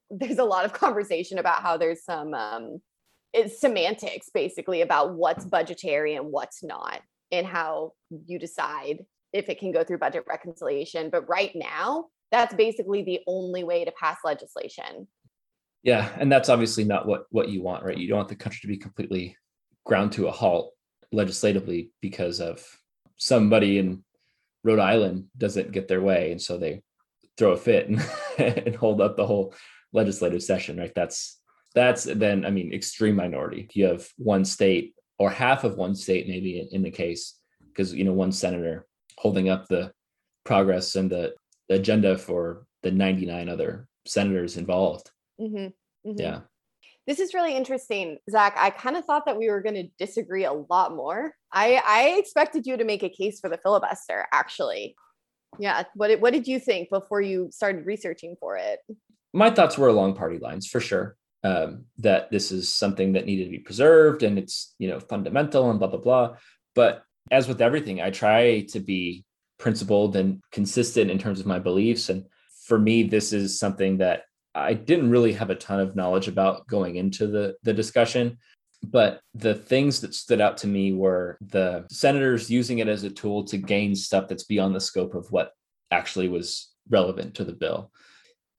There's 0.10 0.40
a 0.40 0.44
lot 0.44 0.66
of 0.66 0.74
conversation 0.74 1.38
about 1.38 1.62
how 1.62 1.78
there's 1.78 2.04
some 2.04 2.34
um, 2.34 2.82
it's 3.34 3.60
semantics 3.62 4.30
basically 4.34 4.82
about 4.82 5.14
what's 5.14 5.46
budgetary 5.46 6.16
and 6.16 6.32
what's 6.32 6.64
not 6.64 7.02
and 7.32 7.46
how 7.46 7.94
you 8.26 8.40
decide 8.40 9.06
if 9.34 9.50
it 9.50 9.60
can 9.60 9.72
go 9.72 9.84
through 9.84 10.00
budget 10.00 10.24
reconciliation 10.28 11.12
but 11.12 11.30
right 11.30 11.52
now 11.54 12.06
that's 12.32 12.56
basically 12.56 13.04
the 13.04 13.20
only 13.28 13.64
way 13.64 13.86
to 13.86 13.92
pass 13.92 14.18
legislation 14.26 15.08
Yeah, 15.84 16.10
and 16.18 16.32
that's 16.32 16.50
obviously 16.50 16.84
not 16.84 17.08
what 17.08 17.26
what 17.30 17.50
you 17.50 17.62
want, 17.62 17.84
right? 17.84 17.98
You 17.98 18.08
don't 18.08 18.18
want 18.18 18.30
the 18.30 18.36
country 18.36 18.60
to 18.62 18.68
be 18.68 18.78
completely 18.78 19.38
ground 19.86 20.12
to 20.14 20.28
a 20.28 20.32
halt 20.32 20.74
legislatively 21.12 21.92
because 22.02 22.40
of 22.42 22.66
somebody 23.18 23.78
in 23.78 24.04
Rhode 24.64 24.80
Island 24.80 25.26
doesn't 25.38 25.72
get 25.72 25.88
their 25.88 26.02
way, 26.02 26.32
and 26.32 26.42
so 26.42 26.58
they 26.58 26.82
throw 27.38 27.52
a 27.54 27.58
fit 27.58 27.88
and, 27.88 28.02
and 28.38 28.76
hold 28.76 29.00
up 29.00 29.16
the 29.16 29.26
whole 29.26 29.54
legislative 29.94 30.44
session, 30.44 30.78
right? 30.78 30.94
That's 30.96 31.40
that's 31.76 32.04
then, 32.04 32.46
I 32.46 32.50
mean, 32.50 32.74
extreme 32.74 33.16
minority. 33.16 33.70
You 33.74 33.86
have 33.86 34.08
one 34.18 34.44
state 34.44 34.96
or 35.20 35.30
half 35.30 35.64
of 35.64 35.78
one 35.78 35.96
state, 35.96 36.28
maybe 36.28 36.68
in, 36.72 36.82
the 36.82 36.90
case, 36.90 37.36
because 37.68 37.94
you 37.94 38.04
know 38.04 38.14
one 38.14 38.32
senator 38.32 38.88
holding 39.18 39.50
up 39.50 39.68
the 39.68 39.92
progress 40.46 40.96
and 40.96 41.12
the, 41.12 41.36
the 41.68 41.76
agenda 41.76 42.18
for 42.18 42.66
the 42.84 42.92
99 42.92 43.50
other 43.50 43.88
senators 44.06 44.58
involved. 44.58 45.12
Mm-hmm. 45.40 46.10
Mm-hmm. 46.10 46.20
Yeah. 46.20 46.40
This 47.06 47.20
is 47.20 47.34
really 47.34 47.56
interesting, 47.56 48.18
Zach. 48.30 48.56
I 48.58 48.70
kind 48.70 48.96
of 48.96 49.04
thought 49.04 49.26
that 49.26 49.38
we 49.38 49.50
were 49.50 49.62
going 49.62 49.76
to 49.76 49.90
disagree 49.98 50.46
a 50.46 50.54
lot 50.54 50.96
more. 50.96 51.34
I, 51.52 51.82
I 51.86 52.20
expected 52.20 52.66
you 52.66 52.78
to 52.78 52.84
make 52.84 53.04
a 53.04 53.10
case 53.10 53.40
for 53.40 53.50
the 53.50 53.58
filibuster, 53.58 54.28
actually. 54.32 54.96
Yeah. 55.58 55.84
What, 55.96 56.20
what 56.20 56.34
did 56.34 56.48
you 56.48 56.60
think 56.60 56.90
before 56.90 57.22
you 57.22 57.50
started 57.52 57.86
researching 57.86 58.36
for 58.40 58.58
it? 58.58 58.80
My 59.34 59.50
thoughts 59.50 59.78
were 59.78 59.88
along 59.88 60.16
party 60.16 60.38
lines 60.38 60.68
for 60.68 60.80
sure. 60.80 61.16
Um, 61.42 61.86
that 62.00 62.30
this 62.32 62.52
is 62.52 62.74
something 62.74 63.14
that 63.14 63.26
needed 63.26 63.46
to 63.46 63.50
be 63.50 63.60
preserved 63.60 64.24
and 64.24 64.38
it's 64.38 64.76
you 64.78 64.90
know 64.90 65.00
fundamental 65.00 65.70
and 65.70 65.80
blah 65.80 65.88
blah 65.88 66.00
blah. 66.00 66.36
But 66.76 67.04
as 67.32 67.48
with 67.48 67.62
everything, 67.62 68.02
I 68.02 68.10
try 68.10 68.62
to 68.70 68.80
be 68.80 69.24
principled 69.58 70.16
and 70.16 70.42
consistent 70.52 71.12
in 71.12 71.20
terms 71.20 71.40
of 71.40 71.46
my 71.46 71.60
beliefs. 71.60 72.10
And 72.10 72.26
for 72.66 72.80
me, 72.80 73.04
this 73.04 73.34
is 73.34 73.60
something 73.60 73.98
that 73.98 74.24
I 74.56 74.74
didn't 74.74 75.12
really 75.12 75.34
have 75.34 75.50
a 75.50 75.56
ton 75.56 75.80
of 75.80 75.96
knowledge 75.96 76.28
about 76.28 76.68
going 76.68 76.96
into 76.96 77.28
the, 77.28 77.56
the 77.64 77.74
discussion. 77.74 78.38
But 78.82 79.20
the 79.34 79.54
things 79.54 80.02
that 80.02 80.16
stood 80.16 80.40
out 80.40 80.58
to 80.60 80.68
me 80.68 80.94
were 80.94 81.38
the 81.42 81.86
senators 81.92 82.50
using 82.50 82.80
it 82.80 82.88
as 82.88 83.04
a 83.04 83.10
tool 83.10 83.44
to 83.46 83.58
gain 83.58 83.94
stuff 83.96 84.28
that's 84.28 84.46
beyond 84.46 84.74
the 84.74 84.80
scope 84.80 85.16
of 85.16 85.32
what 85.32 85.52
actually 85.92 86.30
was 86.30 86.70
relevant 86.90 87.36
to 87.36 87.44
the 87.44 87.54
bill. 87.54 87.92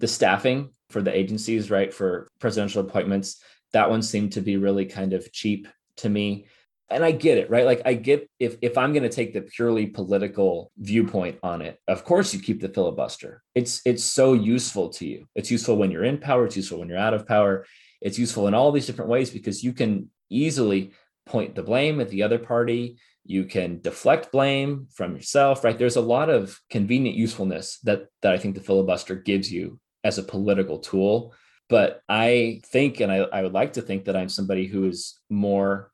The 0.00 0.08
staffing 0.08 0.70
for 0.90 1.00
the 1.00 1.16
agencies, 1.16 1.70
right, 1.70 1.94
for 1.94 2.28
presidential 2.40 2.82
appointments, 2.82 3.42
that 3.72 3.88
one 3.88 4.02
seemed 4.02 4.32
to 4.32 4.40
be 4.40 4.56
really 4.56 4.86
kind 4.86 5.12
of 5.12 5.30
cheap 5.32 5.68
to 5.98 6.08
me 6.08 6.46
and 6.90 7.04
I 7.04 7.12
get 7.12 7.38
it, 7.38 7.50
right? 7.50 7.64
Like 7.64 7.82
I 7.84 7.94
get 7.94 8.28
if 8.38 8.56
if 8.62 8.76
I'm 8.76 8.92
going 8.92 9.04
to 9.04 9.08
take 9.08 9.32
the 9.32 9.42
purely 9.42 9.86
political 9.86 10.72
viewpoint 10.76 11.38
on 11.42 11.62
it, 11.62 11.78
of 11.86 12.04
course 12.04 12.34
you 12.34 12.40
keep 12.40 12.60
the 12.60 12.68
filibuster. 12.68 13.42
It's 13.54 13.80
it's 13.84 14.04
so 14.04 14.32
useful 14.32 14.88
to 14.90 15.06
you. 15.06 15.26
It's 15.34 15.50
useful 15.50 15.76
when 15.76 15.90
you're 15.90 16.04
in 16.04 16.18
power, 16.18 16.46
it's 16.46 16.56
useful 16.56 16.80
when 16.80 16.88
you're 16.88 16.98
out 16.98 17.14
of 17.14 17.26
power. 17.26 17.64
It's 18.00 18.18
useful 18.18 18.48
in 18.48 18.54
all 18.54 18.72
these 18.72 18.86
different 18.86 19.10
ways 19.10 19.30
because 19.30 19.62
you 19.62 19.72
can 19.72 20.10
easily 20.28 20.92
point 21.26 21.54
the 21.54 21.62
blame 21.62 22.00
at 22.00 22.08
the 22.08 22.24
other 22.24 22.38
party. 22.38 22.98
You 23.24 23.44
can 23.44 23.80
deflect 23.80 24.32
blame 24.32 24.88
from 24.92 25.14
yourself, 25.14 25.62
right? 25.62 25.78
There's 25.78 25.96
a 25.96 26.00
lot 26.00 26.30
of 26.30 26.58
convenient 26.70 27.16
usefulness 27.16 27.78
that 27.84 28.06
that 28.22 28.32
I 28.32 28.38
think 28.38 28.56
the 28.56 28.62
filibuster 28.62 29.14
gives 29.14 29.52
you 29.52 29.78
as 30.04 30.18
a 30.18 30.22
political 30.22 30.78
tool. 30.78 31.34
But 31.68 32.02
I 32.08 32.62
think, 32.66 33.00
and 33.00 33.12
I, 33.12 33.18
I 33.18 33.42
would 33.42 33.52
like 33.52 33.74
to 33.74 33.82
think 33.82 34.06
that 34.06 34.16
I'm 34.16 34.28
somebody 34.28 34.66
who 34.66 34.86
is 34.86 35.18
more 35.28 35.90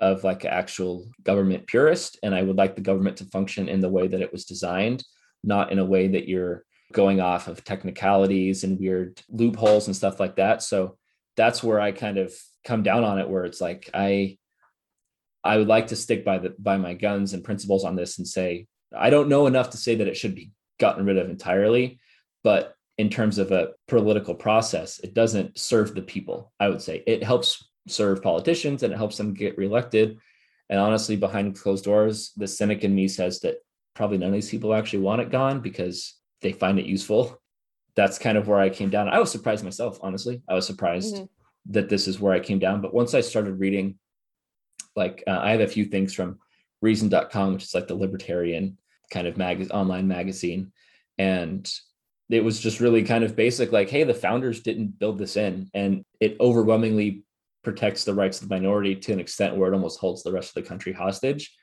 of 0.00 0.24
like 0.24 0.44
an 0.44 0.50
actual 0.50 1.06
government 1.22 1.66
purist 1.66 2.18
and 2.22 2.34
i 2.34 2.42
would 2.42 2.56
like 2.56 2.74
the 2.74 2.80
government 2.80 3.18
to 3.18 3.24
function 3.26 3.68
in 3.68 3.80
the 3.80 3.88
way 3.88 4.08
that 4.08 4.22
it 4.22 4.32
was 4.32 4.44
designed 4.44 5.04
not 5.44 5.70
in 5.70 5.78
a 5.78 5.84
way 5.84 6.08
that 6.08 6.28
you're 6.28 6.64
going 6.92 7.20
off 7.20 7.46
of 7.46 7.62
technicalities 7.62 8.64
and 8.64 8.80
weird 8.80 9.20
loopholes 9.28 9.86
and 9.86 9.94
stuff 9.94 10.18
like 10.18 10.36
that 10.36 10.62
so 10.62 10.96
that's 11.36 11.62
where 11.62 11.80
i 11.80 11.92
kind 11.92 12.18
of 12.18 12.32
come 12.64 12.82
down 12.82 13.04
on 13.04 13.18
it 13.18 13.28
where 13.28 13.44
it's 13.44 13.60
like 13.60 13.90
i 13.94 14.36
i 15.44 15.56
would 15.56 15.68
like 15.68 15.88
to 15.88 15.96
stick 15.96 16.24
by 16.24 16.38
the 16.38 16.54
by 16.58 16.76
my 16.76 16.94
guns 16.94 17.32
and 17.32 17.44
principles 17.44 17.84
on 17.84 17.94
this 17.94 18.18
and 18.18 18.26
say 18.26 18.66
i 18.96 19.10
don't 19.10 19.28
know 19.28 19.46
enough 19.46 19.70
to 19.70 19.76
say 19.76 19.94
that 19.94 20.08
it 20.08 20.16
should 20.16 20.34
be 20.34 20.50
gotten 20.78 21.04
rid 21.04 21.18
of 21.18 21.28
entirely 21.28 22.00
but 22.42 22.74
in 23.00 23.08
terms 23.08 23.38
of 23.38 23.50
a 23.50 23.70
political 23.88 24.34
process 24.34 24.98
it 25.00 25.12
doesn't 25.14 25.58
serve 25.58 25.94
the 25.94 26.02
people 26.02 26.52
i 26.60 26.68
would 26.68 26.82
say 26.82 27.02
it 27.06 27.22
helps 27.22 27.70
serve 27.86 28.22
politicians 28.22 28.82
and 28.82 28.92
it 28.92 28.96
helps 28.96 29.16
them 29.16 29.34
get 29.34 29.58
reelected. 29.58 30.18
And 30.68 30.78
honestly, 30.78 31.16
behind 31.16 31.58
closed 31.58 31.84
doors, 31.84 32.32
the 32.36 32.46
cynic 32.46 32.84
in 32.84 32.94
me 32.94 33.08
says 33.08 33.40
that 33.40 33.56
probably 33.94 34.18
none 34.18 34.28
of 34.28 34.34
these 34.34 34.50
people 34.50 34.74
actually 34.74 35.00
want 35.00 35.20
it 35.20 35.30
gone 35.30 35.60
because 35.60 36.14
they 36.42 36.52
find 36.52 36.78
it 36.78 36.86
useful. 36.86 37.40
That's 37.96 38.18
kind 38.18 38.38
of 38.38 38.46
where 38.46 38.60
I 38.60 38.70
came 38.70 38.90
down. 38.90 39.08
I 39.08 39.18
was 39.18 39.32
surprised 39.32 39.64
myself, 39.64 39.98
honestly. 40.00 40.42
I 40.48 40.54
was 40.54 40.66
surprised 40.66 41.16
mm-hmm. 41.16 41.24
that 41.72 41.88
this 41.88 42.06
is 42.06 42.20
where 42.20 42.32
I 42.32 42.40
came 42.40 42.60
down. 42.60 42.80
But 42.80 42.94
once 42.94 43.14
I 43.14 43.20
started 43.20 43.58
reading, 43.58 43.98
like 44.94 45.24
uh, 45.26 45.38
I 45.40 45.50
have 45.50 45.60
a 45.60 45.66
few 45.66 45.86
things 45.86 46.14
from 46.14 46.38
reason.com, 46.82 47.54
which 47.54 47.64
is 47.64 47.74
like 47.74 47.88
the 47.88 47.94
libertarian 47.94 48.78
kind 49.10 49.26
of 49.26 49.36
mag- 49.36 49.70
online 49.72 50.06
magazine. 50.06 50.72
And 51.18 51.70
it 52.30 52.44
was 52.44 52.60
just 52.60 52.80
really 52.80 53.02
kind 53.02 53.24
of 53.24 53.36
basic 53.36 53.72
like, 53.72 53.90
hey, 53.90 54.04
the 54.04 54.14
founders 54.14 54.62
didn't 54.62 54.98
build 54.98 55.18
this 55.18 55.36
in. 55.36 55.68
And 55.74 56.04
it 56.20 56.36
overwhelmingly 56.40 57.24
protects 57.62 58.04
the 58.04 58.14
rights 58.14 58.40
of 58.40 58.48
the 58.48 58.54
minority 58.54 58.94
to 58.94 59.12
an 59.12 59.20
extent 59.20 59.56
where 59.56 59.70
it 59.70 59.74
almost 59.74 60.00
holds 60.00 60.22
the 60.22 60.32
rest 60.32 60.50
of 60.50 60.62
the 60.62 60.68
country 60.68 60.92
hostage 60.92 61.54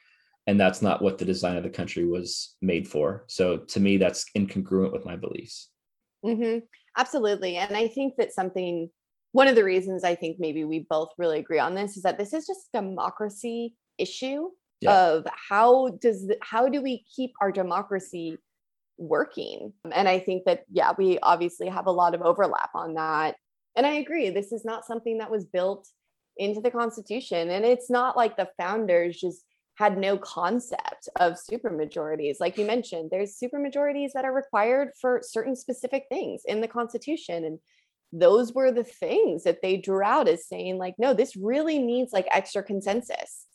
and 0.48 0.60
that's 0.60 0.82
not 0.82 1.02
what 1.02 1.18
the 1.18 1.26
design 1.26 1.58
of 1.58 1.64
the 1.64 1.70
country 1.70 2.06
was 2.06 2.56
made 2.62 2.88
for 2.88 3.26
so 3.28 3.58
to 3.58 3.80
me 3.80 3.98
that's 3.98 4.26
incongruent 4.36 4.94
with 4.94 5.06
my 5.06 5.16
beliefs 5.16 5.70
mm-hmm. 6.26 6.60
absolutely 6.98 7.58
and 7.58 7.76
i 7.76 7.88
think 7.88 8.16
that 8.18 8.34
something 8.34 8.90
one 9.34 9.48
of 9.48 9.56
the 9.56 9.64
reasons 9.64 10.04
i 10.04 10.16
think 10.16 10.38
maybe 10.40 10.64
we 10.64 10.86
both 10.90 11.10
really 11.18 11.40
agree 11.40 11.60
on 11.60 11.76
this 11.76 11.98
is 11.98 12.04
that 12.04 12.18
this 12.18 12.34
is 12.34 12.48
just 12.48 12.70
a 12.74 12.82
democracy 12.82 13.76
issue 13.98 14.50
yeah. 14.82 15.10
of 15.10 15.26
how 15.50 15.90
does 16.02 16.28
the, 16.28 16.38
how 16.42 16.70
do 16.70 16.82
we 16.82 17.04
keep 17.16 17.34
our 17.42 17.52
democracy 17.52 18.38
working 18.98 19.72
and 19.92 20.10
i 20.10 20.18
think 20.18 20.44
that 20.46 20.64
yeah 20.72 20.92
we 20.98 21.20
obviously 21.20 21.68
have 21.68 21.86
a 21.86 21.92
lot 21.92 22.16
of 22.16 22.22
overlap 22.22 22.72
on 22.74 22.96
that 22.96 23.36
and 23.78 23.86
I 23.86 23.94
agree, 23.94 24.32
this 24.32 24.52
is 24.52 24.66
not 24.66 24.86
something 24.86 25.20
that 25.20 25.30
was 25.30 25.46
built 25.46 25.88
into 26.36 26.60
the 26.60 26.72
Constitution. 26.72 27.52
And 27.52 27.64
it's 27.64 27.92
not 27.92 28.18
like 28.18 28.36
the 28.36 28.50
founders 28.58 29.18
just 29.18 29.44
had 29.76 30.00
no 30.00 30.18
concept 30.18 31.08
of 31.20 31.34
supermajorities. 31.34 32.38
Like 32.40 32.58
you 32.58 32.66
mentioned, 32.66 33.12
there's 33.12 33.40
supermajorities 33.40 34.14
that 34.16 34.26
are 34.26 34.34
required 34.34 34.90
for 35.00 35.22
certain 35.24 35.56
specific 35.56 36.06
things 36.10 36.42
in 36.48 36.60
the 36.60 36.68
Constitution. 36.68 37.46
And 37.46 37.60
those 38.12 38.52
were 38.52 38.72
the 38.72 38.84
things 38.84 39.44
that 39.44 39.62
they 39.62 39.78
drew 39.78 40.02
out 40.02 40.28
as 40.28 40.48
saying, 40.48 40.80
like, 40.80 40.96
no, 40.98 41.14
this 41.14 41.36
really 41.36 41.78
needs 41.78 42.12
like 42.12 42.28
extra 42.32 42.64
consensus. 42.64 43.46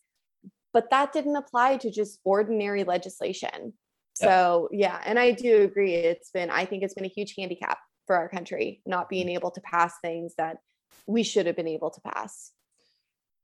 But 0.72 0.90
that 0.90 1.12
didn't 1.12 1.36
apply 1.36 1.78
to 1.78 1.90
just 1.90 2.20
ordinary 2.22 2.84
legislation. 2.84 3.72
So, 4.14 4.68
yeah, 4.72 5.00
and 5.04 5.18
I 5.18 5.32
do 5.32 5.62
agree. 5.62 5.94
It's 5.94 6.30
been, 6.30 6.50
I 6.50 6.64
think 6.64 6.82
it's 6.82 6.94
been 6.94 7.04
a 7.04 7.08
huge 7.08 7.34
handicap 7.36 7.78
for 8.06 8.16
our 8.16 8.28
country, 8.28 8.82
not 8.86 9.08
being 9.08 9.26
mm-hmm. 9.26 9.36
able 9.36 9.50
to 9.52 9.60
pass 9.62 9.94
things 10.02 10.34
that 10.38 10.58
we 11.06 11.22
should 11.22 11.46
have 11.46 11.56
been 11.56 11.68
able 11.68 11.90
to 11.90 12.00
pass. 12.02 12.52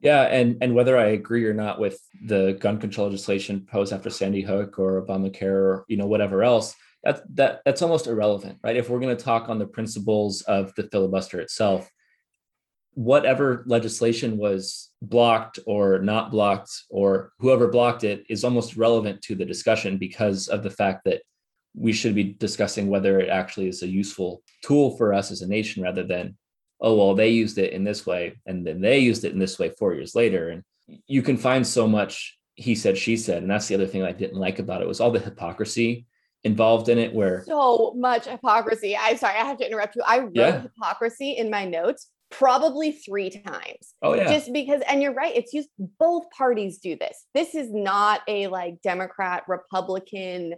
Yeah, 0.00 0.22
and 0.22 0.58
and 0.60 0.74
whether 0.74 0.96
I 0.96 1.06
agree 1.06 1.44
or 1.44 1.54
not 1.54 1.80
with 1.80 2.00
the 2.24 2.56
gun 2.60 2.78
control 2.78 3.08
legislation 3.08 3.66
posed 3.68 3.92
after 3.92 4.10
Sandy 4.10 4.42
Hook 4.42 4.78
or 4.78 5.02
Obamacare 5.02 5.42
or 5.42 5.84
you 5.88 5.96
know 5.96 6.06
whatever 6.06 6.44
else, 6.44 6.76
that 7.02 7.22
that 7.34 7.62
that's 7.64 7.82
almost 7.82 8.06
irrelevant, 8.06 8.58
right? 8.62 8.76
If 8.76 8.88
we're 8.88 9.00
going 9.00 9.16
to 9.16 9.24
talk 9.24 9.48
on 9.48 9.58
the 9.58 9.66
principles 9.66 10.42
of 10.42 10.72
the 10.76 10.84
filibuster 10.84 11.40
itself, 11.40 11.90
whatever 12.98 13.62
legislation 13.66 14.36
was 14.36 14.90
blocked 15.02 15.60
or 15.66 16.00
not 16.00 16.32
blocked 16.32 16.82
or 16.90 17.30
whoever 17.38 17.68
blocked 17.68 18.02
it 18.02 18.24
is 18.28 18.42
almost 18.42 18.76
relevant 18.76 19.22
to 19.22 19.36
the 19.36 19.44
discussion 19.44 19.98
because 19.98 20.48
of 20.48 20.64
the 20.64 20.70
fact 20.70 21.04
that 21.04 21.22
we 21.76 21.92
should 21.92 22.12
be 22.12 22.24
discussing 22.24 22.88
whether 22.88 23.20
it 23.20 23.28
actually 23.28 23.68
is 23.68 23.84
a 23.84 23.86
useful 23.86 24.42
tool 24.64 24.96
for 24.96 25.14
us 25.14 25.30
as 25.30 25.42
a 25.42 25.46
nation 25.46 25.80
rather 25.80 26.02
than 26.02 26.36
oh 26.80 26.96
well 26.96 27.14
they 27.14 27.28
used 27.28 27.56
it 27.58 27.72
in 27.72 27.84
this 27.84 28.04
way 28.04 28.36
and 28.46 28.66
then 28.66 28.80
they 28.80 28.98
used 28.98 29.24
it 29.24 29.32
in 29.32 29.38
this 29.38 29.60
way 29.60 29.72
four 29.78 29.94
years 29.94 30.16
later. 30.16 30.48
And 30.48 30.64
you 31.06 31.22
can 31.22 31.36
find 31.36 31.64
so 31.64 31.86
much 31.86 32.36
he 32.56 32.74
said 32.74 32.98
she 32.98 33.16
said. 33.16 33.42
And 33.42 33.50
that's 33.52 33.68
the 33.68 33.76
other 33.76 33.86
thing 33.86 34.02
i 34.02 34.10
didn't 34.10 34.40
like 34.40 34.58
about 34.58 34.82
it 34.82 34.88
was 34.88 34.98
all 34.98 35.12
the 35.12 35.20
hypocrisy 35.20 36.04
involved 36.42 36.88
in 36.88 36.98
it 36.98 37.14
where 37.14 37.44
so 37.46 37.94
much 37.96 38.26
hypocrisy. 38.26 38.96
I'm 38.96 39.16
sorry 39.18 39.36
i 39.36 39.44
have 39.44 39.58
to 39.58 39.66
interrupt 39.66 39.94
you. 39.94 40.02
I 40.04 40.18
wrote 40.18 40.32
yeah. 40.34 40.62
hypocrisy 40.62 41.36
in 41.36 41.48
my 41.48 41.64
notes 41.64 42.08
probably 42.30 42.92
three 42.92 43.30
times. 43.30 43.94
Oh 44.02 44.14
yeah. 44.14 44.28
Just 44.28 44.52
because 44.52 44.82
and 44.88 45.02
you're 45.02 45.14
right, 45.14 45.34
it's 45.34 45.52
used 45.52 45.70
both 45.98 46.24
parties 46.30 46.78
do 46.78 46.96
this. 46.96 47.26
This 47.34 47.54
is 47.54 47.72
not 47.72 48.20
a 48.28 48.48
like 48.48 48.82
Democrat, 48.82 49.44
Republican, 49.48 50.54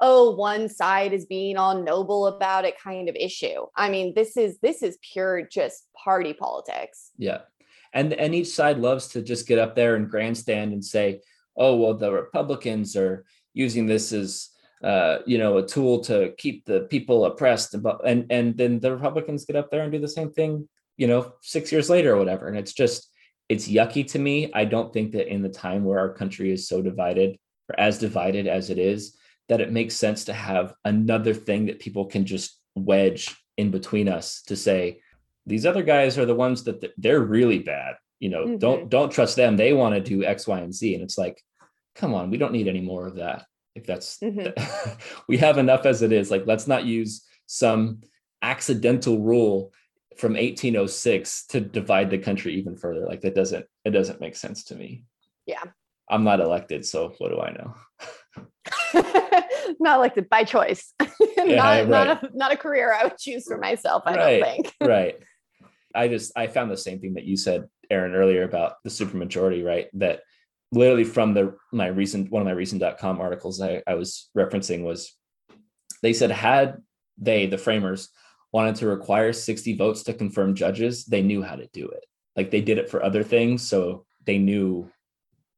oh 0.00 0.30
one 0.34 0.68
side 0.68 1.12
is 1.12 1.26
being 1.26 1.56
all 1.56 1.82
noble 1.82 2.26
about 2.26 2.64
it 2.64 2.80
kind 2.80 3.08
of 3.08 3.16
issue 3.16 3.66
i 3.76 3.88
mean 3.88 4.12
this 4.14 4.36
is 4.36 4.58
this 4.62 4.82
is 4.82 4.98
pure 5.12 5.42
just 5.42 5.88
party 6.04 6.32
politics 6.32 7.10
yeah 7.18 7.38
and 7.92 8.12
and 8.12 8.34
each 8.34 8.48
side 8.48 8.78
loves 8.78 9.08
to 9.08 9.22
just 9.22 9.46
get 9.46 9.58
up 9.58 9.74
there 9.74 9.96
and 9.96 10.10
grandstand 10.10 10.72
and 10.72 10.84
say 10.84 11.20
oh 11.56 11.76
well 11.76 11.94
the 11.94 12.10
republicans 12.12 12.96
are 12.96 13.24
using 13.54 13.86
this 13.86 14.12
as 14.12 14.50
uh, 14.84 15.18
you 15.26 15.38
know 15.38 15.58
a 15.58 15.66
tool 15.66 15.98
to 15.98 16.32
keep 16.38 16.64
the 16.64 16.82
people 16.82 17.24
oppressed 17.24 17.74
and 17.74 17.84
and 18.04 18.26
and 18.30 18.56
then 18.56 18.78
the 18.78 18.92
republicans 18.92 19.44
get 19.44 19.56
up 19.56 19.70
there 19.72 19.82
and 19.82 19.90
do 19.90 19.98
the 19.98 20.06
same 20.06 20.30
thing 20.30 20.68
you 20.98 21.06
know, 21.06 21.32
six 21.40 21.72
years 21.72 21.88
later 21.88 22.14
or 22.14 22.18
whatever. 22.18 22.48
And 22.48 22.58
it's 22.58 22.74
just, 22.74 23.10
it's 23.48 23.66
yucky 23.66 24.06
to 24.08 24.18
me. 24.18 24.50
I 24.52 24.66
don't 24.66 24.92
think 24.92 25.12
that 25.12 25.32
in 25.32 25.40
the 25.40 25.48
time 25.48 25.84
where 25.84 25.98
our 25.98 26.12
country 26.12 26.52
is 26.52 26.68
so 26.68 26.82
divided 26.82 27.38
or 27.70 27.80
as 27.80 27.98
divided 27.98 28.46
as 28.46 28.68
it 28.68 28.78
is, 28.78 29.16
that 29.48 29.62
it 29.62 29.72
makes 29.72 29.94
sense 29.94 30.24
to 30.24 30.34
have 30.34 30.74
another 30.84 31.32
thing 31.32 31.66
that 31.66 31.78
people 31.78 32.04
can 32.04 32.26
just 32.26 32.60
wedge 32.74 33.34
in 33.56 33.70
between 33.70 34.08
us 34.08 34.42
to 34.42 34.56
say, 34.56 35.00
these 35.46 35.64
other 35.64 35.82
guys 35.82 36.18
are 36.18 36.26
the 36.26 36.34
ones 36.34 36.64
that 36.64 36.92
they're 36.98 37.20
really 37.20 37.60
bad. 37.60 37.94
You 38.20 38.28
know, 38.30 38.44
mm-hmm. 38.44 38.58
don't 38.58 38.88
don't 38.90 39.12
trust 39.12 39.36
them. 39.36 39.56
They 39.56 39.72
want 39.72 39.94
to 39.94 40.00
do 40.00 40.24
X, 40.24 40.46
Y, 40.46 40.58
and 40.58 40.74
Z. 40.74 40.94
And 40.94 41.02
it's 41.02 41.16
like, 41.16 41.40
come 41.94 42.12
on, 42.12 42.30
we 42.30 42.36
don't 42.36 42.52
need 42.52 42.68
any 42.68 42.80
more 42.80 43.06
of 43.06 43.14
that. 43.14 43.46
If 43.74 43.86
that's 43.86 44.18
mm-hmm. 44.18 44.90
we 45.28 45.38
have 45.38 45.56
enough 45.56 45.86
as 45.86 46.02
it 46.02 46.12
is. 46.12 46.30
Like, 46.30 46.44
let's 46.46 46.66
not 46.66 46.84
use 46.84 47.24
some 47.46 48.02
accidental 48.42 49.20
rule 49.20 49.72
from 50.18 50.32
1806 50.32 51.46
to 51.46 51.60
divide 51.60 52.10
the 52.10 52.18
country 52.18 52.54
even 52.54 52.76
further. 52.76 53.06
Like 53.06 53.20
that 53.22 53.34
doesn't 53.34 53.64
it 53.84 53.90
doesn't 53.90 54.20
make 54.20 54.36
sense 54.36 54.64
to 54.64 54.74
me. 54.74 55.04
Yeah. 55.46 55.62
I'm 56.10 56.24
not 56.24 56.40
elected, 56.40 56.84
so 56.86 57.14
what 57.18 57.30
do 57.30 57.40
I 57.40 57.52
know? 57.52 57.74
not 59.80 59.98
elected 59.98 60.28
by 60.28 60.44
choice. 60.44 60.92
Yeah, 61.38 61.54
not, 61.54 61.64
right. 61.64 61.88
not, 61.88 62.24
a, 62.24 62.36
not 62.36 62.52
a 62.52 62.56
career 62.58 62.92
I 62.92 63.04
would 63.04 63.16
choose 63.16 63.46
for 63.46 63.56
myself, 63.56 64.02
I 64.04 64.16
right. 64.16 64.40
don't 64.40 64.42
think. 64.42 64.74
right. 64.82 65.16
I 65.94 66.08
just 66.08 66.32
I 66.36 66.46
found 66.46 66.70
the 66.70 66.76
same 66.76 67.00
thing 67.00 67.14
that 67.14 67.24
you 67.24 67.38
said, 67.38 67.68
Aaron, 67.88 68.14
earlier 68.14 68.42
about 68.42 68.74
the 68.84 68.90
supermajority, 68.90 69.64
right? 69.64 69.86
That 69.94 70.20
literally 70.72 71.04
from 71.04 71.32
the 71.32 71.56
my 71.72 71.86
recent 71.86 72.30
one 72.30 72.42
of 72.42 72.46
my 72.46 72.52
reason.com 72.52 73.20
articles 73.20 73.62
I, 73.62 73.82
I 73.86 73.94
was 73.94 74.28
referencing 74.36 74.82
was 74.82 75.16
they 76.02 76.12
said 76.12 76.30
had 76.30 76.82
they, 77.16 77.46
the 77.46 77.56
framers, 77.56 78.10
wanted 78.52 78.76
to 78.76 78.86
require 78.86 79.32
60 79.32 79.76
votes 79.76 80.02
to 80.04 80.14
confirm 80.14 80.54
judges, 80.54 81.04
they 81.04 81.22
knew 81.22 81.42
how 81.42 81.56
to 81.56 81.68
do 81.72 81.88
it. 81.88 82.04
Like 82.36 82.50
they 82.50 82.60
did 82.60 82.78
it 82.78 82.90
for 82.90 83.02
other 83.02 83.22
things. 83.22 83.66
So 83.68 84.06
they 84.24 84.38
knew 84.38 84.90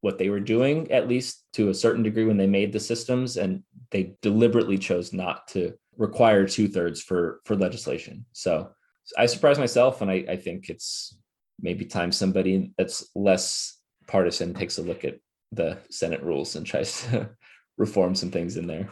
what 0.00 0.18
they 0.18 0.30
were 0.30 0.40
doing, 0.40 0.90
at 0.90 1.08
least 1.08 1.44
to 1.52 1.68
a 1.68 1.74
certain 1.74 2.02
degree, 2.02 2.24
when 2.24 2.38
they 2.38 2.46
made 2.46 2.72
the 2.72 2.80
systems. 2.80 3.36
And 3.36 3.62
they 3.90 4.14
deliberately 4.22 4.78
chose 4.78 5.12
not 5.12 5.46
to 5.48 5.74
require 5.96 6.46
two 6.46 6.68
thirds 6.68 7.02
for, 7.02 7.40
for 7.44 7.54
legislation. 7.54 8.24
So 8.32 8.70
I 9.18 9.26
surprised 9.26 9.60
myself. 9.60 10.00
And 10.00 10.10
I, 10.10 10.24
I 10.28 10.36
think 10.36 10.68
it's 10.68 11.16
maybe 11.60 11.84
time 11.84 12.12
somebody 12.12 12.72
that's 12.78 13.10
less 13.14 13.78
partisan 14.06 14.54
takes 14.54 14.78
a 14.78 14.82
look 14.82 15.04
at 15.04 15.18
the 15.52 15.78
Senate 15.90 16.22
rules 16.22 16.56
and 16.56 16.66
tries 16.66 17.02
to 17.02 17.30
reform 17.78 18.14
some 18.14 18.30
things 18.30 18.56
in 18.56 18.66
there. 18.66 18.90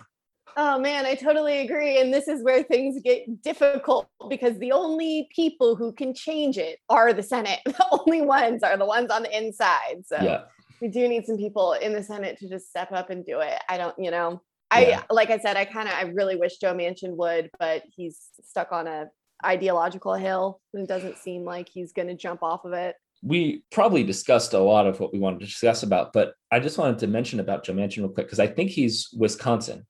Oh 0.61 0.76
man, 0.76 1.06
I 1.06 1.14
totally 1.14 1.61
agree. 1.61 2.00
And 2.00 2.12
this 2.12 2.26
is 2.26 2.42
where 2.42 2.64
things 2.64 3.00
get 3.04 3.42
difficult 3.44 4.09
because 4.28 4.59
the 4.59 4.72
only 4.72 5.28
people 5.32 5.76
who 5.76 5.92
can 5.92 6.12
change 6.12 6.59
it 6.59 6.80
are 6.88 7.12
the 7.12 7.22
Senate. 7.22 7.61
The 7.78 7.86
only 7.92 8.22
ones 8.22 8.64
are 8.64 8.76
the 8.76 8.84
ones 8.84 9.09
on 9.09 9.22
the 9.22 9.36
inside. 9.38 10.02
So 10.04 10.16
yeah. 10.20 10.42
we 10.80 10.88
do 10.88 11.06
need 11.06 11.26
some 11.26 11.36
people 11.36 11.74
in 11.74 11.92
the 11.92 12.02
Senate 12.02 12.38
to 12.38 12.48
just 12.48 12.68
step 12.68 12.90
up 12.90 13.09
and 13.09 13.24
do 13.24 13.38
it. 13.38 13.54
I 13.68 13.78
don't, 13.78 13.96
you 14.00 14.11
know, 14.11 14.42
I 14.72 14.86
yeah. 14.86 15.02
like 15.11 15.30
I 15.30 15.38
said, 15.38 15.56
I 15.56 15.64
kind 15.64 15.88
of 15.88 15.94
I 15.94 16.02
really 16.02 16.34
wish 16.34 16.56
Joe 16.56 16.74
Manchin 16.74 17.14
would, 17.14 17.50
but 17.61 17.84
he's 17.94 18.18
stuck 18.42 18.72
on 18.72 18.88
a 18.88 19.06
ideological 19.46 20.14
hill 20.14 20.61
and 20.74 20.82
it 20.82 20.88
doesn't 20.88 21.18
seem 21.18 21.44
like 21.44 21.68
he's 21.68 21.92
going 21.92 22.09
to 22.09 22.16
jump 22.16 22.42
off 22.42 22.64
of 22.64 22.72
it 22.72 22.96
we 23.22 23.62
probably 23.70 24.04
discussed 24.04 24.52
a 24.52 24.59
lot 24.59 24.86
of 24.86 25.00
what 25.00 25.12
we 25.12 25.18
wanted 25.18 25.40
to 25.40 25.46
discuss 25.46 25.82
about, 25.82 26.12
but 26.12 26.34
I 26.52 26.61
just 26.61 26.78
wanted 26.78 26.98
to 27.00 27.09
mention 27.09 27.40
about 27.40 27.64
Joe 27.64 27.74
Manchin 27.74 27.98
real 27.98 28.09
quick 28.09 28.26
because 28.26 28.38
I 28.38 28.46
think 28.46 28.70
he's 28.70 29.09
Wisconsin 29.12 29.86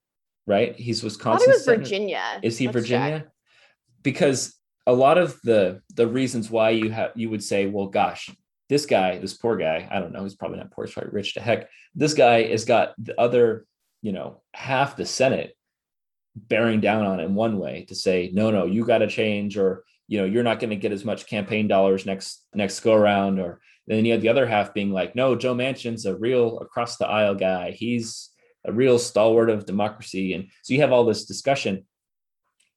right? 0.48 0.74
He's 0.74 1.04
Wisconsin. 1.04 1.50
I 1.50 1.52
he 1.52 1.56
was 1.56 1.64
Virginia. 1.66 2.40
Is 2.42 2.58
he 2.58 2.66
Let's 2.66 2.78
Virginia? 2.78 3.20
Check. 3.20 3.28
Because 4.02 4.54
a 4.86 4.92
lot 4.92 5.18
of 5.18 5.38
the 5.44 5.82
the 5.94 6.08
reasons 6.08 6.50
why 6.50 6.70
you 6.70 6.90
have 6.90 7.12
you 7.14 7.28
would 7.30 7.44
say, 7.44 7.66
well, 7.66 7.86
gosh, 7.86 8.30
this 8.68 8.86
guy, 8.86 9.18
this 9.18 9.34
poor 9.34 9.56
guy, 9.56 9.86
I 9.90 10.00
don't 10.00 10.12
know, 10.12 10.22
he's 10.22 10.34
probably 10.34 10.58
not 10.58 10.70
poor, 10.70 10.86
he's 10.86 10.94
probably 10.94 11.12
rich 11.12 11.34
to 11.34 11.40
heck. 11.40 11.68
This 11.94 12.14
guy 12.14 12.48
has 12.48 12.64
got 12.64 12.94
the 12.98 13.18
other, 13.20 13.66
you 14.02 14.12
know, 14.12 14.42
half 14.54 14.96
the 14.96 15.04
Senate 15.04 15.54
bearing 16.34 16.80
down 16.80 17.04
on 17.04 17.20
him 17.20 17.34
one 17.34 17.58
way 17.58 17.84
to 17.88 17.94
say, 17.94 18.30
no, 18.32 18.50
no, 18.50 18.64
you 18.64 18.84
got 18.84 18.98
to 18.98 19.06
change, 19.08 19.58
or 19.58 19.84
you 20.06 20.18
know, 20.18 20.24
you're 20.24 20.42
not 20.42 20.60
going 20.60 20.70
to 20.70 20.76
get 20.76 20.92
as 20.92 21.04
much 21.04 21.26
campaign 21.26 21.68
dollars 21.68 22.06
next 22.06 22.46
next 22.54 22.80
go 22.80 22.94
around, 22.94 23.38
or 23.38 23.60
then 23.86 24.06
you 24.06 24.12
have 24.12 24.22
the 24.22 24.30
other 24.30 24.46
half 24.46 24.72
being 24.72 24.92
like, 24.92 25.14
no, 25.14 25.34
Joe 25.34 25.54
Manchin's 25.54 26.06
a 26.06 26.16
real 26.16 26.60
across 26.60 26.96
the 26.96 27.06
aisle 27.06 27.34
guy. 27.34 27.72
He's 27.72 28.30
a 28.66 28.72
real 28.72 28.98
stalwart 28.98 29.50
of 29.50 29.66
democracy. 29.66 30.34
And 30.34 30.48
so 30.62 30.74
you 30.74 30.80
have 30.80 30.92
all 30.92 31.04
this 31.04 31.24
discussion, 31.24 31.86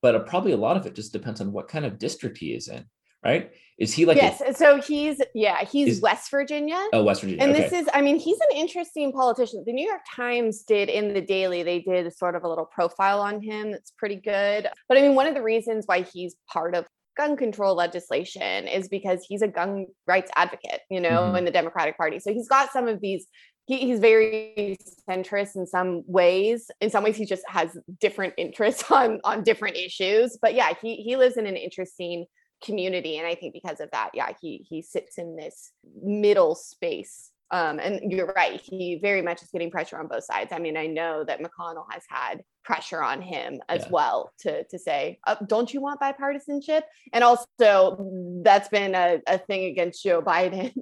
but 0.02 0.26
probably 0.28 0.52
a 0.52 0.58
lot 0.58 0.78
of 0.78 0.86
it 0.86 0.96
just 0.96 1.14
depends 1.14 1.42
on 1.42 1.52
what 1.52 1.68
kind 1.68 1.86
of 1.86 2.00
district 2.00 2.38
he 2.38 2.54
is 2.54 2.68
in, 2.68 2.86
right? 3.24 3.52
Is 3.78 3.94
he 3.94 4.06
like 4.06 4.18
yes? 4.18 4.42
A, 4.46 4.54
so 4.54 4.80
he's 4.80 5.20
yeah, 5.34 5.64
he's 5.66 5.96
is, 5.96 6.02
West 6.02 6.30
Virginia. 6.30 6.80
Oh, 6.94 7.04
West 7.04 7.22
Virginia. 7.22 7.44
And 7.44 7.52
okay. 7.52 7.64
this 7.64 7.74
is, 7.74 7.90
I 7.94 8.02
mean, 8.02 8.18
he's 8.18 8.40
an 8.40 8.56
interesting 8.56 9.12
politician. 9.12 9.64
The 9.66 9.74
New 9.74 9.88
York 9.88 10.02
Times 10.16 10.64
did 10.64 10.88
in 10.88 11.16
the 11.16 11.22
Daily, 11.22 11.64
they 11.64 11.80
did 11.80 12.16
sort 12.16 12.36
of 12.36 12.44
a 12.44 12.48
little 12.48 12.66
profile 12.66 13.22
on 13.22 13.42
him 13.42 13.72
that's 13.72 13.92
pretty 13.98 14.18
good. 14.18 14.68
But 14.88 14.98
I 14.98 15.02
mean, 15.02 15.16
one 15.16 15.26
of 15.26 15.34
the 15.34 15.42
reasons 15.42 15.86
why 15.88 16.02
he's 16.02 16.36
part 16.48 16.76
of 16.76 16.86
gun 17.18 17.36
control 17.36 17.76
legislation 17.76 18.68
is 18.68 18.88
because 18.88 19.26
he's 19.28 19.42
a 19.42 19.48
gun 19.48 19.88
rights 20.08 20.32
advocate, 20.36 20.80
you 20.90 21.00
know, 21.00 21.22
mm-hmm. 21.22 21.38
in 21.38 21.46
the 21.46 21.52
Democratic 21.52 21.98
Party. 21.98 22.20
So 22.20 22.32
he's 22.34 22.48
got 22.48 22.72
some 22.72 22.88
of 22.88 23.02
these 23.02 23.28
he, 23.66 23.78
he's 23.78 24.00
very 24.00 24.78
centrist 25.10 25.56
in 25.56 25.66
some 25.66 26.04
ways. 26.08 26.70
In 26.82 26.90
some 26.90 27.04
ways, 27.04 27.16
he 27.16 27.26
just 27.26 27.44
has 27.48 27.78
different 28.00 28.34
interests 28.38 28.84
on 28.92 29.20
on 29.24 29.44
different 29.44 29.78
issues. 29.78 30.38
But 30.42 30.54
yeah, 30.54 30.74
he 30.82 30.98
he 30.98 31.16
lives 31.16 31.38
in 31.38 31.46
an 31.48 31.56
interesting 31.56 32.26
community, 32.64 33.18
and 33.18 33.28
I 33.28 33.36
think 33.36 33.54
because 33.54 33.80
of 33.80 33.90
that, 33.92 34.12
yeah, 34.14 34.32
he 34.42 34.66
he 34.70 34.82
sits 34.82 35.18
in 35.18 35.36
this 35.36 35.72
middle 36.02 36.56
space. 36.56 37.31
Um, 37.52 37.80
and 37.80 38.12
you're 38.12 38.34
right, 38.36 38.62
he 38.62 38.98
very 39.02 39.22
much 39.22 39.42
is 39.44 39.50
getting 39.52 39.72
pressure 39.72 40.00
on 40.00 40.08
both 40.08 40.24
sides. 40.24 40.52
I 40.54 40.60
mean, 40.60 40.78
I 40.78 40.88
know 40.88 41.26
that 41.26 41.42
McConnell 41.42 41.86
has 41.92 42.04
had 42.08 42.44
pressure 42.64 43.04
on 43.04 43.22
him 43.22 43.60
as 43.68 43.84
yeah. 43.84 43.90
well 43.92 44.32
to 44.40 44.64
to 44.66 44.80
say, 44.80 45.20
uh, 45.28 45.36
don't 45.48 45.74
you 45.74 45.82
want 45.82 46.00
bipartisanship? 46.00 46.84
And 47.12 47.24
also, 47.24 48.10
that's 48.44 48.70
been 48.70 48.96
a, 48.96 49.20
a 49.28 49.38
thing 49.38 49.66
against 49.66 50.04
Joe 50.04 50.22
Biden 50.32 50.74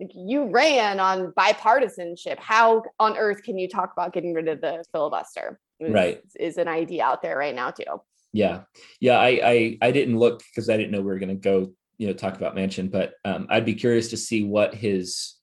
like 0.00 0.12
you 0.14 0.50
ran 0.50 1.00
on 1.00 1.32
bipartisanship. 1.32 2.38
How 2.38 2.82
on 2.98 3.16
earth 3.16 3.42
can 3.42 3.58
you 3.58 3.68
talk 3.68 3.92
about 3.92 4.12
getting 4.12 4.34
rid 4.34 4.48
of 4.48 4.60
the 4.60 4.84
filibuster? 4.92 5.58
Is, 5.80 5.92
right. 5.92 6.20
Is 6.38 6.58
an 6.58 6.68
idea 6.68 7.04
out 7.04 7.22
there 7.22 7.36
right 7.36 7.54
now 7.54 7.70
too. 7.70 7.84
Yeah. 8.32 8.62
Yeah. 9.00 9.18
I 9.18 9.40
I, 9.42 9.78
I 9.82 9.90
didn't 9.90 10.18
look 10.18 10.40
because 10.40 10.68
I 10.68 10.76
didn't 10.76 10.92
know 10.92 11.00
we 11.00 11.06
were 11.06 11.18
gonna 11.18 11.34
go, 11.34 11.72
you 11.98 12.06
know, 12.06 12.12
talk 12.12 12.36
about 12.36 12.56
Manchin, 12.56 12.90
but 12.90 13.14
um, 13.24 13.46
I'd 13.50 13.64
be 13.64 13.74
curious 13.74 14.08
to 14.10 14.16
see 14.16 14.44
what 14.44 14.74
his 14.74 15.37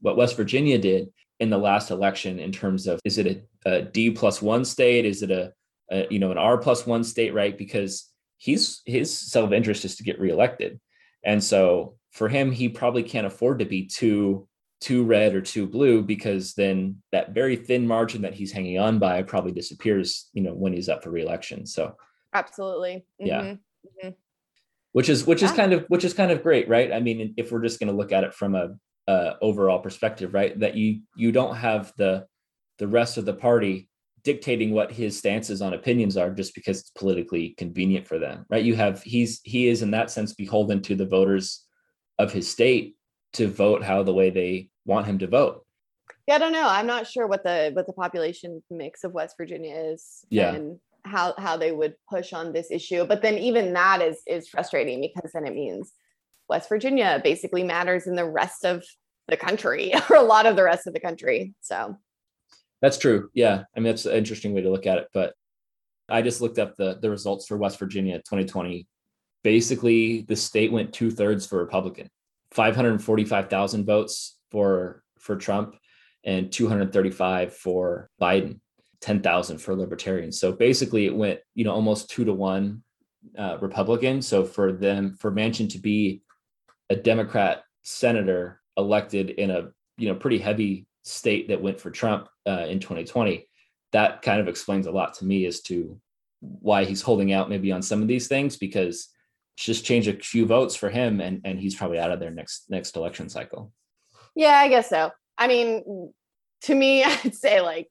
what 0.00 0.16
West 0.16 0.36
Virginia 0.36 0.78
did 0.78 1.12
in 1.40 1.50
the 1.50 1.58
last 1.58 1.90
election 1.90 2.38
in 2.38 2.52
terms 2.52 2.86
of 2.86 3.00
is 3.04 3.18
it 3.18 3.44
a, 3.64 3.70
a 3.70 3.82
D 3.82 4.10
plus 4.10 4.42
one 4.42 4.64
state? 4.64 5.04
Is 5.04 5.22
it 5.22 5.30
a, 5.30 5.52
a 5.90 6.06
you 6.10 6.18
know 6.18 6.30
an 6.30 6.38
R 6.38 6.58
plus 6.58 6.86
one 6.86 7.04
state, 7.04 7.34
right? 7.34 7.56
Because 7.56 8.10
he's 8.38 8.82
his 8.86 9.16
self-interest 9.16 9.84
is 9.84 9.96
to 9.96 10.04
get 10.04 10.20
reelected. 10.20 10.80
And 11.24 11.42
so 11.42 11.96
for 12.12 12.28
him, 12.28 12.52
he 12.52 12.68
probably 12.68 13.02
can't 13.02 13.26
afford 13.26 13.58
to 13.58 13.64
be 13.64 13.86
too 13.86 14.48
too 14.80 15.04
red 15.04 15.34
or 15.34 15.40
too 15.40 15.66
blue 15.66 16.02
because 16.02 16.54
then 16.54 17.02
that 17.10 17.34
very 17.34 17.56
thin 17.56 17.86
margin 17.86 18.22
that 18.22 18.34
he's 18.34 18.52
hanging 18.52 18.78
on 18.78 19.00
by 19.00 19.22
probably 19.22 19.50
disappears, 19.50 20.30
you 20.32 20.42
know, 20.42 20.54
when 20.54 20.72
he's 20.72 20.88
up 20.88 21.02
for 21.02 21.10
reelection. 21.10 21.66
So 21.66 21.96
absolutely. 22.32 23.04
Mm-hmm. 23.20 23.26
Yeah. 23.26 23.40
Mm-hmm. 23.42 24.08
Which 24.92 25.08
is 25.08 25.26
which 25.26 25.42
yeah. 25.42 25.50
is 25.50 25.56
kind 25.56 25.72
of 25.72 25.84
which 25.88 26.04
is 26.04 26.14
kind 26.14 26.30
of 26.30 26.42
great, 26.42 26.68
right? 26.68 26.92
I 26.92 27.00
mean, 27.00 27.34
if 27.36 27.50
we're 27.52 27.62
just 27.62 27.80
going 27.80 27.90
to 27.90 27.96
look 27.96 28.12
at 28.12 28.24
it 28.24 28.34
from 28.34 28.54
a 28.54 28.70
uh, 29.08 29.34
overall 29.40 29.80
perspective, 29.80 30.34
right? 30.34 30.58
That 30.60 30.76
you 30.76 31.00
you 31.16 31.32
don't 31.32 31.56
have 31.56 31.92
the 31.96 32.26
the 32.78 32.86
rest 32.86 33.16
of 33.16 33.24
the 33.24 33.34
party 33.34 33.88
dictating 34.22 34.72
what 34.72 34.92
his 34.92 35.16
stances 35.18 35.62
on 35.62 35.72
opinions 35.72 36.16
are 36.16 36.30
just 36.30 36.54
because 36.54 36.80
it's 36.80 36.90
politically 36.90 37.54
convenient 37.56 38.06
for 38.06 38.18
them, 38.18 38.44
right? 38.50 38.64
You 38.64 38.76
have 38.76 39.02
he's 39.02 39.40
he 39.44 39.68
is 39.68 39.82
in 39.82 39.90
that 39.92 40.10
sense 40.10 40.34
beholden 40.34 40.82
to 40.82 40.94
the 40.94 41.06
voters 41.06 41.64
of 42.18 42.32
his 42.32 42.50
state 42.50 42.96
to 43.32 43.48
vote 43.48 43.82
how 43.82 44.02
the 44.02 44.12
way 44.12 44.28
they 44.28 44.68
want 44.84 45.06
him 45.06 45.18
to 45.20 45.26
vote. 45.26 45.64
Yeah, 46.26 46.34
I 46.34 46.38
don't 46.38 46.52
know. 46.52 46.68
I'm 46.68 46.86
not 46.86 47.06
sure 47.06 47.26
what 47.26 47.42
the 47.44 47.70
what 47.72 47.86
the 47.86 47.94
population 47.94 48.62
mix 48.70 49.04
of 49.04 49.12
West 49.12 49.36
Virginia 49.38 49.74
is. 49.74 50.26
Yeah. 50.28 50.54
And 50.54 50.78
how 51.06 51.32
how 51.38 51.56
they 51.56 51.72
would 51.72 51.94
push 52.10 52.34
on 52.34 52.52
this 52.52 52.70
issue. 52.70 53.06
But 53.06 53.22
then 53.22 53.38
even 53.38 53.72
that 53.72 54.02
is 54.02 54.20
is 54.26 54.48
frustrating 54.48 55.00
because 55.00 55.32
then 55.32 55.46
it 55.46 55.54
means 55.54 55.92
West 56.48 56.68
Virginia 56.68 57.20
basically 57.22 57.62
matters 57.62 58.06
in 58.06 58.14
the 58.14 58.28
rest 58.28 58.64
of 58.64 58.84
the 59.28 59.36
country 59.36 59.92
or 60.10 60.16
a 60.16 60.22
lot 60.22 60.46
of 60.46 60.56
the 60.56 60.64
rest 60.64 60.86
of 60.86 60.94
the 60.94 61.00
country. 61.00 61.54
So 61.60 61.96
that's 62.80 62.98
true. 62.98 63.30
Yeah. 63.34 63.64
I 63.76 63.80
mean 63.80 63.92
that's 63.92 64.06
an 64.06 64.16
interesting 64.16 64.54
way 64.54 64.62
to 64.62 64.70
look 64.70 64.86
at 64.86 64.98
it. 64.98 65.08
But 65.12 65.34
I 66.08 66.22
just 66.22 66.40
looked 66.40 66.58
up 66.58 66.76
the 66.76 66.98
the 67.00 67.10
results 67.10 67.46
for 67.46 67.56
West 67.56 67.78
Virginia 67.78 68.18
2020 68.18 68.86
basically 69.42 70.22
the 70.22 70.36
state 70.36 70.72
went 70.72 70.92
two 70.92 71.10
thirds 71.10 71.46
for 71.46 71.58
Republican, 71.58 72.10
545,000 72.52 73.84
votes 73.84 74.38
for 74.50 75.02
for 75.18 75.36
Trump, 75.36 75.76
and 76.24 76.52
235 76.52 77.54
for 77.54 78.10
Biden, 78.20 78.60
10,000 79.00 79.58
for 79.58 79.74
Libertarians. 79.74 80.38
So 80.38 80.52
basically, 80.52 81.06
it 81.06 81.14
went 81.14 81.40
you 81.54 81.64
know 81.64 81.72
almost 81.72 82.10
two 82.10 82.24
to 82.24 82.32
one 82.32 82.82
uh, 83.36 83.58
Republican. 83.60 84.22
So 84.22 84.44
for 84.44 84.72
them, 84.72 85.14
for 85.18 85.32
Manchin 85.32 85.70
to 85.70 85.78
be 85.78 86.22
a 86.90 86.96
Democrat 86.96 87.64
senator 87.82 88.60
elected 88.76 89.30
in 89.30 89.50
a 89.50 89.70
you 89.96 90.08
know 90.08 90.14
pretty 90.14 90.38
heavy 90.38 90.86
state 91.04 91.48
that 91.48 91.62
went 91.62 91.80
for 91.80 91.90
Trump 91.90 92.28
uh, 92.46 92.66
in 92.68 92.80
2020. 92.80 93.48
That 93.92 94.22
kind 94.22 94.40
of 94.40 94.48
explains 94.48 94.86
a 94.86 94.90
lot 94.90 95.14
to 95.14 95.24
me 95.24 95.46
as 95.46 95.60
to 95.62 96.00
why 96.40 96.84
he's 96.84 97.02
holding 97.02 97.32
out 97.32 97.48
maybe 97.48 97.72
on 97.72 97.82
some 97.82 98.02
of 98.02 98.08
these 98.08 98.28
things 98.28 98.56
because 98.56 99.08
just 99.56 99.84
change 99.84 100.06
a 100.06 100.12
few 100.12 100.46
votes 100.46 100.76
for 100.76 100.88
him 100.88 101.20
and 101.20 101.40
and 101.44 101.58
he's 101.58 101.74
probably 101.74 101.98
out 101.98 102.12
of 102.12 102.20
there 102.20 102.30
next 102.30 102.64
next 102.68 102.96
election 102.96 103.28
cycle. 103.28 103.72
Yeah, 104.34 104.56
I 104.56 104.68
guess 104.68 104.88
so. 104.88 105.10
I 105.36 105.48
mean, 105.48 106.12
to 106.62 106.74
me, 106.74 107.02
I'd 107.24 107.34
say 107.34 107.60
like 107.60 107.88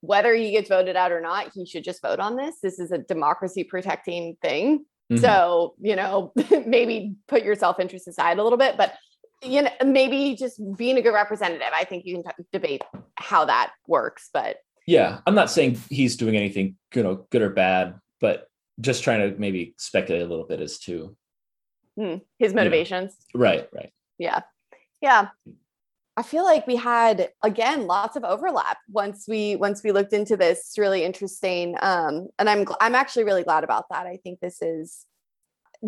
whether 0.00 0.34
he 0.34 0.50
gets 0.50 0.68
voted 0.68 0.96
out 0.96 1.12
or 1.12 1.20
not, 1.20 1.52
he 1.54 1.66
should 1.66 1.84
just 1.84 2.02
vote 2.02 2.20
on 2.20 2.36
this. 2.36 2.56
This 2.62 2.78
is 2.78 2.90
a 2.90 2.98
democracy 2.98 3.64
protecting 3.64 4.36
thing. 4.40 4.86
Mm-hmm. 5.10 5.22
So, 5.22 5.74
you 5.80 5.96
know, 5.96 6.32
maybe 6.66 7.16
put 7.28 7.42
your 7.42 7.56
self 7.56 7.80
interest 7.80 8.06
aside 8.08 8.38
a 8.38 8.42
little 8.42 8.58
bit, 8.58 8.76
but 8.76 8.94
you 9.42 9.62
know, 9.62 9.70
maybe 9.84 10.36
just 10.36 10.60
being 10.76 10.98
a 10.98 11.02
good 11.02 11.14
representative. 11.14 11.68
I 11.74 11.84
think 11.84 12.04
you 12.04 12.16
can 12.16 12.24
t- 12.24 12.44
debate 12.52 12.82
how 13.16 13.46
that 13.46 13.72
works, 13.86 14.28
but 14.32 14.58
yeah, 14.86 15.20
I'm 15.26 15.34
not 15.34 15.50
saying 15.50 15.78
he's 15.88 16.16
doing 16.16 16.36
anything, 16.36 16.76
you 16.94 17.02
know, 17.02 17.26
good 17.30 17.42
or 17.42 17.50
bad, 17.50 17.94
but 18.20 18.48
just 18.80 19.04
trying 19.04 19.20
to 19.20 19.38
maybe 19.38 19.74
speculate 19.78 20.22
a 20.22 20.26
little 20.26 20.46
bit 20.46 20.60
as 20.60 20.78
to 20.80 21.16
hmm. 21.96 22.16
his 22.38 22.54
motivations. 22.54 23.14
You 23.32 23.40
know. 23.40 23.46
Right, 23.46 23.68
right. 23.72 23.92
Yeah. 24.18 24.40
Yeah. 25.00 25.28
I 26.20 26.22
feel 26.22 26.44
like 26.44 26.66
we 26.66 26.76
had 26.76 27.30
again 27.42 27.86
lots 27.86 28.14
of 28.14 28.24
overlap 28.24 28.76
once 28.90 29.24
we 29.26 29.56
once 29.56 29.82
we 29.82 29.90
looked 29.90 30.12
into 30.12 30.36
this. 30.36 30.58
It's 30.58 30.78
really 30.78 31.02
interesting, 31.02 31.76
um, 31.80 32.28
and 32.38 32.46
I'm 32.46 32.66
I'm 32.78 32.94
actually 32.94 33.24
really 33.24 33.42
glad 33.42 33.64
about 33.64 33.86
that. 33.88 34.06
I 34.06 34.18
think 34.22 34.38
this 34.38 34.60
is 34.60 35.06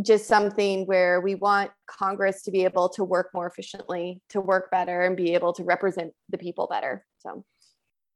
just 0.00 0.26
something 0.26 0.86
where 0.86 1.20
we 1.20 1.34
want 1.34 1.70
Congress 1.86 2.40
to 2.44 2.50
be 2.50 2.64
able 2.64 2.88
to 2.88 3.04
work 3.04 3.28
more 3.34 3.46
efficiently, 3.46 4.22
to 4.30 4.40
work 4.40 4.70
better, 4.70 5.02
and 5.02 5.18
be 5.18 5.34
able 5.34 5.52
to 5.52 5.64
represent 5.64 6.14
the 6.30 6.38
people 6.38 6.66
better. 6.66 7.04
So. 7.18 7.44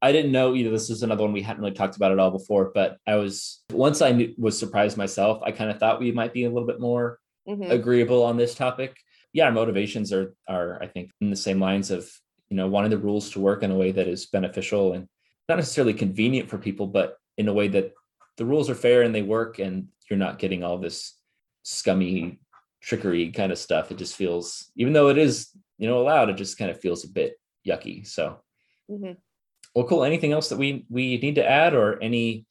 I 0.01 0.11
didn't 0.11 0.33
know 0.33 0.55
either. 0.55 0.71
This 0.71 0.89
is 0.89 1.03
another 1.03 1.23
one 1.23 1.35
we 1.35 1.43
hadn't 1.43 1.63
really 1.63 1.75
talked 1.75 1.97
about 1.97 2.13
at 2.13 2.19
all 2.19 2.31
before, 2.31 2.71
but 2.75 2.97
I 3.07 3.17
was 3.17 3.63
once 3.71 4.01
I 4.01 4.13
knew, 4.13 4.33
was 4.39 4.59
surprised 4.59 4.97
myself. 4.97 5.43
I 5.43 5.53
kind 5.53 5.71
of 5.71 5.79
thought 5.79 6.01
we 6.01 6.13
might 6.13 6.33
be 6.33 6.45
a 6.45 6.51
little 6.51 6.67
bit 6.67 6.81
more 6.81 7.19
mm-hmm. 7.47 7.71
agreeable 7.71 8.23
on 8.23 8.39
this 8.39 8.55
topic 8.55 8.97
yeah, 9.33 9.45
our 9.47 9.53
motivations 9.53 10.13
are 10.13 10.35
are 10.49 10.83
I 10.83 10.87
think 10.87 11.11
in 11.21 11.31
the 11.31 11.37
same 11.37 11.61
lines 11.61 11.91
of 11.91 12.11
you 12.49 12.57
know 12.57 12.69
wanting 12.69 12.91
the 12.91 12.99
rules 12.99 13.31
to 13.31 13.41
work 13.41 13.63
in 13.63 13.71
a 13.71 13.77
way 13.77 13.93
that 13.93 14.09
is 14.09 14.27
beneficial 14.27 14.93
and 14.93 15.09
not 15.49 15.57
necessarily 15.57 15.95
convenient 15.95 16.49
for 16.49 16.59
people, 16.59 16.87
but 16.87 17.19
in 17.37 17.49
a 17.49 17.53
way 17.53 17.69
that 17.69 17.93
the 18.37 18.45
rules 18.45 18.69
are 18.69 18.75
fair 18.75 19.03
and 19.03 19.15
they 19.15 19.23
work, 19.23 19.59
and 19.59 19.89
you're 20.11 20.19
not 20.19 20.39
getting 20.39 20.65
all 20.65 20.79
this 20.79 21.15
scummy 21.63 22.41
trickery 22.83 23.31
kind 23.31 23.53
of 23.53 23.59
stuff. 23.59 23.91
It 23.91 23.99
just 23.99 24.17
feels, 24.17 24.71
even 24.77 24.93
though 24.93 25.09
it 25.09 25.19
is 25.19 25.51
you 25.79 25.89
know 25.89 26.01
allowed, 26.01 26.31
it 26.31 26.37
just 26.37 26.59
kind 26.59 26.71
of 26.71 26.81
feels 26.81 27.05
a 27.05 27.09
bit 27.09 27.35
yucky. 27.67 28.07
So, 28.07 28.41
mm-hmm. 28.91 29.13
well, 29.75 29.87
cool. 29.87 30.05
Anything 30.05 30.33
else 30.33 30.49
that 30.49 30.59
we 30.59 30.87
we 30.89 31.19
need 31.19 31.37
to 31.37 31.49
add, 31.49 31.75
or 31.75 32.03
any 32.03 32.47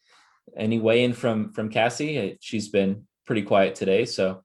any 0.56 0.80
weigh 0.80 1.04
in 1.04 1.14
from 1.14 1.52
from 1.52 1.70
Cassie? 1.70 2.38
She's 2.42 2.70
been 2.70 3.08
pretty 3.26 3.42
quiet 3.42 3.76
today, 3.76 4.06
so 4.06 4.44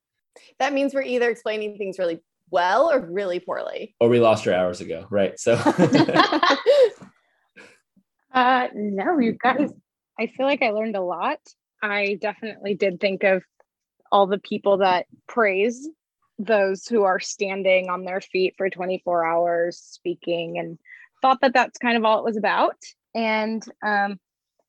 that 0.59 0.73
means 0.73 0.95
we're 0.95 1.03
either 1.03 1.31
explaining 1.31 1.77
things 1.77 1.99
really 1.99 2.21
well 2.51 2.91
or 2.91 3.01
really 3.01 3.41
poorly. 3.41 3.95
Or 4.01 4.09
we 4.09 4.21
lost 4.21 4.45
her 4.45 4.55
hours 4.55 4.81
ago, 4.81 5.07
right? 5.11 5.39
So 5.39 5.55
uh 8.33 8.69
no, 8.75 9.19
you 9.19 9.33
guys 9.43 9.73
I 10.19 10.27
feel 10.27 10.47
like 10.47 10.63
I 10.63 10.71
learned 10.71 10.97
a 10.97 11.03
lot. 11.03 11.39
I 11.83 12.19
definitely 12.21 12.75
did 12.75 13.01
think 13.01 13.25
of 13.25 13.43
all 14.13 14.27
the 14.27 14.39
people 14.39 14.79
that 14.79 15.07
praise 15.27 15.89
those 16.39 16.87
who 16.87 17.05
are 17.05 17.21
standing 17.21 17.89
on 17.89 18.05
their 18.05 18.21
feet 18.21 18.55
for 18.57 18.71
24 18.71 19.25
hours 19.25 19.79
speaking 19.79 20.59
and 20.59 20.79
thought 21.21 21.41
that 21.43 21.53
that's 21.53 21.79
kind 21.79 21.97
of 21.97 22.05
all 22.05 22.19
it 22.19 22.25
was 22.25 22.37
about 22.37 22.77
and 23.15 23.63
um 23.85 24.19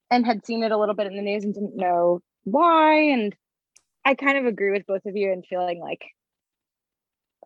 and 0.09 0.26
had 0.26 0.45
seen 0.45 0.64
it 0.64 0.72
a 0.72 0.78
little 0.78 0.95
bit 0.95 1.07
in 1.07 1.16
the 1.16 1.22
news 1.22 1.45
and 1.45 1.53
didn't 1.53 1.78
know 1.78 2.22
why 2.43 2.95
and 2.95 3.36
I 4.05 4.15
kind 4.15 4.37
of 4.37 4.45
agree 4.45 4.71
with 4.71 4.85
both 4.87 5.05
of 5.05 5.15
you 5.15 5.31
and 5.31 5.45
feeling 5.45 5.79
like 5.79 6.03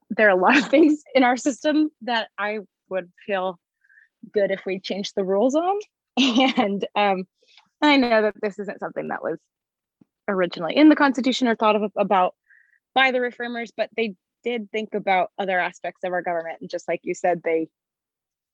there 0.10 0.28
are 0.28 0.38
a 0.38 0.42
lot 0.42 0.58
of 0.58 0.66
things 0.70 1.02
in 1.14 1.24
our 1.24 1.38
system 1.38 1.90
that 2.02 2.30
I 2.38 2.60
would 2.90 3.12
feel 3.26 3.60
good 4.34 4.52
if 4.52 4.62
we 4.66 4.80
changed 4.80 5.14
the 5.16 5.24
rules 5.24 5.56
on. 5.56 5.80
And 6.58 6.86
um, 6.96 7.26
I 7.82 7.98
know 7.98 8.22
that 8.22 8.36
this 8.42 8.58
isn't 8.58 8.80
something 8.80 9.10
that 9.10 9.22
was 9.22 9.38
originally 10.30 10.76
in 10.76 10.88
the 10.88 10.96
Constitution 10.96 11.48
or 11.48 11.56
thought 11.56 11.76
of 11.76 11.92
about 11.98 12.34
by 12.94 13.12
the 13.12 13.20
reformers, 13.20 13.74
but 13.76 13.90
they 13.98 14.16
did 14.44 14.72
think 14.72 14.94
about 14.94 15.32
other 15.38 15.60
aspects 15.60 16.06
of 16.06 16.14
our 16.14 16.22
government. 16.22 16.60
And 16.62 16.70
just 16.70 16.88
like 16.88 17.02
you 17.04 17.14
said, 17.14 17.42
they 17.44 17.68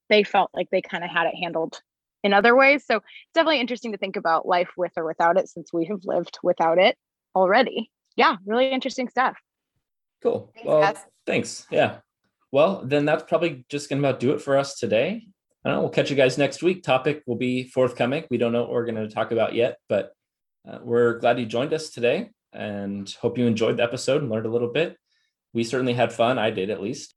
they 0.09 0.23
felt 0.23 0.49
like 0.53 0.69
they 0.71 0.81
kind 0.81 1.03
of 1.03 1.11
had 1.11 1.27
it 1.27 1.35
handled 1.35 1.79
in 2.23 2.33
other 2.33 2.55
ways. 2.55 2.83
So 2.85 2.97
it's 2.97 3.05
definitely 3.35 3.61
interesting 3.61 3.91
to 3.91 3.97
think 3.97 4.15
about 4.15 4.47
life 4.47 4.71
with 4.75 4.91
or 4.97 5.05
without 5.05 5.37
it 5.37 5.47
since 5.47 5.71
we 5.71 5.85
have 5.85 6.03
lived 6.03 6.39
without 6.43 6.79
it 6.79 6.97
already. 7.35 7.89
Yeah, 8.15 8.37
really 8.45 8.69
interesting 8.69 9.09
stuff. 9.09 9.37
Cool. 10.21 10.51
Thanks, 10.55 10.67
well, 10.67 10.95
thanks. 11.25 11.67
Yeah. 11.71 11.97
Well, 12.51 12.83
then 12.85 13.05
that's 13.05 13.23
probably 13.23 13.65
just 13.69 13.89
going 13.89 14.01
to 14.01 14.07
about 14.07 14.19
do 14.19 14.31
it 14.31 14.41
for 14.41 14.57
us 14.57 14.77
today. 14.77 15.27
I 15.63 15.69
don't 15.69 15.77
know. 15.77 15.81
We'll 15.81 15.91
catch 15.91 16.09
you 16.09 16.15
guys 16.15 16.37
next 16.37 16.61
week. 16.61 16.83
Topic 16.83 17.23
will 17.25 17.35
be 17.35 17.63
forthcoming. 17.69 18.25
We 18.29 18.37
don't 18.37 18.51
know 18.51 18.61
what 18.61 18.71
we're 18.71 18.85
going 18.85 18.95
to 18.95 19.13
talk 19.13 19.31
about 19.31 19.55
yet, 19.55 19.77
but 19.87 20.11
uh, 20.67 20.79
we're 20.83 21.19
glad 21.19 21.39
you 21.39 21.45
joined 21.45 21.73
us 21.73 21.89
today 21.89 22.31
and 22.51 23.09
hope 23.21 23.37
you 23.37 23.45
enjoyed 23.45 23.77
the 23.77 23.83
episode 23.83 24.21
and 24.21 24.29
learned 24.29 24.45
a 24.45 24.51
little 24.51 24.71
bit. 24.71 24.97
We 25.53 25.63
certainly 25.63 25.93
had 25.93 26.11
fun. 26.11 26.37
I 26.37 26.49
did 26.49 26.69
at 26.69 26.81
least. 26.81 27.15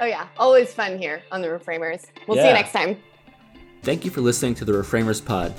Oh, 0.00 0.06
yeah. 0.06 0.28
Always 0.36 0.72
fun 0.72 0.98
here 0.98 1.22
on 1.30 1.42
the 1.42 1.48
Reframers. 1.48 2.06
We'll 2.26 2.36
yeah. 2.36 2.44
see 2.44 2.48
you 2.48 2.54
next 2.54 2.72
time. 2.72 2.96
Thank 3.82 4.04
you 4.04 4.10
for 4.10 4.20
listening 4.20 4.54
to 4.56 4.64
the 4.64 4.72
Reframers 4.72 5.24
Pod. 5.24 5.54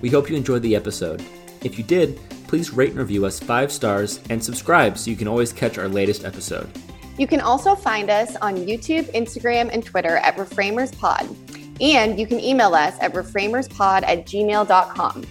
We 0.00 0.10
hope 0.10 0.28
you 0.28 0.36
enjoyed 0.36 0.62
the 0.62 0.76
episode. 0.76 1.24
If 1.62 1.78
you 1.78 1.84
did, 1.84 2.20
please 2.48 2.72
rate 2.72 2.90
and 2.90 2.98
review 2.98 3.24
us 3.26 3.38
five 3.38 3.70
stars 3.70 4.20
and 4.30 4.42
subscribe 4.42 4.98
so 4.98 5.10
you 5.10 5.16
can 5.16 5.28
always 5.28 5.52
catch 5.52 5.78
our 5.78 5.86
latest 5.88 6.24
episode. 6.24 6.68
You 7.18 7.26
can 7.26 7.40
also 7.40 7.74
find 7.74 8.10
us 8.10 8.34
on 8.36 8.56
YouTube, 8.56 9.04
Instagram, 9.12 9.70
and 9.72 9.84
Twitter 9.84 10.16
at 10.16 10.36
ReframersPod. 10.36 11.80
And 11.80 12.18
you 12.18 12.26
can 12.26 12.40
email 12.40 12.74
us 12.74 12.96
at 13.00 13.12
reframerspod 13.12 14.02
at 14.02 14.26
gmail.com. 14.26 15.26